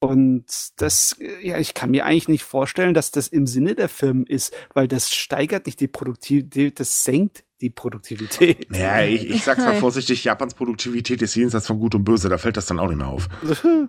Und 0.00 0.46
das, 0.80 1.16
ja, 1.42 1.58
ich 1.58 1.74
kann 1.74 1.90
mir 1.90 2.04
eigentlich 2.06 2.28
nicht 2.28 2.44
vorstellen, 2.44 2.94
dass 2.94 3.10
das 3.10 3.28
im 3.28 3.46
Sinne 3.46 3.74
der 3.74 3.88
Firmen 3.88 4.26
ist, 4.26 4.54
weil 4.74 4.88
das 4.88 5.10
steigert 5.14 5.66
nicht 5.66 5.80
die 5.80 5.88
Produktivität, 5.88 6.80
das 6.80 7.04
senkt 7.04 7.44
die 7.60 7.70
Produktivität. 7.70 8.70
Naja, 8.70 9.06
ich, 9.06 9.28
ich 9.28 9.44
sag's 9.44 9.64
mal 9.64 9.74
vorsichtig, 9.74 10.24
Japans 10.24 10.54
Produktivität 10.54 11.22
ist 11.22 11.34
jenseits 11.34 11.66
von 11.66 11.78
Gut 11.78 11.94
und 11.94 12.04
Böse, 12.04 12.28
da 12.28 12.38
fällt 12.38 12.56
das 12.56 12.66
dann 12.66 12.78
auch 12.78 12.88
nicht 12.88 12.98
mehr 12.98 13.08
auf. 13.08 13.28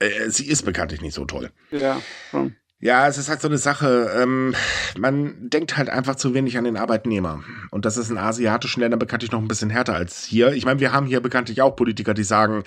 Äh, 0.00 0.30
sie 0.30 0.48
ist 0.48 0.64
bekanntlich 0.64 1.00
nicht 1.00 1.14
so 1.14 1.26
toll. 1.26 1.52
ja, 1.70 2.02
schon. 2.32 2.56
Ja, 2.78 3.08
es 3.08 3.16
ist 3.16 3.30
halt 3.30 3.40
so 3.40 3.48
eine 3.48 3.56
Sache. 3.56 4.10
Ähm, 4.20 4.54
man 4.98 5.48
denkt 5.48 5.78
halt 5.78 5.88
einfach 5.88 6.16
zu 6.16 6.34
wenig 6.34 6.58
an 6.58 6.64
den 6.64 6.76
Arbeitnehmer. 6.76 7.42
Und 7.70 7.86
das 7.86 7.96
ist 7.96 8.10
in 8.10 8.18
asiatischen 8.18 8.80
Ländern 8.80 8.98
bekanntlich 8.98 9.32
noch 9.32 9.40
ein 9.40 9.48
bisschen 9.48 9.70
härter 9.70 9.94
als 9.94 10.24
hier. 10.24 10.52
Ich 10.52 10.66
meine, 10.66 10.78
wir 10.78 10.92
haben 10.92 11.06
hier 11.06 11.20
bekanntlich 11.20 11.62
auch 11.62 11.74
Politiker, 11.74 12.12
die 12.12 12.22
sagen, 12.22 12.64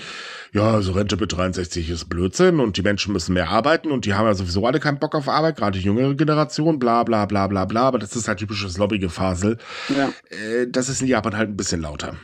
ja, 0.52 0.82
so 0.82 0.94
Rente 0.94 1.16
mit 1.18 1.32
63 1.32 1.92
ist 1.92 2.10
Blödsinn 2.10 2.60
und 2.60 2.78
die 2.78 2.82
Menschen 2.82 3.14
müssen 3.14 3.34
mehr 3.34 3.50
arbeiten 3.50 3.92
und 3.92 4.06
die 4.06 4.16
haben 4.16 4.26
ja 4.26 4.34
sowieso 4.34 4.66
alle 4.66 4.80
keinen 4.80 4.98
Bock 4.98 5.14
auf 5.14 5.30
Arbeit, 5.30 5.58
gerade 5.58 5.78
die 5.78 5.86
jüngere 5.86 6.16
Generation, 6.16 6.80
bla 6.80 7.04
bla 7.04 7.28
bla 7.28 7.46
bla 7.46 7.66
bla. 7.66 7.84
Aber 7.84 8.00
das 8.00 8.16
ist 8.16 8.28
halt 8.28 8.40
typisches 8.40 8.80
Lobbygefasel. 8.80 9.60
Ja. 9.96 10.12
Äh, 10.30 10.68
das 10.68 10.90
ist 10.90 11.02
in 11.02 11.08
Japan 11.08 11.38
halt 11.38 11.50
ein 11.50 11.58
bisschen 11.58 11.82
lauter. 11.82 12.16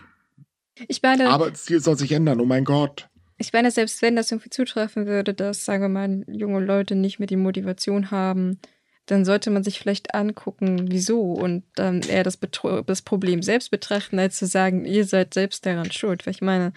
Ich 0.88 1.04
meine, 1.04 1.30
Arbeitsstil 1.30 1.80
soll 1.80 1.98
sich 2.00 2.12
ändern, 2.12 2.42
oh 2.42 2.46
mein 2.46 2.66
Gott. 2.66 3.10
Ich 3.38 3.52
meine, 3.54 3.70
selbst 3.72 4.02
wenn 4.02 4.16
das 4.16 4.32
irgendwie 4.32 4.50
zutreffen 4.50 5.06
würde, 5.08 5.34
dass, 5.34 5.66
sagen 5.66 5.84
wir 5.84 5.90
mal, 5.90 6.24
junge 6.28 6.60
Leute 6.60 6.96
nicht 6.96 7.20
mehr 7.20 7.28
die 7.28 7.36
Motivation 7.36 8.12
haben, 8.12 8.60
dann 9.08 9.24
sollte 9.26 9.52
man 9.52 9.64
sich 9.64 9.80
vielleicht 9.80 10.16
angucken, 10.16 10.88
wieso 10.92 11.22
und 11.34 11.64
dann 11.76 12.02
eher 12.02 12.24
das, 12.24 12.38
Betro 12.38 12.82
das 12.82 13.02
Problem 13.04 13.44
selbst 13.44 13.70
betrachten, 13.72 14.18
als 14.20 14.38
zu 14.38 14.48
sagen, 14.48 14.86
ihr 14.86 15.06
seid 15.06 15.34
selbst 15.34 15.66
daran 15.66 15.92
schuld. 15.92 16.26
Weil 16.26 16.34
ich 16.34 16.42
meine, 16.42 16.74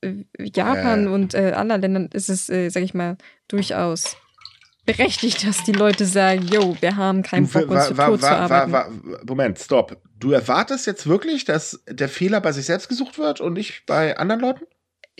äh, 0.00 0.12
Japan 0.38 1.06
Äh. 1.06 1.08
und 1.10 1.34
äh, 1.34 1.52
anderen 1.54 1.82
Ländern 1.82 2.08
ist 2.14 2.30
es, 2.30 2.48
äh, 2.48 2.70
sag 2.70 2.82
ich 2.82 2.94
mal, 2.94 3.16
durchaus 3.48 4.16
berechtigt, 4.86 5.46
dass 5.46 5.64
die 5.64 5.72
Leute 5.72 6.06
sagen, 6.06 6.46
yo, 6.50 6.74
wir 6.80 6.96
haben 6.96 7.22
keinen 7.22 7.46
Du, 7.46 7.60
Bock, 7.60 7.70
uns 7.72 7.88
zu 7.88 7.94
Tod 7.94 8.20
zu 8.20 8.28
arbeiten. 8.30 8.72
wa- 8.72 8.88
Moment, 9.26 9.58
stopp. 9.58 10.00
Du 10.18 10.30
erwartest 10.32 10.86
jetzt 10.86 11.06
wirklich, 11.06 11.44
dass 11.44 11.82
der 11.88 12.08
Fehler 12.08 12.40
bei 12.40 12.52
sich 12.52 12.64
selbst 12.64 12.88
gesucht 12.88 13.18
wird 13.18 13.40
und 13.42 13.52
nicht 13.52 13.84
bei 13.86 14.16
anderen 14.16 14.40
Leuten? 14.40 14.64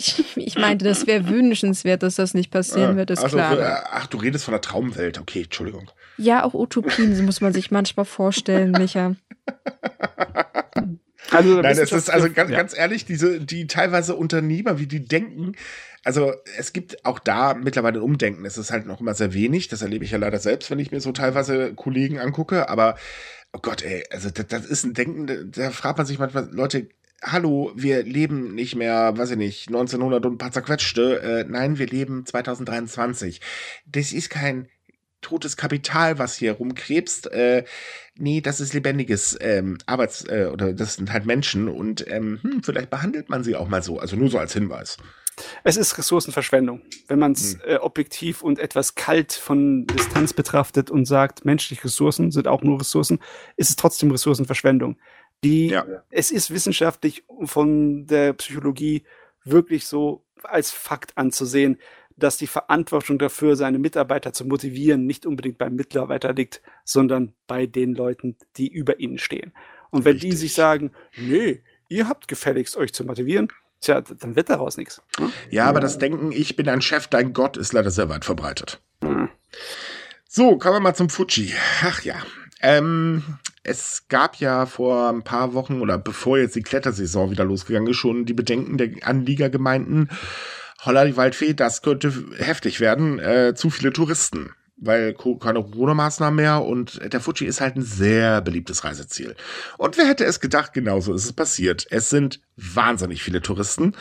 Ich, 0.00 0.36
ich 0.36 0.56
meinte, 0.56 0.84
das 0.84 1.08
wäre 1.08 1.28
wünschenswert, 1.28 2.04
dass 2.04 2.14
das 2.14 2.32
nicht 2.32 2.52
passieren 2.52 2.96
wird, 2.96 3.10
ist 3.10 3.24
also, 3.24 3.36
klar. 3.36 3.58
äh, 3.58 3.82
ach, 3.90 4.06
du 4.06 4.18
redest 4.18 4.44
von 4.44 4.52
der 4.52 4.60
Traumwelt. 4.60 5.18
Okay, 5.18 5.42
Entschuldigung. 5.42 5.90
Ja, 6.16 6.44
auch 6.44 6.54
Utopien 6.54 7.24
muss 7.24 7.40
man 7.40 7.52
sich 7.52 7.72
manchmal 7.72 8.04
vorstellen, 8.04 8.70
Micha. 8.70 9.16
Also, 11.30 11.60
Nein, 11.60 11.76
es 11.76 11.92
ist 11.92 12.10
also 12.10 12.30
ganz, 12.30 12.50
ja. 12.50 12.56
ganz 12.56 12.78
ehrlich, 12.78 13.04
diese, 13.04 13.40
die 13.40 13.66
teilweise 13.66 14.14
Unternehmer, 14.14 14.78
wie 14.78 14.86
die 14.86 15.04
denken, 15.04 15.56
also 16.04 16.32
es 16.56 16.72
gibt 16.72 17.04
auch 17.04 17.18
da 17.18 17.54
mittlerweile 17.54 17.98
ein 17.98 18.02
Umdenken. 18.02 18.44
Es 18.46 18.56
ist 18.56 18.70
halt 18.70 18.86
noch 18.86 19.00
immer 19.00 19.14
sehr 19.14 19.34
wenig. 19.34 19.68
Das 19.68 19.82
erlebe 19.82 20.04
ich 20.04 20.12
ja 20.12 20.18
leider 20.18 20.38
selbst, 20.38 20.70
wenn 20.70 20.78
ich 20.78 20.92
mir 20.92 21.00
so 21.00 21.12
teilweise 21.12 21.74
Kollegen 21.74 22.18
angucke. 22.18 22.68
Aber 22.70 22.96
oh 23.52 23.58
Gott, 23.60 23.82
ey, 23.82 24.04
also 24.10 24.30
das, 24.30 24.46
das 24.46 24.64
ist 24.64 24.84
ein 24.84 24.94
Denken, 24.94 25.50
da 25.50 25.70
fragt 25.70 25.98
man 25.98 26.06
sich 26.06 26.18
manchmal, 26.18 26.48
Leute, 26.52 26.88
hallo, 27.22 27.72
wir 27.74 28.02
leben 28.02 28.54
nicht 28.54 28.76
mehr, 28.76 29.16
weiß 29.16 29.32
ich 29.32 29.36
nicht, 29.36 29.68
1900 29.68 30.24
und 30.26 30.34
ein 30.34 30.38
paar 30.38 30.52
zerquetschte. 30.52 31.20
Äh, 31.20 31.44
nein, 31.48 31.78
wir 31.78 31.86
leben 31.86 32.24
2023. 32.24 33.40
Das 33.86 34.12
ist 34.12 34.30
kein 34.30 34.68
totes 35.20 35.56
Kapital, 35.56 36.18
was 36.18 36.36
hier 36.36 36.52
rumkrebst. 36.52 37.32
Äh, 37.32 37.64
nee, 38.16 38.40
das 38.40 38.60
ist 38.60 38.72
lebendiges 38.72 39.36
ähm, 39.40 39.78
Arbeits- 39.86 40.24
äh, 40.28 40.48
oder 40.52 40.72
das 40.72 40.94
sind 40.94 41.12
halt 41.12 41.26
Menschen 41.26 41.68
und 41.68 42.06
ähm, 42.08 42.38
hm, 42.42 42.62
vielleicht 42.62 42.90
behandelt 42.90 43.28
man 43.28 43.42
sie 43.42 43.56
auch 43.56 43.68
mal 43.68 43.82
so. 43.82 43.98
Also 43.98 44.16
nur 44.16 44.30
so 44.30 44.38
als 44.38 44.52
Hinweis. 44.52 44.96
Es 45.64 45.76
ist 45.76 45.98
Ressourcenverschwendung. 45.98 46.82
Wenn 47.06 47.18
man 47.18 47.32
es 47.32 47.54
Hm. 47.54 47.60
äh, 47.64 47.76
objektiv 47.76 48.42
und 48.42 48.58
etwas 48.58 48.94
kalt 48.94 49.32
von 49.32 49.86
Distanz 49.86 50.32
betrachtet 50.32 50.90
und 50.90 51.04
sagt, 51.04 51.44
menschliche 51.44 51.84
Ressourcen 51.84 52.30
sind 52.30 52.48
auch 52.48 52.62
nur 52.62 52.80
Ressourcen, 52.80 53.20
ist 53.56 53.70
es 53.70 53.76
trotzdem 53.76 54.10
Ressourcenverschwendung. 54.10 54.98
Die, 55.44 55.68
Ja. 55.68 55.84
Es 56.10 56.30
ist 56.30 56.50
wissenschaftlich 56.50 57.24
von 57.44 58.06
der 58.06 58.32
Psychologie 58.34 59.04
wirklich 59.44 59.86
so 59.86 60.24
als 60.42 60.70
Fakt 60.70 61.16
anzusehen, 61.16 61.78
dass 62.16 62.36
die 62.36 62.48
Verantwortung 62.48 63.18
dafür, 63.18 63.54
seine 63.54 63.78
Mitarbeiter 63.78 64.32
zu 64.32 64.44
motivieren, 64.44 65.06
nicht 65.06 65.24
unbedingt 65.24 65.58
beim 65.58 65.74
Mitarbeiter 65.76 66.32
liegt, 66.32 66.62
sondern 66.84 67.34
bei 67.46 67.66
den 67.66 67.94
Leuten, 67.94 68.36
die 68.56 68.68
über 68.68 68.98
ihnen 68.98 69.18
stehen. 69.18 69.52
Und 69.90 70.04
wenn 70.04 70.18
die 70.18 70.26
Richtig. 70.26 70.40
sich 70.40 70.54
sagen, 70.54 70.90
nee, 71.16 71.62
ihr 71.88 72.08
habt 72.08 72.26
gefälligst 72.28 72.76
euch 72.76 72.92
zu 72.92 73.04
motivieren, 73.04 73.48
tja, 73.80 74.00
dann 74.00 74.34
wird 74.34 74.50
daraus 74.50 74.76
nichts. 74.76 75.00
ne? 75.18 75.30
Ja, 75.50 75.66
aber 75.66 75.80
das 75.80 75.98
Denken, 75.98 76.32
ich 76.32 76.56
bin 76.56 76.68
ein 76.68 76.82
Chef, 76.82 77.06
dein 77.06 77.32
Gott, 77.32 77.56
ist 77.56 77.72
leider 77.72 77.90
sehr 77.90 78.08
weit 78.08 78.24
verbreitet. 78.24 78.82
Hm. 79.02 79.28
So, 80.28 80.58
kommen 80.58 80.76
wir 80.76 80.80
mal 80.80 80.94
zum 80.94 81.08
Fuji. 81.08 81.54
Ach 81.82 82.02
ja. 82.02 82.16
Ähm, 82.60 83.22
es 83.68 84.04
gab 84.08 84.36
ja 84.36 84.66
vor 84.66 85.10
ein 85.10 85.22
paar 85.22 85.52
Wochen 85.52 85.80
oder 85.80 85.98
bevor 85.98 86.38
jetzt 86.38 86.56
die 86.56 86.62
Klettersaison 86.62 87.30
wieder 87.30 87.44
losgegangen 87.44 87.90
ist, 87.90 87.96
schon 87.96 88.24
die 88.24 88.34
Bedenken 88.34 88.78
der 88.78 88.90
Anliegergemeinden. 89.02 90.10
Holla 90.84 91.04
die 91.04 91.16
Waldfee, 91.16 91.54
das 91.54 91.82
könnte 91.82 92.12
heftig 92.38 92.80
werden. 92.80 93.18
Äh, 93.18 93.54
zu 93.54 93.70
viele 93.70 93.92
Touristen. 93.92 94.50
Weil 94.80 95.14
keine 95.14 95.60
Corona-Maßnahmen 95.60 96.36
mehr 96.36 96.62
und 96.62 97.00
der 97.12 97.20
Fuji 97.20 97.48
ist 97.48 97.60
halt 97.60 97.74
ein 97.74 97.82
sehr 97.82 98.40
beliebtes 98.40 98.84
Reiseziel. 98.84 99.34
Und 99.76 99.98
wer 99.98 100.06
hätte 100.06 100.24
es 100.24 100.38
gedacht, 100.38 100.72
genauso 100.72 101.12
ist 101.14 101.24
es 101.24 101.32
passiert. 101.32 101.84
Es 101.90 102.10
sind 102.10 102.40
wahnsinnig 102.56 103.24
viele 103.24 103.42
Touristen. 103.42 103.96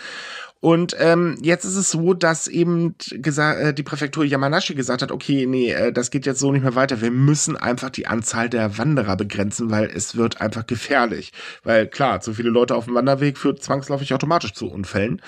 Und 0.59 0.95
ähm, 0.99 1.37
jetzt 1.41 1.65
ist 1.65 1.75
es 1.75 1.91
so, 1.91 2.13
dass 2.13 2.47
eben 2.47 2.95
äh, 3.11 3.73
die 3.73 3.83
Präfektur 3.83 4.25
Yamanashi 4.25 4.73
gesagt 4.73 5.01
hat, 5.01 5.11
okay, 5.11 5.45
nee, 5.45 5.71
äh, 5.71 5.93
das 5.93 6.09
geht 6.09 6.25
jetzt 6.25 6.39
so 6.39 6.51
nicht 6.51 6.63
mehr 6.63 6.75
weiter. 6.75 7.01
Wir 7.01 7.11
müssen 7.11 7.55
einfach 7.55 7.89
die 7.89 8.07
Anzahl 8.07 8.49
der 8.49 8.77
Wanderer 8.77 9.17
begrenzen, 9.17 9.69
weil 9.69 9.85
es 9.85 10.15
wird 10.15 10.41
einfach 10.41 10.65
gefährlich. 10.65 11.31
Weil 11.63 11.87
klar, 11.87 12.21
zu 12.21 12.33
viele 12.33 12.49
Leute 12.49 12.75
auf 12.75 12.85
dem 12.85 12.95
Wanderweg 12.95 13.37
führt 13.37 13.61
zwangsläufig 13.61 14.13
automatisch 14.13 14.53
zu 14.53 14.69
Unfällen. 14.69 15.21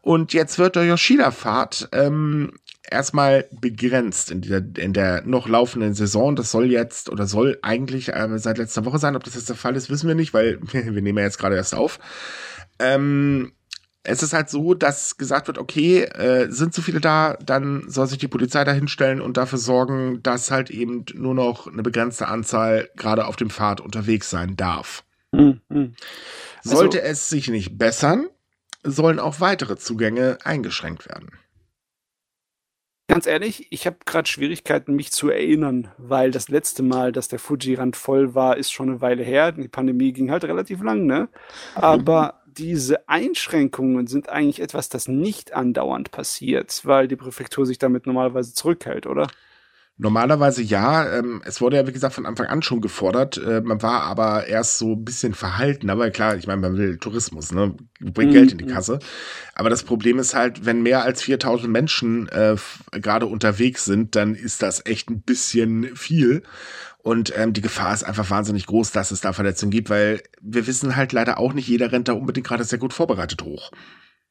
Und 0.00 0.32
jetzt 0.32 0.58
wird 0.58 0.76
der 0.76 0.84
Yoshida-Fahrt 0.84 1.88
ähm, 1.92 2.52
erstmal 2.88 3.46
begrenzt 3.60 4.30
in 4.30 4.42
der, 4.42 4.62
in 4.76 4.92
der 4.92 5.22
noch 5.26 5.48
laufenden 5.48 5.94
Saison. 5.94 6.36
Das 6.36 6.50
soll 6.52 6.70
jetzt 6.70 7.10
oder 7.10 7.26
soll 7.26 7.58
eigentlich 7.62 8.10
äh, 8.10 8.38
seit 8.38 8.58
letzter 8.58 8.84
Woche 8.84 8.98
sein. 8.98 9.16
Ob 9.16 9.24
das 9.24 9.34
jetzt 9.34 9.48
der 9.48 9.56
Fall 9.56 9.76
ist, 9.76 9.90
wissen 9.90 10.06
wir 10.08 10.14
nicht, 10.14 10.34
weil 10.34 10.60
wir 10.72 11.02
nehmen 11.02 11.18
ja 11.18 11.24
jetzt 11.24 11.38
gerade 11.38 11.56
erst 11.56 11.74
auf. 11.74 11.98
Ähm, 12.78 13.52
es 14.08 14.22
ist 14.22 14.32
halt 14.32 14.48
so, 14.48 14.72
dass 14.72 15.18
gesagt 15.18 15.48
wird, 15.48 15.58
okay, 15.58 16.04
äh, 16.04 16.50
sind 16.50 16.72
zu 16.72 16.80
viele 16.80 17.00
da, 17.00 17.36
dann 17.44 17.84
soll 17.88 18.06
sich 18.06 18.18
die 18.18 18.28
Polizei 18.28 18.64
da 18.64 18.72
hinstellen 18.72 19.20
und 19.20 19.36
dafür 19.36 19.58
sorgen, 19.58 20.22
dass 20.22 20.50
halt 20.50 20.70
eben 20.70 21.04
nur 21.14 21.34
noch 21.34 21.66
eine 21.66 21.82
begrenzte 21.82 22.26
Anzahl 22.28 22.88
gerade 22.96 23.26
auf 23.26 23.36
dem 23.36 23.50
Pfad 23.50 23.80
unterwegs 23.82 24.30
sein 24.30 24.56
darf. 24.56 25.04
Hm, 25.34 25.60
hm. 25.70 25.94
Also- 26.64 26.76
Sollte 26.76 27.02
es 27.02 27.28
sich 27.28 27.48
nicht 27.48 27.76
bessern, 27.76 28.28
sollen 28.82 29.18
auch 29.20 29.40
weitere 29.40 29.76
Zugänge 29.76 30.38
eingeschränkt 30.42 31.06
werden. 31.08 31.30
Ganz 33.10 33.26
ehrlich, 33.26 33.66
ich 33.70 33.86
habe 33.86 33.96
gerade 34.04 34.28
Schwierigkeiten, 34.28 34.94
mich 34.94 35.12
zu 35.12 35.30
erinnern, 35.30 35.88
weil 35.96 36.30
das 36.30 36.50
letzte 36.50 36.82
Mal, 36.82 37.10
dass 37.10 37.28
der 37.28 37.38
Fuji-Rand 37.38 37.96
voll 37.96 38.34
war, 38.34 38.58
ist 38.58 38.70
schon 38.70 38.90
eine 38.90 39.00
Weile 39.00 39.22
her. 39.22 39.52
Die 39.52 39.66
Pandemie 39.66 40.12
ging 40.12 40.30
halt 40.30 40.44
relativ 40.44 40.82
lang, 40.82 41.06
ne? 41.06 41.28
Aber 41.74 42.37
diese 42.58 43.08
Einschränkungen 43.08 44.06
sind 44.06 44.28
eigentlich 44.28 44.60
etwas, 44.60 44.88
das 44.88 45.08
nicht 45.08 45.52
andauernd 45.54 46.10
passiert, 46.10 46.80
weil 46.84 47.08
die 47.08 47.16
Präfektur 47.16 47.66
sich 47.66 47.78
damit 47.78 48.06
normalerweise 48.06 48.54
zurückhält, 48.54 49.06
oder? 49.06 49.28
Normalerweise 50.00 50.62
ja. 50.62 51.18
Ähm, 51.18 51.42
es 51.44 51.60
wurde 51.60 51.76
ja, 51.76 51.86
wie 51.88 51.92
gesagt, 51.92 52.14
von 52.14 52.24
Anfang 52.24 52.46
an 52.46 52.62
schon 52.62 52.80
gefordert. 52.80 53.36
Äh, 53.36 53.62
man 53.62 53.82
war 53.82 54.02
aber 54.02 54.46
erst 54.46 54.78
so 54.78 54.92
ein 54.92 55.04
bisschen 55.04 55.34
verhalten. 55.34 55.90
Aber 55.90 56.10
klar, 56.10 56.36
ich 56.36 56.46
meine, 56.46 56.60
man 56.60 56.76
will 56.76 56.98
Tourismus, 56.98 57.50
ne? 57.50 57.74
Bringt 58.00 58.30
Mhm. 58.30 58.32
Geld 58.32 58.52
in 58.52 58.58
die 58.58 58.66
Kasse. 58.66 59.00
Aber 59.54 59.70
das 59.70 59.82
Problem 59.82 60.20
ist 60.20 60.34
halt, 60.34 60.64
wenn 60.64 60.82
mehr 60.82 61.02
als 61.02 61.22
4000 61.22 61.72
Menschen 61.72 62.28
äh, 62.28 62.54
gerade 62.92 63.26
unterwegs 63.26 63.84
sind, 63.84 64.14
dann 64.14 64.36
ist 64.36 64.62
das 64.62 64.86
echt 64.86 65.10
ein 65.10 65.22
bisschen 65.22 65.96
viel. 65.96 66.44
Und 67.08 67.32
ähm, 67.38 67.54
die 67.54 67.62
Gefahr 67.62 67.94
ist 67.94 68.02
einfach 68.04 68.28
wahnsinnig 68.28 68.66
groß, 68.66 68.92
dass 68.92 69.12
es 69.12 69.22
da 69.22 69.32
Verletzungen 69.32 69.70
gibt, 69.70 69.88
weil 69.88 70.22
wir 70.42 70.66
wissen 70.66 70.94
halt 70.94 71.14
leider 71.14 71.38
auch 71.38 71.54
nicht, 71.54 71.66
jeder 71.66 71.90
rennt 71.90 72.08
da 72.08 72.12
unbedingt 72.12 72.46
gerade 72.46 72.64
sehr 72.64 72.78
gut 72.78 72.92
vorbereitet 72.92 73.42
hoch. 73.44 73.70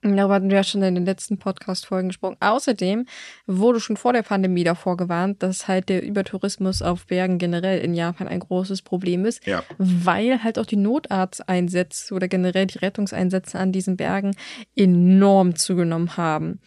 Darüber 0.03 0.35
hatten 0.35 0.49
wir 0.51 0.57
ja 0.57 0.63
schon 0.63 0.83
in 0.83 0.93
den 0.93 1.05
letzten 1.05 1.39
Podcast-Folgen 1.39 2.09
gesprochen. 2.09 2.37
Außerdem 2.39 3.07
wurde 3.47 3.79
schon 3.79 3.97
vor 3.97 4.13
der 4.13 4.21
Pandemie 4.21 4.63
davor 4.63 4.95
gewarnt, 4.95 5.41
dass 5.41 5.67
halt 5.67 5.89
der 5.89 6.03
Übertourismus 6.03 6.83
auf 6.83 7.07
Bergen 7.07 7.39
generell 7.39 7.79
in 7.79 7.95
Japan 7.95 8.27
ein 8.27 8.41
großes 8.41 8.83
Problem 8.83 9.25
ist, 9.25 9.43
Ja. 9.47 9.63
weil 9.79 10.43
halt 10.43 10.59
auch 10.59 10.67
die 10.67 10.75
Notarzteinsätze 10.75 12.13
oder 12.13 12.27
generell 12.27 12.67
die 12.67 12.77
Rettungseinsätze 12.77 13.57
an 13.57 13.71
diesen 13.71 13.97
Bergen 13.97 14.35
enorm 14.75 15.55
zugenommen 15.55 16.15
haben. 16.15 16.59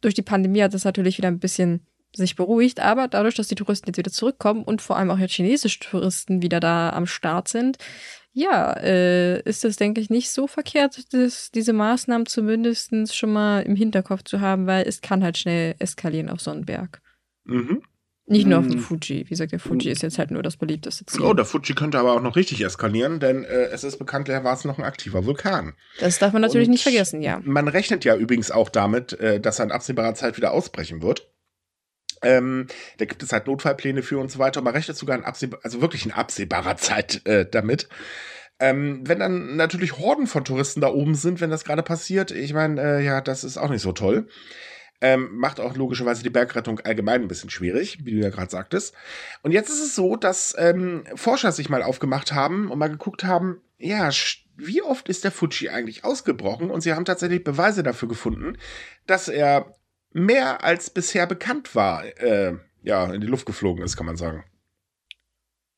Durch 0.00 0.14
die 0.14 0.22
Pandemie 0.22 0.62
hat 0.62 0.72
das 0.74 0.84
natürlich 0.84 1.18
wieder 1.18 1.28
ein 1.28 1.40
bisschen 1.40 1.84
sich 2.14 2.36
beruhigt, 2.36 2.80
aber 2.80 3.08
dadurch, 3.08 3.34
dass 3.34 3.48
die 3.48 3.54
Touristen 3.54 3.88
jetzt 3.88 3.96
wieder 3.98 4.12
zurückkommen 4.12 4.62
und 4.64 4.82
vor 4.82 4.96
allem 4.96 5.10
auch 5.10 5.18
jetzt 5.18 5.32
chinesische 5.34 5.80
Touristen 5.80 6.42
wieder 6.42 6.60
da 6.60 6.90
am 6.90 7.06
Start 7.06 7.48
sind, 7.48 7.78
ja, 8.34 8.72
äh, 8.74 9.40
ist 9.42 9.64
es, 9.64 9.76
denke 9.76 10.00
ich, 10.00 10.08
nicht 10.08 10.30
so 10.30 10.46
verkehrt, 10.46 11.12
das, 11.12 11.50
diese 11.50 11.72
Maßnahmen 11.74 12.26
zumindest 12.26 13.14
schon 13.14 13.32
mal 13.32 13.60
im 13.60 13.76
Hinterkopf 13.76 14.22
zu 14.24 14.40
haben, 14.40 14.66
weil 14.66 14.86
es 14.88 15.02
kann 15.02 15.22
halt 15.22 15.36
schnell 15.36 15.74
eskalieren 15.78 16.30
auf 16.30 16.40
so 16.40 16.50
einen 16.50 16.64
Berg. 16.64 17.02
Mhm. 17.44 17.82
Nicht 18.26 18.46
nur 18.46 18.60
auf 18.60 18.66
den 18.66 18.74
Hm. 18.74 18.80
Fuji. 18.80 19.24
Wie 19.24 19.30
gesagt, 19.30 19.50
der 19.50 19.58
Fuji 19.58 19.90
ist 19.90 20.02
jetzt 20.02 20.16
halt 20.16 20.30
nur 20.30 20.44
das 20.44 20.56
beliebteste 20.56 21.04
Ziel. 21.04 21.22
Oh, 21.22 21.34
der 21.34 21.44
Fuji 21.44 21.74
könnte 21.74 21.98
aber 21.98 22.12
auch 22.14 22.22
noch 22.22 22.36
richtig 22.36 22.64
eskalieren, 22.64 23.18
denn 23.18 23.44
äh, 23.44 23.64
es 23.72 23.82
ist 23.82 23.98
bekanntlichermaßen 23.98 24.70
noch 24.70 24.78
ein 24.78 24.84
aktiver 24.84 25.26
Vulkan. 25.26 25.74
das 25.98 26.20
darf 26.20 26.32
man 26.32 26.40
natürlich 26.40 26.68
Und 26.68 26.72
nicht 26.72 26.84
vergessen, 26.84 27.20
ja. 27.20 27.40
Man 27.44 27.66
rechnet 27.66 28.04
ja 28.04 28.14
übrigens 28.16 28.52
auch 28.52 28.68
damit, 28.68 29.12
äh, 29.14 29.40
dass 29.40 29.58
er 29.58 29.66
in 29.66 29.72
absehbarer 29.72 30.14
Zeit 30.14 30.36
wieder 30.36 30.52
ausbrechen 30.52 31.02
wird. 31.02 31.31
Ähm, 32.22 32.66
da 32.98 33.04
gibt 33.04 33.22
es 33.22 33.32
halt 33.32 33.46
Notfallpläne 33.46 34.02
für 34.02 34.18
und 34.18 34.30
so 34.30 34.38
weiter. 34.38 34.60
Und 34.60 34.64
man 34.64 34.74
rechnet 34.74 34.96
sogar 34.96 35.16
in 35.16 35.24
absehbar, 35.24 35.60
also 35.62 35.80
wirklich 35.80 36.04
in 36.06 36.12
absehbarer 36.12 36.76
Zeit 36.76 37.26
äh, 37.26 37.46
damit. 37.50 37.88
Ähm, 38.58 39.00
wenn 39.04 39.18
dann 39.18 39.56
natürlich 39.56 39.98
Horden 39.98 40.26
von 40.26 40.44
Touristen 40.44 40.80
da 40.80 40.88
oben 40.88 41.14
sind, 41.14 41.40
wenn 41.40 41.50
das 41.50 41.64
gerade 41.64 41.82
passiert, 41.82 42.30
ich 42.30 42.54
meine, 42.54 42.80
äh, 42.80 43.04
ja, 43.04 43.20
das 43.20 43.42
ist 43.42 43.58
auch 43.58 43.70
nicht 43.70 43.82
so 43.82 43.92
toll. 43.92 44.28
Ähm, 45.00 45.36
macht 45.36 45.58
auch 45.58 45.76
logischerweise 45.76 46.22
die 46.22 46.30
Bergrettung 46.30 46.78
allgemein 46.78 47.22
ein 47.22 47.28
bisschen 47.28 47.50
schwierig, 47.50 48.04
wie 48.04 48.12
du 48.12 48.18
ja 48.18 48.30
gerade 48.30 48.52
sagtest. 48.52 48.94
Und 49.42 49.50
jetzt 49.50 49.68
ist 49.68 49.82
es 49.82 49.96
so, 49.96 50.14
dass 50.14 50.54
ähm, 50.56 51.02
Forscher 51.16 51.50
sich 51.50 51.68
mal 51.68 51.82
aufgemacht 51.82 52.32
haben 52.32 52.70
und 52.70 52.78
mal 52.78 52.88
geguckt 52.88 53.24
haben, 53.24 53.60
ja, 53.78 54.10
wie 54.56 54.80
oft 54.80 55.08
ist 55.08 55.24
der 55.24 55.32
Fuji 55.32 55.70
eigentlich 55.70 56.04
ausgebrochen? 56.04 56.70
Und 56.70 56.82
sie 56.82 56.92
haben 56.92 57.04
tatsächlich 57.04 57.42
Beweise 57.42 57.82
dafür 57.82 58.08
gefunden, 58.08 58.58
dass 59.08 59.26
er 59.26 59.74
mehr 60.12 60.64
als 60.64 60.90
bisher 60.90 61.26
bekannt 61.26 61.74
war, 61.74 62.04
äh, 62.04 62.56
ja, 62.82 63.12
in 63.12 63.20
die 63.20 63.26
Luft 63.26 63.46
geflogen 63.46 63.84
ist, 63.84 63.96
kann 63.96 64.06
man 64.06 64.16
sagen. 64.16 64.44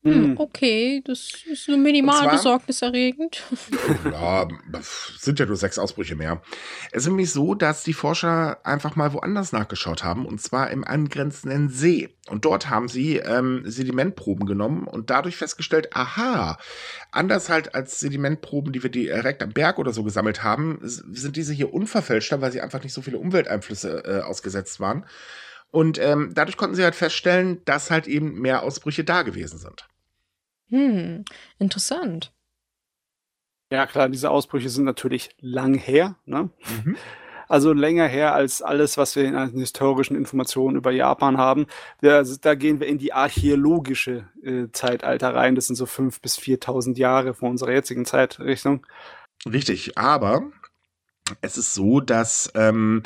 Hm, 0.05 0.35
okay, 0.37 1.01
das 1.03 1.31
ist 1.49 1.67
nur 1.67 1.77
minimal 1.77 2.19
zwar- 2.21 2.31
besorgniserregend. 2.31 3.41
Ja, 4.11 4.47
sind 5.17 5.39
ja 5.39 5.45
nur 5.45 5.57
sechs 5.57 5.79
Ausbrüche 5.79 6.15
mehr. 6.15 6.41
Es 6.91 7.03
ist 7.03 7.07
nämlich 7.07 7.31
so, 7.31 7.55
dass 7.55 7.83
die 7.83 7.93
Forscher 7.93 8.63
einfach 8.65 8.95
mal 8.95 9.13
woanders 9.13 9.51
nachgeschaut 9.51 10.03
haben, 10.03 10.25
und 10.25 10.39
zwar 10.39 10.69
im 10.69 10.83
angrenzenden 10.83 11.69
See. 11.69 12.15
Und 12.29 12.45
dort 12.45 12.69
haben 12.69 12.87
sie 12.87 13.17
ähm, 13.17 13.63
Sedimentproben 13.65 14.45
genommen 14.45 14.87
und 14.87 15.09
dadurch 15.09 15.37
festgestellt, 15.37 15.89
aha, 15.95 16.57
anders 17.11 17.49
halt 17.49 17.73
als 17.75 17.99
Sedimentproben, 17.99 18.73
die 18.73 18.83
wir 18.83 18.91
direkt 18.91 19.41
am 19.43 19.51
Berg 19.53 19.79
oder 19.79 19.91
so 19.91 20.03
gesammelt 20.03 20.43
haben, 20.43 20.79
sind 20.83 21.35
diese 21.35 21.53
hier 21.53 21.73
unverfälschter, 21.73 22.41
weil 22.41 22.51
sie 22.51 22.61
einfach 22.61 22.83
nicht 22.83 22.93
so 22.93 23.01
viele 23.01 23.17
Umwelteinflüsse 23.17 24.03
äh, 24.05 24.21
ausgesetzt 24.21 24.79
waren. 24.79 25.05
Und 25.71 25.97
ähm, 25.99 26.31
dadurch 26.33 26.57
konnten 26.57 26.75
sie 26.75 26.83
halt 26.83 26.95
feststellen, 26.95 27.61
dass 27.65 27.91
halt 27.91 28.07
eben 28.07 28.39
mehr 28.39 28.63
Ausbrüche 28.63 29.03
da 29.03 29.23
gewesen 29.23 29.59
sind. 29.59 29.87
Hm, 30.69 31.25
interessant. 31.59 32.33
Ja, 33.71 33.87
klar, 33.87 34.09
diese 34.09 34.29
Ausbrüche 34.29 34.69
sind 34.69 34.85
natürlich 34.85 35.29
lang 35.39 35.75
her, 35.75 36.15
ne? 36.25 36.49
Also 37.47 37.73
länger 37.73 38.07
her 38.07 38.33
als 38.33 38.61
alles, 38.61 38.97
was 38.97 39.15
wir 39.15 39.23
in 39.23 39.35
an 39.35 39.51
historischen 39.51 40.15
Informationen 40.15 40.77
über 40.77 40.91
Japan 40.91 41.37
haben. 41.37 41.67
Da, 42.01 42.23
da 42.23 42.55
gehen 42.55 42.79
wir 42.79 42.87
in 42.87 42.97
die 42.97 43.13
archäologische 43.13 44.27
äh, 44.43 44.67
Zeitalter 44.71 45.35
rein. 45.35 45.55
Das 45.55 45.67
sind 45.67 45.75
so 45.75 45.85
5.000 45.85 46.21
bis 46.21 46.37
4.000 46.39 46.97
Jahre 46.97 47.33
vor 47.33 47.49
unserer 47.49 47.71
jetzigen 47.73 48.05
Zeitrichtung. 48.05 48.85
Richtig, 49.45 49.97
aber 49.97 50.51
es 51.41 51.57
ist 51.57 51.73
so, 51.73 51.99
dass 51.99 52.51
ähm, 52.55 53.03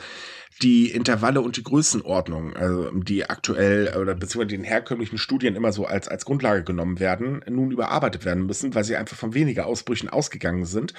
die 0.61 0.91
Intervalle 0.91 1.41
und 1.41 1.55
die 1.55 1.63
Größenordnung, 1.63 2.55
also 2.55 2.91
die 2.91 3.29
aktuell 3.29 3.95
oder 3.97 4.13
beziehungsweise 4.13 4.57
den 4.57 4.65
herkömmlichen 4.65 5.17
Studien 5.17 5.55
immer 5.55 5.71
so 5.71 5.85
als, 5.85 6.07
als 6.07 6.25
Grundlage 6.25 6.63
genommen 6.63 6.99
werden, 6.99 7.41
nun 7.49 7.71
überarbeitet 7.71 8.25
werden 8.25 8.45
müssen, 8.45 8.75
weil 8.75 8.83
sie 8.83 8.97
einfach 8.97 9.15
von 9.15 9.33
weniger 9.33 9.65
Ausbrüchen 9.67 10.09
ausgegangen 10.09 10.65
sind. 10.65 10.93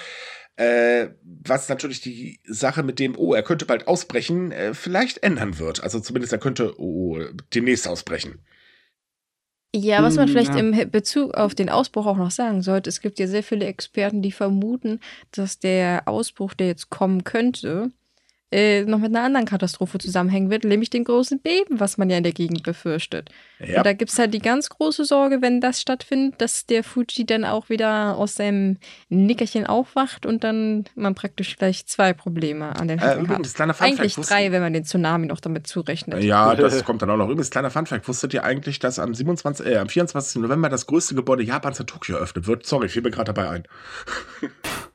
Äh, 0.56 1.10
was 1.22 1.68
natürlich 1.68 2.00
die 2.00 2.40
Sache 2.44 2.82
mit 2.82 2.98
dem, 2.98 3.16
oh, 3.16 3.34
er 3.34 3.42
könnte 3.42 3.66
bald 3.66 3.86
ausbrechen, 3.86 4.52
äh, 4.52 4.74
vielleicht 4.74 5.22
ändern 5.22 5.58
wird. 5.58 5.82
Also 5.82 6.00
zumindest 6.00 6.32
er 6.32 6.38
könnte 6.38 6.78
oh, 6.78 7.18
demnächst 7.54 7.86
ausbrechen. 7.86 8.40
Ja, 9.74 10.02
was 10.02 10.16
man 10.16 10.26
Hm, 10.26 10.32
vielleicht 10.32 10.54
ja. 10.54 10.60
im 10.60 10.90
Bezug 10.90 11.34
auf 11.34 11.54
den 11.54 11.68
Ausbruch 11.70 12.06
auch 12.06 12.16
noch 12.16 12.32
sagen 12.32 12.62
sollte, 12.62 12.90
es 12.90 13.00
gibt 13.00 13.18
ja 13.20 13.26
sehr 13.28 13.42
viele 13.44 13.66
Experten, 13.66 14.20
die 14.20 14.32
vermuten, 14.32 15.00
dass 15.30 15.60
der 15.60 16.08
Ausbruch, 16.08 16.54
der 16.54 16.66
jetzt 16.68 16.90
kommen 16.90 17.22
könnte, 17.22 17.92
äh, 18.52 18.82
noch 18.82 18.98
mit 18.98 19.14
einer 19.14 19.24
anderen 19.24 19.46
Katastrophe 19.46 19.98
zusammenhängen 19.98 20.50
wird, 20.50 20.64
nämlich 20.64 20.90
dem 20.90 21.04
großen 21.04 21.40
Beben, 21.40 21.78
was 21.78 21.98
man 21.98 22.10
ja 22.10 22.16
in 22.16 22.22
der 22.22 22.32
Gegend 22.32 22.62
befürchtet. 22.62 23.30
Ja. 23.60 23.78
Und 23.78 23.86
da 23.86 23.92
gibt 23.92 24.10
es 24.10 24.18
halt 24.18 24.34
die 24.34 24.40
ganz 24.40 24.68
große 24.68 25.04
Sorge, 25.04 25.42
wenn 25.42 25.60
das 25.60 25.80
stattfindet, 25.80 26.40
dass 26.40 26.66
der 26.66 26.82
Fuji 26.82 27.24
dann 27.26 27.44
auch 27.44 27.68
wieder 27.68 28.16
aus 28.16 28.34
seinem 28.34 28.78
Nickerchen 29.08 29.66
aufwacht 29.66 30.26
und 30.26 30.42
dann 30.42 30.84
man 30.94 31.14
praktisch 31.14 31.56
gleich 31.56 31.86
zwei 31.86 32.12
Probleme 32.12 32.74
an 32.76 32.88
den 32.88 32.98
Äh, 32.98 33.02
Händen 33.02 33.24
übrigens, 33.26 33.58
hat. 33.58 33.76
Funfact. 33.76 33.82
Eigentlich 33.82 34.14
drei, 34.16 34.52
wenn 34.52 34.62
man 34.62 34.72
den 34.72 34.84
Tsunami 34.84 35.26
noch 35.26 35.40
damit 35.40 35.66
zurechnet. 35.66 36.22
Ja, 36.22 36.54
das 36.56 36.84
kommt 36.84 37.02
dann 37.02 37.10
auch 37.10 37.16
noch. 37.16 37.28
Übrigens, 37.28 37.50
kleiner 37.50 37.70
Funfact. 37.70 38.08
Wusstet 38.08 38.34
ihr 38.34 38.44
eigentlich, 38.44 38.78
dass 38.78 38.98
am 38.98 39.14
27, 39.14 39.66
äh, 39.66 39.76
am 39.76 39.88
24. 39.88 40.42
November 40.42 40.68
das 40.68 40.86
größte 40.86 41.14
Gebäude 41.14 41.42
Japans 41.42 41.78
in 41.80 41.86
Tokio 41.86 42.16
eröffnet 42.16 42.46
wird? 42.46 42.66
Sorry, 42.66 42.88
fiel 42.88 43.02
mir 43.02 43.10
gerade 43.10 43.32
dabei 43.32 43.50
ein. 43.50 43.62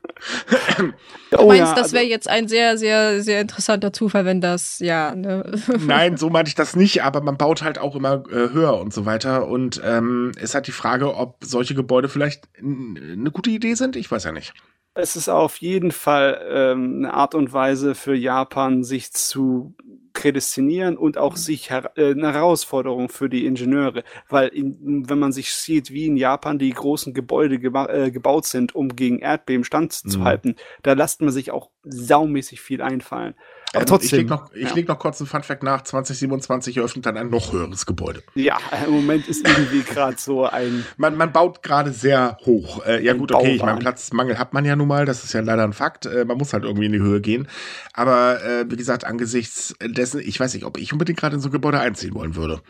Du 1.30 1.38
Oh 1.38 1.48
meinst, 1.48 1.58
ja, 1.60 1.74
das 1.74 1.82
also- 1.84 1.94
wäre 1.94 2.04
jetzt 2.04 2.28
ein 2.28 2.48
sehr, 2.48 2.78
sehr, 2.78 3.22
sehr 3.22 3.40
interessanter 3.40 3.92
Zufall, 3.92 4.24
wenn 4.24 4.40
das, 4.40 4.78
ja, 4.78 5.14
ne? 5.14 5.44
Nein, 5.86 6.16
so 6.16 6.30
meinte 6.30 6.48
ich 6.48 6.54
das 6.54 6.76
nicht, 6.76 7.02
aber 7.02 7.20
man 7.20 7.36
baut 7.36 7.62
halt 7.62 7.78
auch 7.78 7.96
immer 7.96 8.24
äh, 8.30 8.50
höher 8.52 8.78
und 8.78 8.92
so 8.94 9.06
weiter. 9.06 9.46
Und 9.48 9.80
ähm, 9.84 10.32
es 10.40 10.54
hat 10.54 10.66
die 10.66 10.72
Frage, 10.72 11.14
ob 11.14 11.38
solche 11.44 11.74
Gebäude 11.74 12.08
vielleicht 12.08 12.44
eine 12.58 13.30
gute 13.30 13.50
Idee 13.50 13.74
sind. 13.74 13.96
Ich 13.96 14.10
weiß 14.10 14.24
ja 14.24 14.32
nicht. 14.32 14.54
Es 14.94 15.14
ist 15.16 15.28
auf 15.28 15.58
jeden 15.58 15.92
Fall 15.92 16.40
ähm, 16.48 16.94
eine 16.98 17.12
Art 17.14 17.34
und 17.34 17.52
Weise 17.52 17.94
für 17.94 18.14
Japan, 18.14 18.82
sich 18.82 19.12
zu 19.12 19.74
prädestinieren 20.16 20.96
und 20.96 21.18
auch 21.18 21.36
sich 21.36 21.70
her 21.70 21.92
äh, 21.96 22.10
eine 22.10 22.32
Herausforderung 22.32 23.10
für 23.10 23.28
die 23.28 23.44
Ingenieure, 23.44 24.02
weil 24.30 24.48
in, 24.48 25.08
wenn 25.08 25.18
man 25.18 25.32
sich 25.32 25.52
sieht, 25.52 25.90
wie 25.90 26.06
in 26.06 26.16
Japan 26.16 26.58
die 26.58 26.70
großen 26.70 27.12
Gebäude 27.12 27.58
geba 27.58 27.86
äh, 27.86 28.10
gebaut 28.10 28.46
sind, 28.46 28.74
um 28.74 28.96
gegen 28.96 29.18
Erdbeben 29.18 29.64
standzuhalten, 29.64 30.56
da 30.82 30.94
lässt 30.94 31.20
man 31.20 31.32
sich 31.32 31.50
auch 31.50 31.70
saumäßig 31.84 32.62
viel 32.62 32.80
einfallen. 32.80 33.34
Aber 33.72 33.80
Ähm, 33.82 33.86
trotzdem, 33.86 34.06
Ich 34.06 34.12
leg 34.12 34.28
noch, 34.28 34.52
ich 34.54 34.68
ja. 34.68 34.74
leg 34.74 34.88
noch 34.88 34.98
kurz 34.98 35.20
einen 35.20 35.26
Funfact 35.28 35.62
nach. 35.62 35.82
2027 35.82 36.76
eröffnet 36.76 37.06
dann 37.06 37.16
ein 37.16 37.30
noch 37.30 37.52
höheres 37.52 37.84
Gebäude. 37.86 38.22
ja, 38.34 38.58
im 38.86 38.92
Moment 38.92 39.28
ist 39.28 39.46
irgendwie 39.46 39.82
gerade 39.82 40.16
so 40.18 40.44
ein 40.46 40.84
Man, 40.96 41.16
man 41.16 41.32
baut 41.32 41.62
gerade 41.62 41.92
sehr 41.92 42.38
hoch. 42.46 42.84
Äh, 42.86 43.04
ja 43.04 43.12
gut, 43.14 43.32
okay, 43.32 43.52
ich 43.54 43.60
meine, 43.60 43.72
Bauwahn. 43.72 43.78
Platzmangel 43.80 44.38
hat 44.38 44.52
man 44.52 44.64
ja 44.64 44.76
nun 44.76 44.88
mal, 44.88 45.04
das 45.04 45.24
ist 45.24 45.32
ja 45.32 45.40
leider 45.40 45.64
ein 45.64 45.72
Fakt. 45.72 46.06
Äh, 46.06 46.24
man 46.24 46.38
muss 46.38 46.52
halt 46.52 46.64
irgendwie 46.64 46.86
in 46.86 46.92
die 46.92 47.00
Höhe 47.00 47.20
gehen. 47.20 47.48
Aber 47.92 48.42
äh, 48.44 48.64
wie 48.70 48.76
gesagt, 48.76 49.04
angesichts 49.04 49.74
dessen, 49.82 50.20
ich 50.20 50.38
weiß 50.40 50.54
nicht, 50.54 50.64
ob 50.64 50.78
ich 50.78 50.92
unbedingt 50.92 51.18
gerade 51.18 51.34
in 51.36 51.40
so 51.40 51.48
ein 51.48 51.52
Gebäude 51.52 51.78
einziehen 51.80 52.14
wollen 52.14 52.34
würde. 52.36 52.62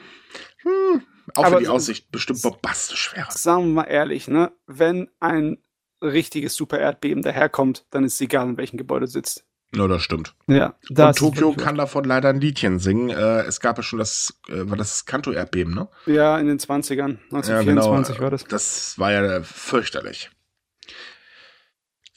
Hm, 0.62 1.02
auch 1.34 1.44
Aber 1.44 1.56
wenn 1.56 1.64
die 1.64 1.68
Aussicht 1.68 2.10
bestimmt 2.10 2.42
bombastisch 2.42 3.14
wäre. 3.14 3.28
sagen 3.30 3.66
wir 3.68 3.72
mal 3.74 3.84
ehrlich, 3.84 4.28
ne, 4.28 4.52
wenn 4.66 5.08
ein 5.20 5.58
richtiges 6.02 6.54
Super-Erdbeben 6.56 7.22
daherkommt, 7.22 7.86
dann 7.90 8.04
ist 8.04 8.14
es 8.14 8.20
egal, 8.20 8.48
in 8.50 8.56
welchem 8.58 8.76
Gebäude 8.76 9.06
du 9.06 9.10
sitzt. 9.10 9.45
Ja, 9.74 9.88
das 9.88 10.02
stimmt. 10.02 10.34
Ja, 10.46 10.74
Und 10.88 11.18
Tokio 11.18 11.52
kann 11.52 11.76
davon 11.76 12.04
leider 12.04 12.28
ein 12.28 12.40
Liedchen 12.40 12.78
singen. 12.78 13.10
Äh, 13.10 13.42
es 13.42 13.60
gab 13.60 13.76
ja 13.76 13.82
schon 13.82 13.98
das, 13.98 14.38
äh, 14.48 14.68
war 14.70 14.76
das 14.76 15.04
Kanto-Erdbeben, 15.04 15.74
ne? 15.74 15.88
Ja, 16.06 16.38
in 16.38 16.46
den 16.46 16.58
20ern, 16.58 17.18
1924 17.30 18.20
war 18.20 18.30
das. 18.30 18.44
Das 18.44 18.98
war 18.98 19.12
ja 19.12 19.42
fürchterlich. 19.42 20.30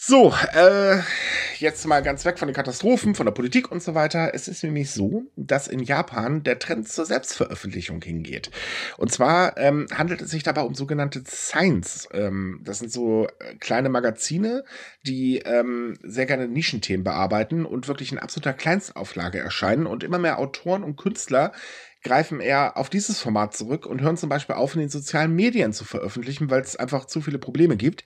So, 0.01 0.33
äh, 0.53 1.01
jetzt 1.57 1.85
mal 1.85 2.01
ganz 2.01 2.23
weg 2.23 2.39
von 2.39 2.47
den 2.47 2.55
Katastrophen, 2.55 3.15
von 3.15 3.25
der 3.25 3.33
Politik 3.33 3.69
und 3.69 3.83
so 3.83 3.95
weiter. 3.95 4.33
Es 4.33 4.47
ist 4.47 4.63
nämlich 4.63 4.91
so, 4.91 5.23
dass 5.35 5.67
in 5.67 5.81
Japan 5.81 6.41
der 6.41 6.57
Trend 6.57 6.87
zur 6.87 7.05
Selbstveröffentlichung 7.05 8.01
hingeht. 8.01 8.49
Und 8.95 9.11
zwar 9.11 9.57
ähm, 9.57 9.87
handelt 9.93 10.21
es 10.21 10.31
sich 10.31 10.43
dabei 10.43 10.61
um 10.61 10.73
sogenannte 10.73 11.21
Science. 11.27 12.07
Ähm, 12.13 12.61
das 12.63 12.79
sind 12.79 12.93
so 12.93 13.27
äh, 13.27 13.55
kleine 13.55 13.89
Magazine, 13.89 14.63
die 15.05 15.39
ähm, 15.39 15.99
sehr 16.01 16.25
gerne 16.25 16.47
Nischenthemen 16.47 17.03
bearbeiten 17.03 17.65
und 17.65 17.89
wirklich 17.89 18.13
in 18.13 18.19
absoluter 18.19 18.53
Kleinstauflage 18.53 19.39
erscheinen. 19.39 19.85
Und 19.85 20.05
immer 20.05 20.17
mehr 20.17 20.39
Autoren 20.39 20.85
und 20.85 20.95
Künstler 20.95 21.51
greifen 22.01 22.39
eher 22.39 22.77
auf 22.77 22.89
dieses 22.89 23.19
Format 23.19 23.53
zurück 23.55 23.85
und 23.85 24.01
hören 24.01 24.15
zum 24.15 24.29
Beispiel 24.29 24.55
auf, 24.55 24.73
in 24.73 24.79
den 24.79 24.89
sozialen 24.89 25.35
Medien 25.35 25.73
zu 25.73 25.83
veröffentlichen, 25.83 26.49
weil 26.49 26.61
es 26.61 26.77
einfach 26.77 27.05
zu 27.05 27.19
viele 27.19 27.39
Probleme 27.39 27.75
gibt. 27.75 28.05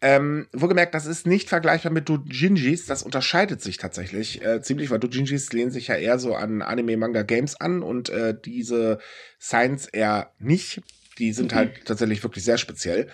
Ähm, 0.00 0.46
wohlgemerkt, 0.52 0.94
das 0.94 1.06
ist 1.06 1.26
nicht 1.26 1.48
vergleichbar 1.48 1.90
mit 1.90 2.08
Doujinjis, 2.08 2.86
das 2.86 3.02
unterscheidet 3.02 3.60
sich 3.60 3.78
tatsächlich 3.78 4.44
äh, 4.44 4.62
ziemlich, 4.62 4.90
weil 4.90 5.00
Doujinjis 5.00 5.52
lehnen 5.52 5.72
sich 5.72 5.88
ja 5.88 5.96
eher 5.96 6.20
so 6.20 6.36
an 6.36 6.62
Anime, 6.62 6.96
Manga, 6.96 7.22
Games 7.22 7.60
an 7.60 7.82
und 7.82 8.08
äh, 8.08 8.34
diese 8.40 9.00
Science 9.40 9.88
eher 9.88 10.30
nicht. 10.38 10.82
Die 11.18 11.32
sind 11.32 11.52
halt 11.52 11.84
tatsächlich 11.84 12.22
wirklich 12.22 12.44
sehr 12.44 12.58
speziell. 12.58 13.08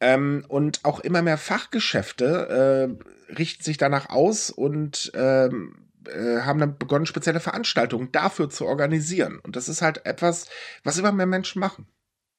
Ähm, 0.00 0.44
und 0.48 0.84
auch 0.84 0.98
immer 0.98 1.22
mehr 1.22 1.38
Fachgeschäfte 1.38 2.98
äh, 3.30 3.32
richten 3.34 3.62
sich 3.62 3.76
danach 3.76 4.10
aus 4.10 4.50
und 4.50 5.12
ähm, 5.14 5.86
äh, 6.08 6.40
haben 6.40 6.58
dann 6.58 6.76
begonnen, 6.76 7.06
spezielle 7.06 7.40
Veranstaltungen 7.40 8.10
dafür 8.12 8.50
zu 8.50 8.66
organisieren. 8.66 9.38
Und 9.38 9.56
das 9.56 9.68
ist 9.68 9.80
halt 9.82 10.04
etwas, 10.06 10.48
was 10.82 10.98
immer 10.98 11.12
mehr 11.12 11.26
Menschen 11.26 11.60
machen. 11.60 11.86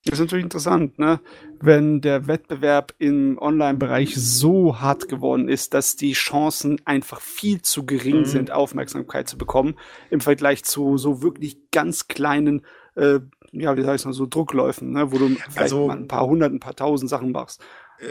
Das 0.05 0.13
ist 0.13 0.19
natürlich 0.25 0.43
interessant, 0.45 0.99
ne? 0.99 1.19
wenn 1.59 1.99
der 2.01 2.27
Wettbewerb 2.27 2.93
im 2.97 3.37
Online-Bereich 3.39 4.15
so 4.15 4.79
hart 4.79 5.09
geworden 5.09 5.49
ist, 5.49 5.73
dass 5.73 5.95
die 5.97 6.13
Chancen 6.13 6.79
einfach 6.85 7.19
viel 7.19 7.61
zu 7.61 7.85
gering 7.85 8.19
Mhm. 8.19 8.25
sind, 8.25 8.51
Aufmerksamkeit 8.51 9.27
zu 9.27 9.37
bekommen, 9.37 9.75
im 10.09 10.21
Vergleich 10.21 10.63
zu 10.63 10.97
so 10.97 11.21
wirklich 11.21 11.57
ganz 11.71 12.07
kleinen, 12.07 12.65
äh, 12.95 13.19
ja, 13.51 13.75
wie 13.75 13.85
heißt 13.85 14.05
man, 14.05 14.13
so 14.13 14.25
Druckläufen, 14.27 14.91
ne? 14.91 15.11
wo 15.11 15.17
du 15.17 15.27
vielleicht 15.29 15.57
Also- 15.57 15.87
mal 15.87 15.97
ein 15.97 16.07
paar 16.07 16.25
hundert, 16.25 16.53
ein 16.53 16.59
paar 16.61 16.75
tausend 16.75 17.09
Sachen 17.09 17.31
machst. 17.31 17.61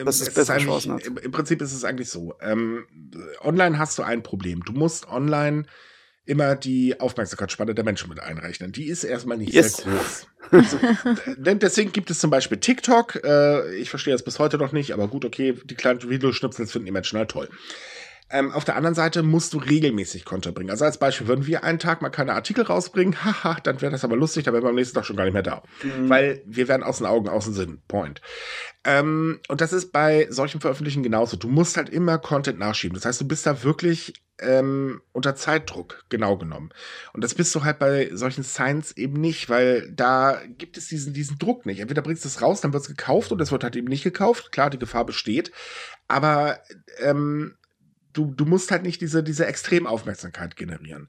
Dass 0.05 0.21
es 0.21 0.29
Ähm, 0.29 0.35
bessere 0.35 0.57
eigentlich- 0.57 0.67
Chancen 0.69 0.93
hat. 0.95 1.07
Im, 1.07 1.17
Im 1.17 1.31
Prinzip 1.31 1.63
ist 1.63 1.73
es 1.73 1.85
eigentlich 1.85 2.11
so. 2.11 2.35
Ähm, 2.41 2.85
online 3.41 3.79
hast 3.79 3.97
du 3.99 4.03
ein 4.03 4.23
Problem. 4.25 4.63
Du 4.65 4.73
musst 4.73 5.09
online 5.09 5.65
immer 6.27 6.57
die 6.57 7.01
Aufmerksamkeitsspanne 7.01 7.75
der 7.75 7.85
Menschen 7.85 8.09
mit 8.09 8.21
einrechnen. 8.21 8.73
Die 8.73 8.87
ist 8.87 9.05
erstmal 9.05 9.39
nicht 9.39 9.55
Yes. 9.55 9.79
sehr 9.79 9.93
groß. 9.93 10.27
Also, 10.51 10.79
denn 11.37 11.59
deswegen 11.59 11.93
gibt 11.93 12.11
es 12.11 12.19
zum 12.19 12.31
Beispiel 12.31 12.59
TikTok. 12.59 13.25
Äh, 13.25 13.75
ich 13.77 13.91
verstehe 13.91 14.13
das 14.13 14.23
bis 14.23 14.39
heute 14.39 14.59
noch 14.59 14.73
nicht, 14.73 14.93
aber 14.93 15.09
gut, 15.09 15.25
okay, 15.25 15.55
die 15.65 15.75
kleinen 15.75 16.09
Videoschnipsel 16.09 16.67
finden 16.67 16.87
die 16.87 16.93
Menschen 16.93 17.19
halt 17.19 17.31
toll. 17.31 17.49
Ähm, 18.29 18.51
auf 18.51 18.65
der 18.65 18.75
anderen 18.75 18.95
Seite 18.95 19.23
musst 19.23 19.53
du 19.55 19.59
regelmäßig 19.59 20.25
Content 20.25 20.55
bringen. 20.55 20.71
Also 20.71 20.85
als 20.85 20.99
Beispiel, 20.99 21.29
würden 21.29 21.47
wir 21.47 21.63
einen 21.63 21.79
Tag 21.79 22.03
mal 22.03 22.11
keine 22.11 22.35
Artikel 22.35 22.65
rausbringen, 22.65 23.15
haha, 23.25 23.59
dann 23.63 23.81
wäre 23.81 23.93
das 23.93 24.05
aber 24.05 24.17
lustig, 24.17 24.45
dann 24.45 24.55
wären 24.55 24.65
wir 24.65 24.71
am 24.71 24.75
nächsten 24.75 24.97
Tag 24.97 25.07
schon 25.07 25.17
gar 25.17 25.25
nicht 25.25 25.35
mehr 25.35 25.43
da. 25.43 25.63
Mhm. 25.83 26.09
Weil 26.09 26.43
wir 26.45 26.67
werden 26.67 26.83
aus 26.83 26.99
den 26.99 27.07
Augen, 27.07 27.29
aus 27.29 27.45
dem 27.45 27.55
Sinn. 27.55 27.83
Point. 27.87 28.21
Ähm, 28.85 29.41
und 29.49 29.61
das 29.61 29.73
ist 29.73 29.93
bei 29.93 30.27
solchen 30.31 30.61
Veröffentlichungen 30.61 31.05
genauso. 31.05 31.37
Du 31.37 31.49
musst 31.49 31.77
halt 31.77 31.89
immer 31.89 32.19
Content 32.19 32.59
nachschieben. 32.59 32.95
Das 32.95 33.05
heißt, 33.05 33.21
du 33.21 33.29
bist 33.29 33.47
da 33.47 33.63
wirklich 33.63 34.15
ähm, 34.39 35.01
unter 35.13 35.35
Zeitdruck, 35.35 36.05
genau 36.09 36.37
genommen. 36.37 36.71
Und 37.13 37.25
das 37.25 37.35
bist 37.35 37.55
du 37.55 37.65
halt 37.65 37.79
bei 37.79 38.11
solchen 38.13 38.43
Signs 38.43 38.97
eben 38.97 39.21
nicht, 39.21 39.49
weil 39.49 39.91
da 39.93 40.41
gibt 40.59 40.77
es 40.77 40.89
diesen, 40.89 41.15
diesen 41.15 41.39
Druck 41.39 41.65
nicht. 41.65 41.81
Entweder 41.81 42.03
bringst 42.03 42.25
du 42.25 42.29
es 42.29 42.43
raus, 42.43 42.61
dann 42.61 42.73
wird 42.73 42.83
es 42.83 42.89
gekauft 42.89 43.33
und 43.33 43.41
es 43.41 43.53
wird 43.53 43.65
halt 43.65 43.77
eben 43.77 43.89
nicht 43.89 44.05
gekauft. 44.05 44.53
Klar, 44.53 44.71
die 44.71 44.79
Gefahr 44.79 45.07
besteht. 45.07 45.53
Aber 46.09 46.59
ähm, 46.99 47.57
du, 48.17 48.33
du 48.35 48.45
musst 48.45 48.71
halt 48.71 48.83
nicht 48.83 49.01
diese, 49.01 49.23
diese 49.23 49.47
Extremaufmerksamkeit 49.47 50.57
generieren. 50.57 51.09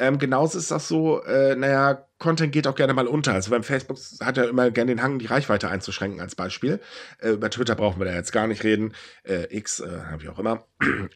Ähm, 0.00 0.18
genauso 0.18 0.58
ist 0.58 0.70
das 0.70 0.86
so, 0.86 1.22
äh, 1.24 1.56
naja, 1.56 2.04
Content 2.18 2.52
geht 2.52 2.68
auch 2.68 2.76
gerne 2.76 2.94
mal 2.94 3.08
unter. 3.08 3.32
Also 3.32 3.50
beim 3.50 3.64
Facebook 3.64 3.98
hat 4.20 4.38
er 4.38 4.48
immer 4.48 4.70
gerne 4.70 4.92
den 4.92 5.02
Hang, 5.02 5.18
die 5.18 5.26
Reichweite 5.26 5.68
einzuschränken 5.68 6.20
als 6.20 6.36
Beispiel. 6.36 6.80
Äh, 7.20 7.30
über 7.30 7.50
Twitter 7.50 7.74
brauchen 7.74 8.00
wir 8.00 8.06
da 8.06 8.14
jetzt 8.14 8.32
gar 8.32 8.46
nicht 8.46 8.62
reden. 8.62 8.94
Äh, 9.24 9.54
X, 9.56 9.80
äh, 9.80 10.00
wie 10.18 10.28
auch 10.28 10.38
immer. 10.38 10.64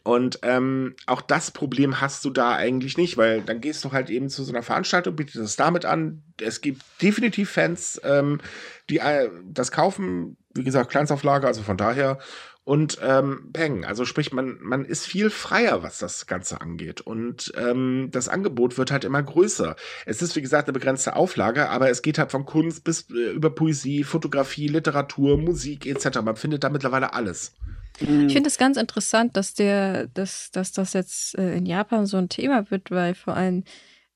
Und 0.03 0.39
ähm, 0.43 0.95
auch 1.05 1.21
das 1.21 1.51
Problem 1.51 2.01
hast 2.01 2.25
du 2.25 2.29
da 2.29 2.55
eigentlich 2.55 2.97
nicht, 2.97 3.15
weil 3.15 3.41
dann 3.41 3.61
gehst 3.61 3.83
du 3.85 3.93
halt 3.93 4.09
eben 4.09 4.29
zu 4.29 4.43
so 4.43 4.51
einer 4.51 4.63
Veranstaltung, 4.63 5.15
bietest 5.15 5.37
es 5.37 5.55
damit 5.55 5.85
an. 5.85 6.21
Es 6.41 6.59
gibt 6.59 6.81
definitiv 7.01 7.51
Fans, 7.51 8.01
ähm, 8.03 8.41
die 8.89 8.97
äh, 8.97 9.29
das 9.45 9.71
kaufen. 9.71 10.35
Wie 10.55 10.63
gesagt, 10.63 10.91
Kleinstauflage, 10.91 11.47
also 11.47 11.63
von 11.63 11.77
daher 11.77 12.19
und 12.65 12.97
ähm, 13.01 13.49
Peng. 13.51 13.83
Also 13.83 14.05
sprich, 14.05 14.31
man, 14.31 14.57
man 14.61 14.85
ist 14.85 15.05
viel 15.05 15.29
freier, 15.29 15.83
was 15.83 15.97
das 15.97 16.27
Ganze 16.27 16.61
angeht. 16.61 17.01
Und 17.01 17.51
ähm, 17.57 18.07
das 18.11 18.29
Angebot 18.29 18.77
wird 18.77 18.89
halt 18.89 19.03
immer 19.03 19.21
größer. 19.21 19.75
Es 20.05 20.21
ist, 20.21 20.35
wie 20.35 20.41
gesagt, 20.41 20.67
eine 20.67 20.73
begrenzte 20.73 21.15
Auflage, 21.15 21.69
aber 21.69 21.89
es 21.89 22.01
geht 22.01 22.17
halt 22.17 22.31
von 22.31 22.45
Kunst 22.45 22.85
bis 22.85 23.09
äh, 23.09 23.31
über 23.31 23.49
Poesie, 23.49 24.03
Fotografie, 24.03 24.67
Literatur, 24.67 25.37
Musik 25.37 25.85
etc. 25.85 26.21
Man 26.21 26.37
findet 26.37 26.63
da 26.63 26.69
mittlerweile 26.69 27.13
alles. 27.13 27.53
Mhm. 27.99 28.27
Ich 28.27 28.33
finde 28.33 28.47
es 28.47 28.57
ganz 28.57 28.77
interessant, 28.77 29.35
dass 29.35 29.53
der, 29.53 30.07
dass, 30.07 30.51
dass 30.51 30.71
das 30.71 30.93
jetzt 30.93 31.37
äh, 31.37 31.57
in 31.57 31.65
Japan 31.65 32.05
so 32.05 32.15
ein 32.15 32.29
Thema 32.29 32.71
wird, 32.71 32.91
weil 32.91 33.13
vor 33.13 33.35
allem 33.35 33.65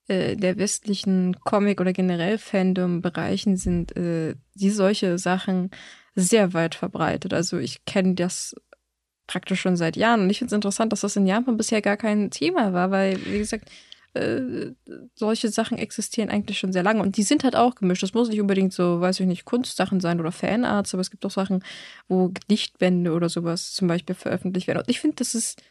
äh, 0.08 0.38
der 0.38 0.58
westlichen 0.58 1.36
Comic- 1.44 1.82
oder 1.82 1.92
generell 1.92 2.38
Fandom-Bereichen 2.38 3.58
sind 3.58 3.96
äh, 3.98 4.36
die 4.56 4.70
solche 4.70 5.18
Sachen 5.18 5.70
sehr 6.18 6.54
weit 6.54 6.76
verbreitet. 6.76 7.34
Also 7.34 7.58
ich 7.60 7.86
kenne 7.86 8.16
das 8.16 8.56
praktisch 9.28 9.62
schon 9.62 9.78
seit 9.78 9.96
Jahren. 9.96 10.22
Und 10.22 10.30
ich 10.30 10.40
finde 10.40 10.54
es 10.54 10.56
interessant, 10.56 10.92
dass 10.92 11.02
das 11.02 11.16
in 11.16 11.28
Japan 11.28 11.58
bisher 11.58 11.82
gar 11.82 11.98
kein 11.98 12.32
Thema 12.32 12.74
war, 12.74 12.90
weil, 12.92 13.24
wie 13.26 13.38
gesagt, 13.38 13.70
äh, 14.14 14.72
solche 15.14 15.50
Sachen 15.50 15.78
existieren 15.78 16.30
eigentlich 16.30 16.58
schon 16.58 16.74
sehr 16.74 16.82
lange. 16.82 17.02
Und 17.02 17.18
die 17.18 17.24
sind 17.24 17.44
halt 17.44 17.56
auch 17.56 17.76
gemischt. 17.76 18.02
Das 18.02 18.14
muss 18.14 18.30
nicht 18.30 18.42
unbedingt 18.42 18.74
so, 18.74 19.00
weiß 19.00 19.20
ich 19.20 19.28
nicht, 19.28 19.46
Kunstsachen 19.46 20.00
sein 20.00 20.20
oder 20.20 20.32
Fanarts, 20.32 20.94
aber 20.94 21.02
es 21.02 21.12
gibt 21.12 21.26
auch 21.26 21.32
Sachen, 21.32 21.64
wo 22.08 22.30
Gedichtbände 22.30 23.12
oder 23.12 23.30
sowas 23.30 23.74
zum 23.74 23.88
Beispiel 23.88 24.16
veröffentlicht 24.16 24.68
werden. 24.68 24.80
Und 24.80 24.90
ich 24.90 25.00
finde, 25.00 25.18
das 25.18 25.36
ist 25.36 25.62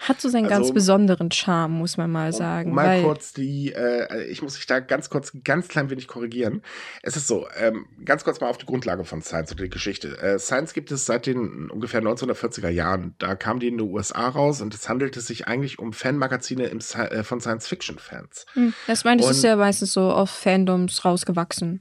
hat 0.00 0.20
so 0.20 0.28
seinen 0.28 0.46
also, 0.46 0.56
ganz 0.56 0.74
besonderen 0.74 1.30
Charme, 1.30 1.74
muss 1.74 1.96
man 1.96 2.10
mal 2.10 2.32
sagen. 2.32 2.70
Um 2.70 2.76
mal 2.76 3.02
kurz 3.02 3.32
die, 3.32 3.72
äh, 3.72 4.24
ich 4.24 4.42
muss 4.42 4.56
mich 4.56 4.66
da 4.66 4.80
ganz 4.80 5.10
kurz, 5.10 5.32
ganz 5.44 5.68
klein 5.68 5.90
wenig 5.90 6.08
korrigieren. 6.08 6.62
Es 7.02 7.16
ist 7.16 7.28
so, 7.28 7.46
ähm, 7.56 7.86
ganz 8.04 8.24
kurz 8.24 8.40
mal 8.40 8.48
auf 8.48 8.58
die 8.58 8.66
Grundlage 8.66 9.04
von 9.04 9.22
Science 9.22 9.52
oder 9.52 9.64
die 9.64 9.70
Geschichte. 9.70 10.18
Äh, 10.18 10.38
Science 10.38 10.72
gibt 10.74 10.90
es 10.90 11.06
seit 11.06 11.26
den 11.26 11.70
ungefähr 11.70 12.02
1940er 12.02 12.68
Jahren. 12.68 13.14
Da 13.18 13.36
kam 13.36 13.60
die 13.60 13.68
in 13.68 13.78
den 13.78 13.88
USA 13.88 14.28
raus 14.28 14.60
und 14.60 14.74
es 14.74 14.88
handelte 14.88 15.20
sich 15.20 15.46
eigentlich 15.46 15.78
um 15.78 15.92
Fanmagazine 15.92 16.66
im, 16.66 16.78
äh, 16.78 17.22
von 17.22 17.40
Science-Fiction-Fans. 17.40 18.46
Hm, 18.54 18.74
das 18.86 19.04
meine 19.04 19.22
ich, 19.22 19.30
ist 19.30 19.44
ja 19.44 19.56
meistens 19.56 19.92
so 19.92 20.10
auf 20.10 20.30
Fandoms 20.30 21.04
rausgewachsen. 21.04 21.80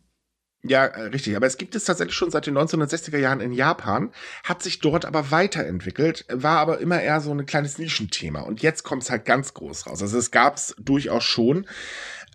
Ja, 0.63 0.85
äh, 0.85 1.01
richtig. 1.03 1.35
Aber 1.35 1.47
es 1.47 1.57
gibt 1.57 1.75
es 1.75 1.85
tatsächlich 1.85 2.15
schon 2.15 2.29
seit 2.29 2.45
den 2.45 2.57
1960er 2.57 3.17
Jahren 3.17 3.41
in 3.41 3.51
Japan, 3.51 4.11
hat 4.43 4.61
sich 4.61 4.79
dort 4.79 5.05
aber 5.05 5.31
weiterentwickelt, 5.31 6.25
war 6.29 6.59
aber 6.59 6.79
immer 6.79 7.01
eher 7.01 7.19
so 7.19 7.31
ein 7.31 7.45
kleines 7.45 7.79
Nischenthema. 7.79 8.41
Und 8.41 8.61
jetzt 8.61 8.83
kommt 8.83 9.03
es 9.03 9.09
halt 9.09 9.25
ganz 9.25 9.53
groß 9.55 9.87
raus. 9.87 10.01
Also 10.01 10.17
es 10.17 10.29
gab 10.29 10.57
es 10.57 10.75
durchaus 10.77 11.23
schon. 11.23 11.65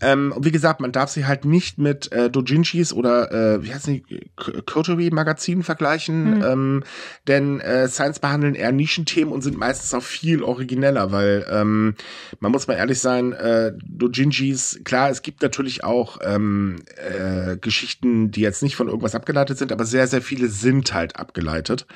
Ähm, 0.03 0.33
und 0.37 0.45
wie 0.45 0.51
gesagt, 0.51 0.81
man 0.81 0.93
darf 0.93 1.11
sie 1.11 1.27
halt 1.27 1.47
nicht 1.47 1.79
mit 1.79 2.13
äh, 2.13 2.29
Dojinshis 2.29 2.93
oder 2.93 3.33
äh, 3.33 3.65
wie 3.65 3.73
heißt 3.73 3.87
die 3.87 4.05
Coterie-Magazinen 4.37 5.63
vergleichen, 5.63 6.37
mhm. 6.37 6.45
ähm, 6.45 6.85
denn 7.27 7.61
äh, 7.61 7.89
Science 7.89 8.19
behandeln 8.19 8.55
eher 8.55 8.73
Nischenthemen 8.73 9.33
und 9.33 9.41
sind 9.41 9.57
meistens 9.57 9.95
auch 9.95 10.03
viel 10.03 10.43
origineller, 10.43 11.13
weil 11.13 11.47
ähm, 11.51 11.95
man 12.41 12.53
muss 12.53 12.67
mal 12.67 12.75
ehrlich 12.75 13.01
sein, 13.01 13.33
äh, 13.33 13.73
Dojinshis, 13.87 14.81
klar, 14.85 15.09
es 15.09 15.23
gibt 15.23 15.41
natürlich 15.41 15.83
auch 15.83 16.19
ähm, 16.23 16.77
äh, 16.97 17.57
Geschichten, 17.57 18.31
die 18.31 18.43
jetzt 18.43 18.63
nicht 18.63 18.77
von 18.77 18.89
irgendwas 18.89 19.15
abgeleitet 19.15 19.57
sind, 19.57 19.73
aber 19.73 19.87
sehr, 19.87 20.07
sehr 20.09 20.21
viele 20.21 20.49
sind 20.49 20.93
halt 20.93 21.17
abgeleitet. 21.17 21.87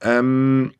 Ähm, 0.00 0.72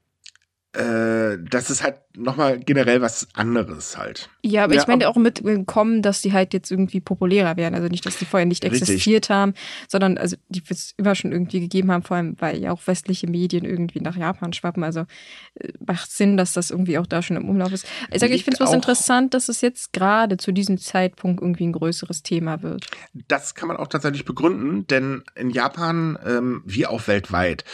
äh, 0.73 1.39
das 1.51 1.68
ist 1.71 1.83
halt 1.83 1.97
nochmal 2.16 2.59
generell 2.59 3.01
was 3.01 3.27
anderes 3.35 3.97
halt. 3.97 4.29
Ja, 4.43 4.64
aber 4.64 4.75
ja, 4.75 4.81
ich 4.81 4.87
meine 4.87 5.09
auch 5.09 5.16
mit 5.16 5.43
kommen, 5.66 6.03
dass 6.03 6.23
die 6.23 6.33
halt 6.33 6.53
jetzt 6.53 6.71
irgendwie 6.71 7.01
populärer 7.01 7.57
werden. 7.57 7.75
Also 7.75 7.89
nicht, 7.89 8.07
dass 8.07 8.18
die 8.18 8.25
vorher 8.25 8.47
nicht 8.47 8.64
richtig. 8.64 8.83
existiert 8.83 9.31
haben, 9.31 9.55
sondern 9.89 10.16
also 10.16 10.37
die 10.49 10.62
es 10.68 10.95
immer 10.97 11.14
schon 11.14 11.33
irgendwie 11.33 11.61
gegeben 11.61 11.91
haben, 11.91 12.03
vor 12.03 12.16
allem 12.16 12.37
weil 12.39 12.59
ja 12.59 12.71
auch 12.73 12.87
westliche 12.87 13.27
Medien 13.29 13.64
irgendwie 13.64 14.01
nach 14.01 14.16
Japan 14.16 14.53
schwappen. 14.53 14.85
Also 14.85 15.07
äh, 15.55 15.73
macht 15.85 16.11
Sinn, 16.11 16.37
dass 16.37 16.53
das 16.53 16.71
irgendwie 16.71 16.99
auch 16.99 17.07
da 17.07 17.23
schon 17.23 17.37
im 17.37 17.49
Umlauf 17.49 17.73
ist. 17.73 17.87
Ich 18.12 18.21
sage, 18.21 18.35
ich 18.35 18.45
finde 18.45 18.57
es 18.57 18.61
was 18.61 18.73
interessant, 18.73 19.35
dass 19.35 19.49
es 19.49 19.61
jetzt 19.61 19.93
gerade 19.93 20.37
zu 20.37 20.53
diesem 20.53 20.79
Zeitpunkt 20.79 21.41
irgendwie 21.43 21.66
ein 21.66 21.73
größeres 21.73 22.23
Thema 22.23 22.62
wird. 22.62 22.87
Das 23.29 23.55
kann 23.55 23.68
man 23.68 23.77
auch 23.77 23.89
tatsächlich 23.89 24.25
begründen, 24.25 24.87
denn 24.87 25.25
in 25.35 25.51
Japan, 25.51 26.18
ähm, 26.25 26.62
wie 26.64 26.87
auch 26.87 27.09
weltweit, 27.09 27.64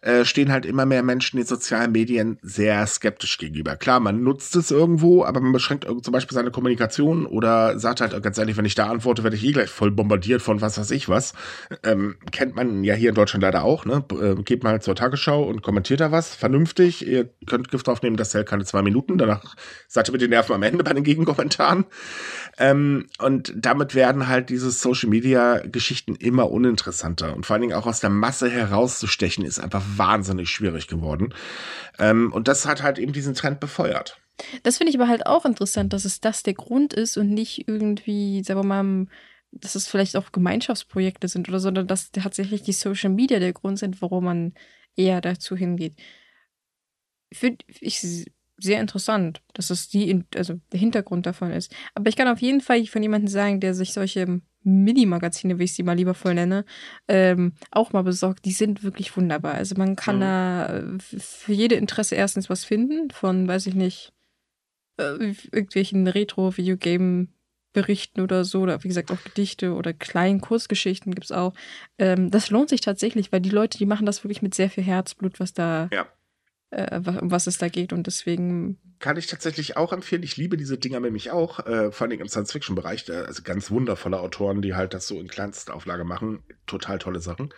äh, 0.00 0.24
stehen 0.24 0.52
halt 0.52 0.64
immer 0.64 0.86
mehr 0.86 1.02
Menschen 1.02 1.36
den 1.36 1.46
sozialen 1.46 1.92
Medien 1.92 2.38
sehr 2.46 2.86
skeptisch 2.86 3.38
gegenüber 3.38 3.74
klar, 3.74 3.98
man 3.98 4.22
nutzt 4.22 4.54
es 4.54 4.70
irgendwo, 4.70 5.24
aber 5.24 5.40
man 5.40 5.52
beschränkt 5.52 5.84
zum 5.84 6.12
Beispiel 6.12 6.34
seine 6.34 6.52
Kommunikation 6.52 7.26
oder 7.26 7.78
sagt 7.78 8.00
halt 8.00 8.22
ganz 8.22 8.38
ehrlich, 8.38 8.56
wenn 8.56 8.64
ich 8.64 8.76
da 8.76 8.86
antworte, 8.86 9.24
werde 9.24 9.36
ich 9.36 9.44
eh 9.44 9.50
gleich 9.50 9.68
voll 9.68 9.90
bombardiert 9.90 10.42
von 10.42 10.60
was 10.60 10.78
weiß 10.78 10.92
ich 10.92 11.08
was. 11.08 11.34
Ähm, 11.82 12.16
kennt 12.30 12.54
man 12.54 12.84
ja 12.84 12.94
hier 12.94 13.08
in 13.08 13.16
Deutschland 13.16 13.42
leider 13.42 13.64
auch, 13.64 13.84
ne? 13.84 14.04
Äh, 14.12 14.40
geht 14.42 14.62
mal 14.62 14.80
zur 14.80 14.94
Tagesschau 14.94 15.42
und 15.42 15.62
kommentiert 15.62 16.00
da 16.00 16.12
was 16.12 16.36
vernünftig. 16.36 17.04
Ihr 17.04 17.28
könnt 17.46 17.70
Gift 17.70 17.88
draufnehmen, 17.88 18.16
das 18.16 18.32
hält 18.32 18.46
keine 18.46 18.64
zwei 18.64 18.82
Minuten. 18.82 19.18
Danach 19.18 19.56
seid 19.88 20.08
ihr 20.08 20.12
mit 20.12 20.20
den 20.20 20.30
Nerven 20.30 20.54
am 20.54 20.62
Ende 20.62 20.84
bei 20.84 20.92
den 20.92 21.02
Gegenkommentaren. 21.02 21.84
Ähm, 22.58 23.06
und 23.18 23.52
damit 23.54 23.94
werden 23.94 24.28
halt 24.28 24.48
diese 24.48 24.70
Social 24.70 25.08
Media 25.08 25.58
Geschichten 25.58 26.14
immer 26.14 26.50
uninteressanter. 26.50 27.34
Und 27.34 27.44
vor 27.44 27.54
allen 27.54 27.62
Dingen 27.62 27.74
auch 27.74 27.86
aus 27.86 28.00
der 28.00 28.10
Masse 28.10 28.50
herauszustechen, 28.50 29.44
ist 29.44 29.58
einfach 29.58 29.84
wahnsinnig 29.96 30.48
schwierig 30.48 30.88
geworden. 30.88 31.34
Ähm, 31.98 32.32
und 32.32 32.48
das 32.48 32.66
hat 32.66 32.82
halt 32.82 32.98
eben 32.98 33.12
diesen 33.12 33.34
Trend 33.34 33.60
befeuert. 33.60 34.20
Das 34.62 34.78
finde 34.78 34.90
ich 34.90 34.98
aber 34.98 35.08
halt 35.08 35.26
auch 35.26 35.44
interessant, 35.44 35.92
dass 35.92 36.04
es 36.04 36.20
das 36.20 36.42
der 36.42 36.54
Grund 36.54 36.92
ist 36.92 37.16
und 37.16 37.30
nicht 37.30 37.68
irgendwie, 37.68 38.42
sagen 38.42 38.60
wir 38.60 38.82
mal, 38.82 39.06
dass 39.52 39.74
es 39.74 39.88
vielleicht 39.88 40.16
auch 40.16 40.32
Gemeinschaftsprojekte 40.32 41.28
sind 41.28 41.48
oder 41.48 41.58
so, 41.58 41.64
sondern 41.64 41.86
dass 41.86 42.10
tatsächlich 42.10 42.62
die 42.62 42.72
Social 42.72 43.10
Media 43.10 43.38
der 43.38 43.52
Grund 43.52 43.78
sind, 43.78 44.02
warum 44.02 44.24
man 44.24 44.54
eher 44.96 45.20
dazu 45.20 45.56
hingeht. 45.56 45.94
Ich 47.80 48.26
sehr 48.58 48.80
interessant, 48.80 49.42
dass 49.52 49.70
es 49.70 49.88
die, 49.88 50.24
also 50.34 50.60
der 50.72 50.80
Hintergrund 50.80 51.26
davon 51.26 51.50
ist. 51.50 51.74
Aber 51.94 52.08
ich 52.08 52.16
kann 52.16 52.28
auf 52.28 52.40
jeden 52.40 52.60
Fall 52.60 52.84
von 52.86 53.02
jemandem 53.02 53.28
sagen, 53.28 53.60
der 53.60 53.74
sich 53.74 53.92
solche 53.92 54.40
Mini-Magazine, 54.62 55.58
wie 55.58 55.64
ich 55.64 55.74
sie 55.74 55.82
mal 55.82 55.96
liebevoll 55.96 56.34
nenne, 56.34 56.64
ähm, 57.06 57.52
auch 57.70 57.92
mal 57.92 58.02
besorgt. 58.02 58.44
Die 58.44 58.52
sind 58.52 58.82
wirklich 58.82 59.16
wunderbar. 59.16 59.54
Also 59.54 59.74
man 59.76 59.94
kann 59.94 60.16
mhm. 60.16 60.20
da 60.20 60.66
äh, 60.78 60.98
für 60.98 61.52
jede 61.52 61.76
Interesse 61.76 62.14
erstens 62.14 62.48
was 62.50 62.64
finden, 62.64 63.10
von, 63.10 63.46
weiß 63.46 63.66
ich 63.66 63.74
nicht, 63.74 64.12
äh, 64.98 65.34
irgendwelchen 65.52 66.06
Retro-Videogame- 66.08 67.28
Berichten 67.72 68.22
oder 68.22 68.46
so, 68.46 68.62
oder 68.62 68.82
wie 68.82 68.88
gesagt 68.88 69.10
auch 69.10 69.22
Gedichte 69.22 69.74
oder 69.74 69.92
kleinen 69.92 70.40
Kurzgeschichten 70.40 71.14
gibt 71.14 71.26
es 71.26 71.32
auch. 71.32 71.52
Ähm, 71.98 72.30
das 72.30 72.48
lohnt 72.48 72.70
sich 72.70 72.80
tatsächlich, 72.80 73.32
weil 73.32 73.42
die 73.42 73.50
Leute, 73.50 73.76
die 73.76 73.84
machen 73.84 74.06
das 74.06 74.24
wirklich 74.24 74.40
mit 74.40 74.54
sehr 74.54 74.70
viel 74.70 74.82
Herzblut, 74.82 75.40
was 75.40 75.52
da 75.52 75.90
ja 75.92 76.06
äh, 76.70 76.98
um 76.98 77.30
was 77.30 77.46
es 77.46 77.58
da 77.58 77.68
geht. 77.68 77.92
Und 77.92 78.06
deswegen. 78.06 78.78
Kann 78.98 79.16
ich 79.16 79.26
tatsächlich 79.26 79.76
auch 79.76 79.92
empfehlen. 79.92 80.22
Ich 80.22 80.36
liebe 80.36 80.56
diese 80.56 80.78
Dinger 80.78 81.00
nämlich 81.00 81.30
auch, 81.30 81.66
äh, 81.66 81.92
vor 81.92 82.06
allem 82.06 82.20
im 82.20 82.28
Science-Fiction-Bereich. 82.28 83.10
Also 83.12 83.42
ganz 83.42 83.70
wundervolle 83.70 84.20
Autoren, 84.20 84.62
die 84.62 84.74
halt 84.74 84.94
das 84.94 85.06
so 85.06 85.20
in 85.20 85.28
Kleinstauflage 85.28 86.04
machen. 86.04 86.42
Total 86.66 86.98
tolle 86.98 87.20
Sachen. 87.20 87.52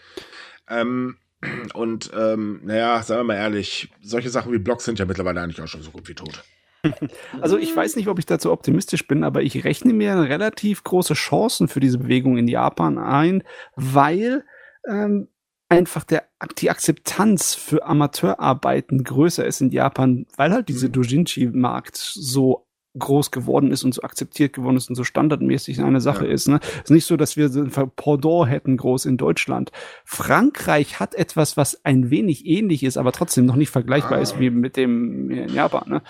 Ähm, 0.68 1.16
und 1.74 2.10
ähm, 2.14 2.60
naja, 2.64 3.02
sagen 3.02 3.20
wir 3.20 3.34
mal 3.34 3.36
ehrlich, 3.36 3.92
solche 4.02 4.30
Sachen 4.30 4.52
wie 4.52 4.58
Blogs 4.58 4.84
sind 4.84 4.98
ja 4.98 5.04
mittlerweile 5.04 5.40
eigentlich 5.40 5.60
auch 5.60 5.68
schon 5.68 5.82
so 5.82 5.90
gut 5.90 6.08
wie 6.08 6.14
tot. 6.14 6.44
Also 7.40 7.58
ich 7.58 7.74
weiß 7.74 7.96
nicht, 7.96 8.06
ob 8.06 8.20
ich 8.20 8.26
dazu 8.26 8.52
optimistisch 8.52 9.06
bin, 9.06 9.24
aber 9.24 9.42
ich 9.42 9.64
rechne 9.64 9.92
mir 9.92 10.14
relativ 10.14 10.84
große 10.84 11.14
Chancen 11.14 11.66
für 11.66 11.80
diese 11.80 11.98
Bewegung 11.98 12.38
in 12.38 12.46
Japan 12.46 12.98
ein, 12.98 13.42
weil 13.74 14.44
ähm, 14.88 15.28
einfach 15.68 16.04
der, 16.04 16.24
die 16.58 16.70
Akzeptanz 16.70 17.54
für 17.54 17.84
Amateurarbeiten 17.86 19.04
größer 19.04 19.44
ist 19.44 19.60
in 19.60 19.70
Japan, 19.70 20.26
weil 20.36 20.52
halt 20.52 20.68
diese 20.68 20.88
Dojinshi-Markt 20.88 21.96
so 21.96 22.68
groß 22.98 23.30
geworden 23.30 23.70
ist 23.70 23.84
und 23.84 23.94
so 23.94 24.02
akzeptiert 24.02 24.52
geworden 24.52 24.76
ist 24.76 24.88
und 24.88 24.96
so 24.96 25.04
standardmäßig 25.04 25.80
eine 25.82 26.00
Sache 26.00 26.26
ja. 26.26 26.32
ist. 26.32 26.48
Ne? 26.48 26.58
Es 26.62 26.84
ist 26.84 26.90
nicht 26.90 27.04
so, 27.04 27.16
dass 27.16 27.36
wir 27.36 27.48
so 27.48 27.60
ein 27.60 27.70
Pendant 27.70 28.48
hätten 28.48 28.76
groß 28.76 29.06
in 29.06 29.16
Deutschland. 29.16 29.70
Frankreich 30.04 30.98
hat 30.98 31.14
etwas, 31.14 31.56
was 31.56 31.84
ein 31.84 32.10
wenig 32.10 32.46
ähnlich 32.46 32.82
ist, 32.82 32.96
aber 32.96 33.12
trotzdem 33.12 33.46
noch 33.46 33.56
nicht 33.56 33.70
vergleichbar 33.70 34.18
ah. 34.18 34.22
ist 34.22 34.40
wie 34.40 34.50
mit 34.50 34.76
dem 34.76 35.30
in 35.30 35.54
Japan. 35.54 35.84
Ne? 35.88 36.02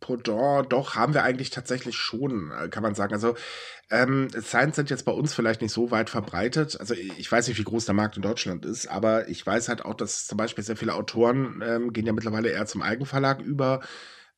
Pendant, 0.00 0.72
doch, 0.72 0.94
haben 0.94 1.14
wir 1.14 1.22
eigentlich 1.22 1.50
tatsächlich 1.50 1.96
schon, 1.96 2.52
äh, 2.52 2.68
kann 2.68 2.82
man 2.82 2.94
sagen. 2.94 3.14
Also 3.14 3.34
ähm, 3.90 4.28
Science 4.30 4.76
sind 4.76 4.90
jetzt 4.90 5.04
bei 5.04 5.12
uns 5.12 5.32
vielleicht 5.32 5.62
nicht 5.62 5.72
so 5.72 5.90
weit 5.90 6.10
verbreitet. 6.10 6.78
Also 6.78 6.94
ich 6.94 7.30
weiß 7.30 7.48
nicht, 7.48 7.58
wie 7.58 7.64
groß 7.64 7.86
der 7.86 7.94
Markt 7.94 8.16
in 8.16 8.22
Deutschland 8.22 8.64
ist, 8.66 8.88
aber 8.88 9.28
ich 9.28 9.46
weiß 9.46 9.68
halt 9.68 9.84
auch, 9.84 9.94
dass 9.94 10.26
zum 10.26 10.36
Beispiel 10.36 10.64
sehr 10.64 10.76
viele 10.76 10.94
Autoren 10.94 11.62
ähm, 11.64 11.92
gehen 11.92 12.06
ja 12.06 12.12
mittlerweile 12.12 12.50
eher 12.50 12.66
zum 12.66 12.82
Eigenverlag 12.82 13.40
über. 13.40 13.80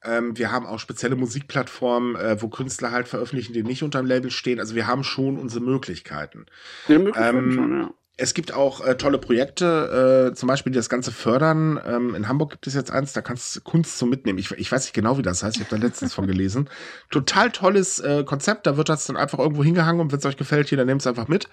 Ähm, 0.04 0.38
wir 0.38 0.52
haben 0.52 0.66
auch 0.66 0.78
spezielle 0.78 1.16
Musikplattformen, 1.16 2.14
äh, 2.14 2.40
wo 2.40 2.48
Künstler 2.48 2.92
halt 2.92 3.08
veröffentlichen, 3.08 3.52
die 3.52 3.64
nicht 3.64 3.82
unter 3.82 4.00
dem 4.00 4.06
Label 4.06 4.30
stehen. 4.30 4.60
Also 4.60 4.74
wir 4.74 4.86
haben 4.86 5.02
schon 5.02 5.38
unsere 5.38 5.64
Möglichkeiten. 5.64 6.46
Ja, 6.86 6.98
Möglichkeiten 6.98 7.38
ähm, 7.38 7.52
schon, 7.52 7.80
ja. 7.80 7.94
Es 8.20 8.34
gibt 8.34 8.52
auch 8.52 8.84
äh, 8.84 8.96
tolle 8.96 9.18
Projekte, 9.18 10.30
äh, 10.32 10.34
zum 10.34 10.48
Beispiel, 10.48 10.72
die 10.72 10.76
das 10.76 10.88
Ganze 10.88 11.12
fördern. 11.12 11.80
Ähm, 11.86 12.16
in 12.16 12.26
Hamburg 12.26 12.50
gibt 12.50 12.66
es 12.66 12.74
jetzt 12.74 12.90
eins, 12.90 13.12
da 13.12 13.22
kannst 13.22 13.54
du 13.54 13.60
Kunst 13.60 13.96
zum 13.96 14.10
Mitnehmen. 14.10 14.40
Ich, 14.40 14.50
ich 14.50 14.72
weiß 14.72 14.82
nicht 14.82 14.92
genau, 14.92 15.18
wie 15.18 15.22
das 15.22 15.44
heißt. 15.44 15.56
Ich 15.56 15.62
habe 15.62 15.78
da 15.78 15.86
letztens 15.86 16.14
von 16.14 16.26
gelesen. 16.26 16.68
Total 17.10 17.52
tolles 17.52 18.00
äh, 18.00 18.24
Konzept. 18.24 18.66
Da 18.66 18.76
wird 18.76 18.88
das 18.88 19.06
dann 19.06 19.16
einfach 19.16 19.38
irgendwo 19.38 19.62
hingehangen 19.62 20.00
und 20.00 20.10
wenn 20.10 20.18
es 20.18 20.26
euch 20.26 20.36
gefällt, 20.36 20.68
hier, 20.68 20.76
dann 20.76 20.88
nehmt 20.88 21.00
es 21.00 21.06
einfach 21.06 21.28
mit. 21.28 21.48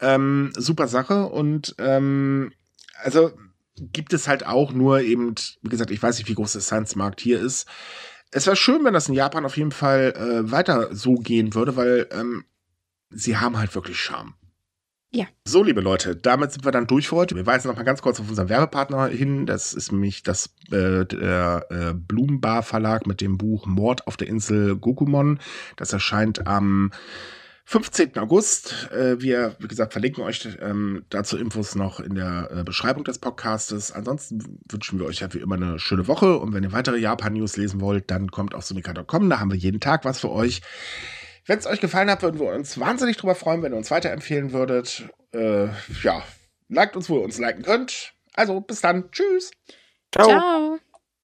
Ähm, 0.00 0.52
super 0.56 0.86
Sache. 0.86 1.24
Und 1.24 1.74
ähm, 1.78 2.52
also 3.02 3.32
gibt 3.74 4.12
es 4.12 4.28
halt 4.28 4.46
auch 4.46 4.72
nur 4.72 5.00
eben, 5.00 5.34
wie 5.62 5.68
gesagt, 5.68 5.90
ich 5.90 6.00
weiß 6.00 6.18
nicht, 6.18 6.28
wie 6.28 6.34
groß 6.34 6.52
der 6.52 6.62
Science-Markt 6.62 7.20
hier 7.20 7.40
ist. 7.40 7.66
Es 8.30 8.46
wäre 8.46 8.54
schön, 8.54 8.84
wenn 8.84 8.94
das 8.94 9.08
in 9.08 9.14
Japan 9.14 9.44
auf 9.44 9.56
jeden 9.56 9.72
Fall 9.72 10.14
äh, 10.16 10.48
weiter 10.50 10.94
so 10.94 11.14
gehen 11.14 11.54
würde, 11.54 11.74
weil 11.74 12.06
ähm, 12.12 12.44
sie 13.10 13.36
haben 13.36 13.58
halt 13.58 13.74
wirklich 13.74 13.98
Charme. 13.98 14.34
Ja. 15.10 15.24
So, 15.46 15.62
liebe 15.62 15.80
Leute, 15.80 16.16
damit 16.16 16.52
sind 16.52 16.66
wir 16.66 16.72
dann 16.72 16.86
durch 16.86 17.08
für 17.08 17.16
heute. 17.16 17.34
Wir 17.34 17.46
weisen 17.46 17.68
noch 17.68 17.76
mal 17.76 17.82
ganz 17.82 18.02
kurz 18.02 18.20
auf 18.20 18.28
unseren 18.28 18.50
Werbepartner 18.50 19.06
hin. 19.06 19.46
Das 19.46 19.72
ist 19.72 19.90
nämlich 19.90 20.22
das 20.22 20.54
äh, 20.70 21.06
der 21.06 21.66
äh, 21.70 21.94
Blumenbar 21.94 22.62
Verlag 22.62 23.06
mit 23.06 23.22
dem 23.22 23.38
Buch 23.38 23.64
Mord 23.64 24.06
auf 24.06 24.18
der 24.18 24.28
Insel 24.28 24.76
Gokumon. 24.76 25.40
Das 25.76 25.94
erscheint 25.94 26.46
am 26.46 26.90
15. 27.64 28.18
August. 28.18 28.90
Äh, 28.92 29.20
wir, 29.22 29.56
wie 29.60 29.68
gesagt, 29.68 29.92
verlinken 29.92 30.24
euch 30.24 30.46
ähm, 30.60 31.04
dazu 31.08 31.38
Infos 31.38 31.74
noch 31.74 32.00
in 32.00 32.14
der 32.14 32.50
äh, 32.50 32.64
Beschreibung 32.64 33.04
des 33.04 33.18
Podcastes. 33.18 33.92
Ansonsten 33.92 34.60
wünschen 34.70 34.98
wir 34.98 35.06
euch 35.06 35.20
ja 35.20 35.32
wie 35.32 35.38
immer 35.38 35.54
eine 35.54 35.78
schöne 35.78 36.06
Woche. 36.06 36.38
Und 36.38 36.52
wenn 36.52 36.64
ihr 36.64 36.72
weitere 36.72 36.98
Japan-News 36.98 37.56
lesen 37.56 37.80
wollt, 37.80 38.10
dann 38.10 38.30
kommt 38.30 38.54
auf 38.54 38.64
sunika.com. 38.64 39.30
Da 39.30 39.40
haben 39.40 39.50
wir 39.50 39.58
jeden 39.58 39.80
Tag 39.80 40.04
was 40.04 40.20
für 40.20 40.30
euch. 40.30 40.60
Wenn 41.48 41.58
es 41.58 41.66
euch 41.66 41.80
gefallen 41.80 42.10
hat, 42.10 42.22
würden 42.22 42.38
wir 42.38 42.52
uns 42.52 42.78
wahnsinnig 42.78 43.16
drüber 43.16 43.34
freuen, 43.34 43.62
wenn 43.62 43.72
ihr 43.72 43.78
uns 43.78 43.90
weiterempfehlen 43.90 44.52
würdet. 44.52 45.08
Äh, 45.32 45.68
ja, 46.02 46.22
liked 46.68 46.94
uns, 46.94 47.08
wo 47.08 47.16
ihr 47.16 47.24
uns 47.24 47.38
liken 47.38 47.62
könnt. 47.62 48.12
Also, 48.34 48.60
bis 48.60 48.82
dann. 48.82 49.10
Tschüss. 49.10 49.50
Ciao. 50.12 50.28
Ciao. 50.28 50.78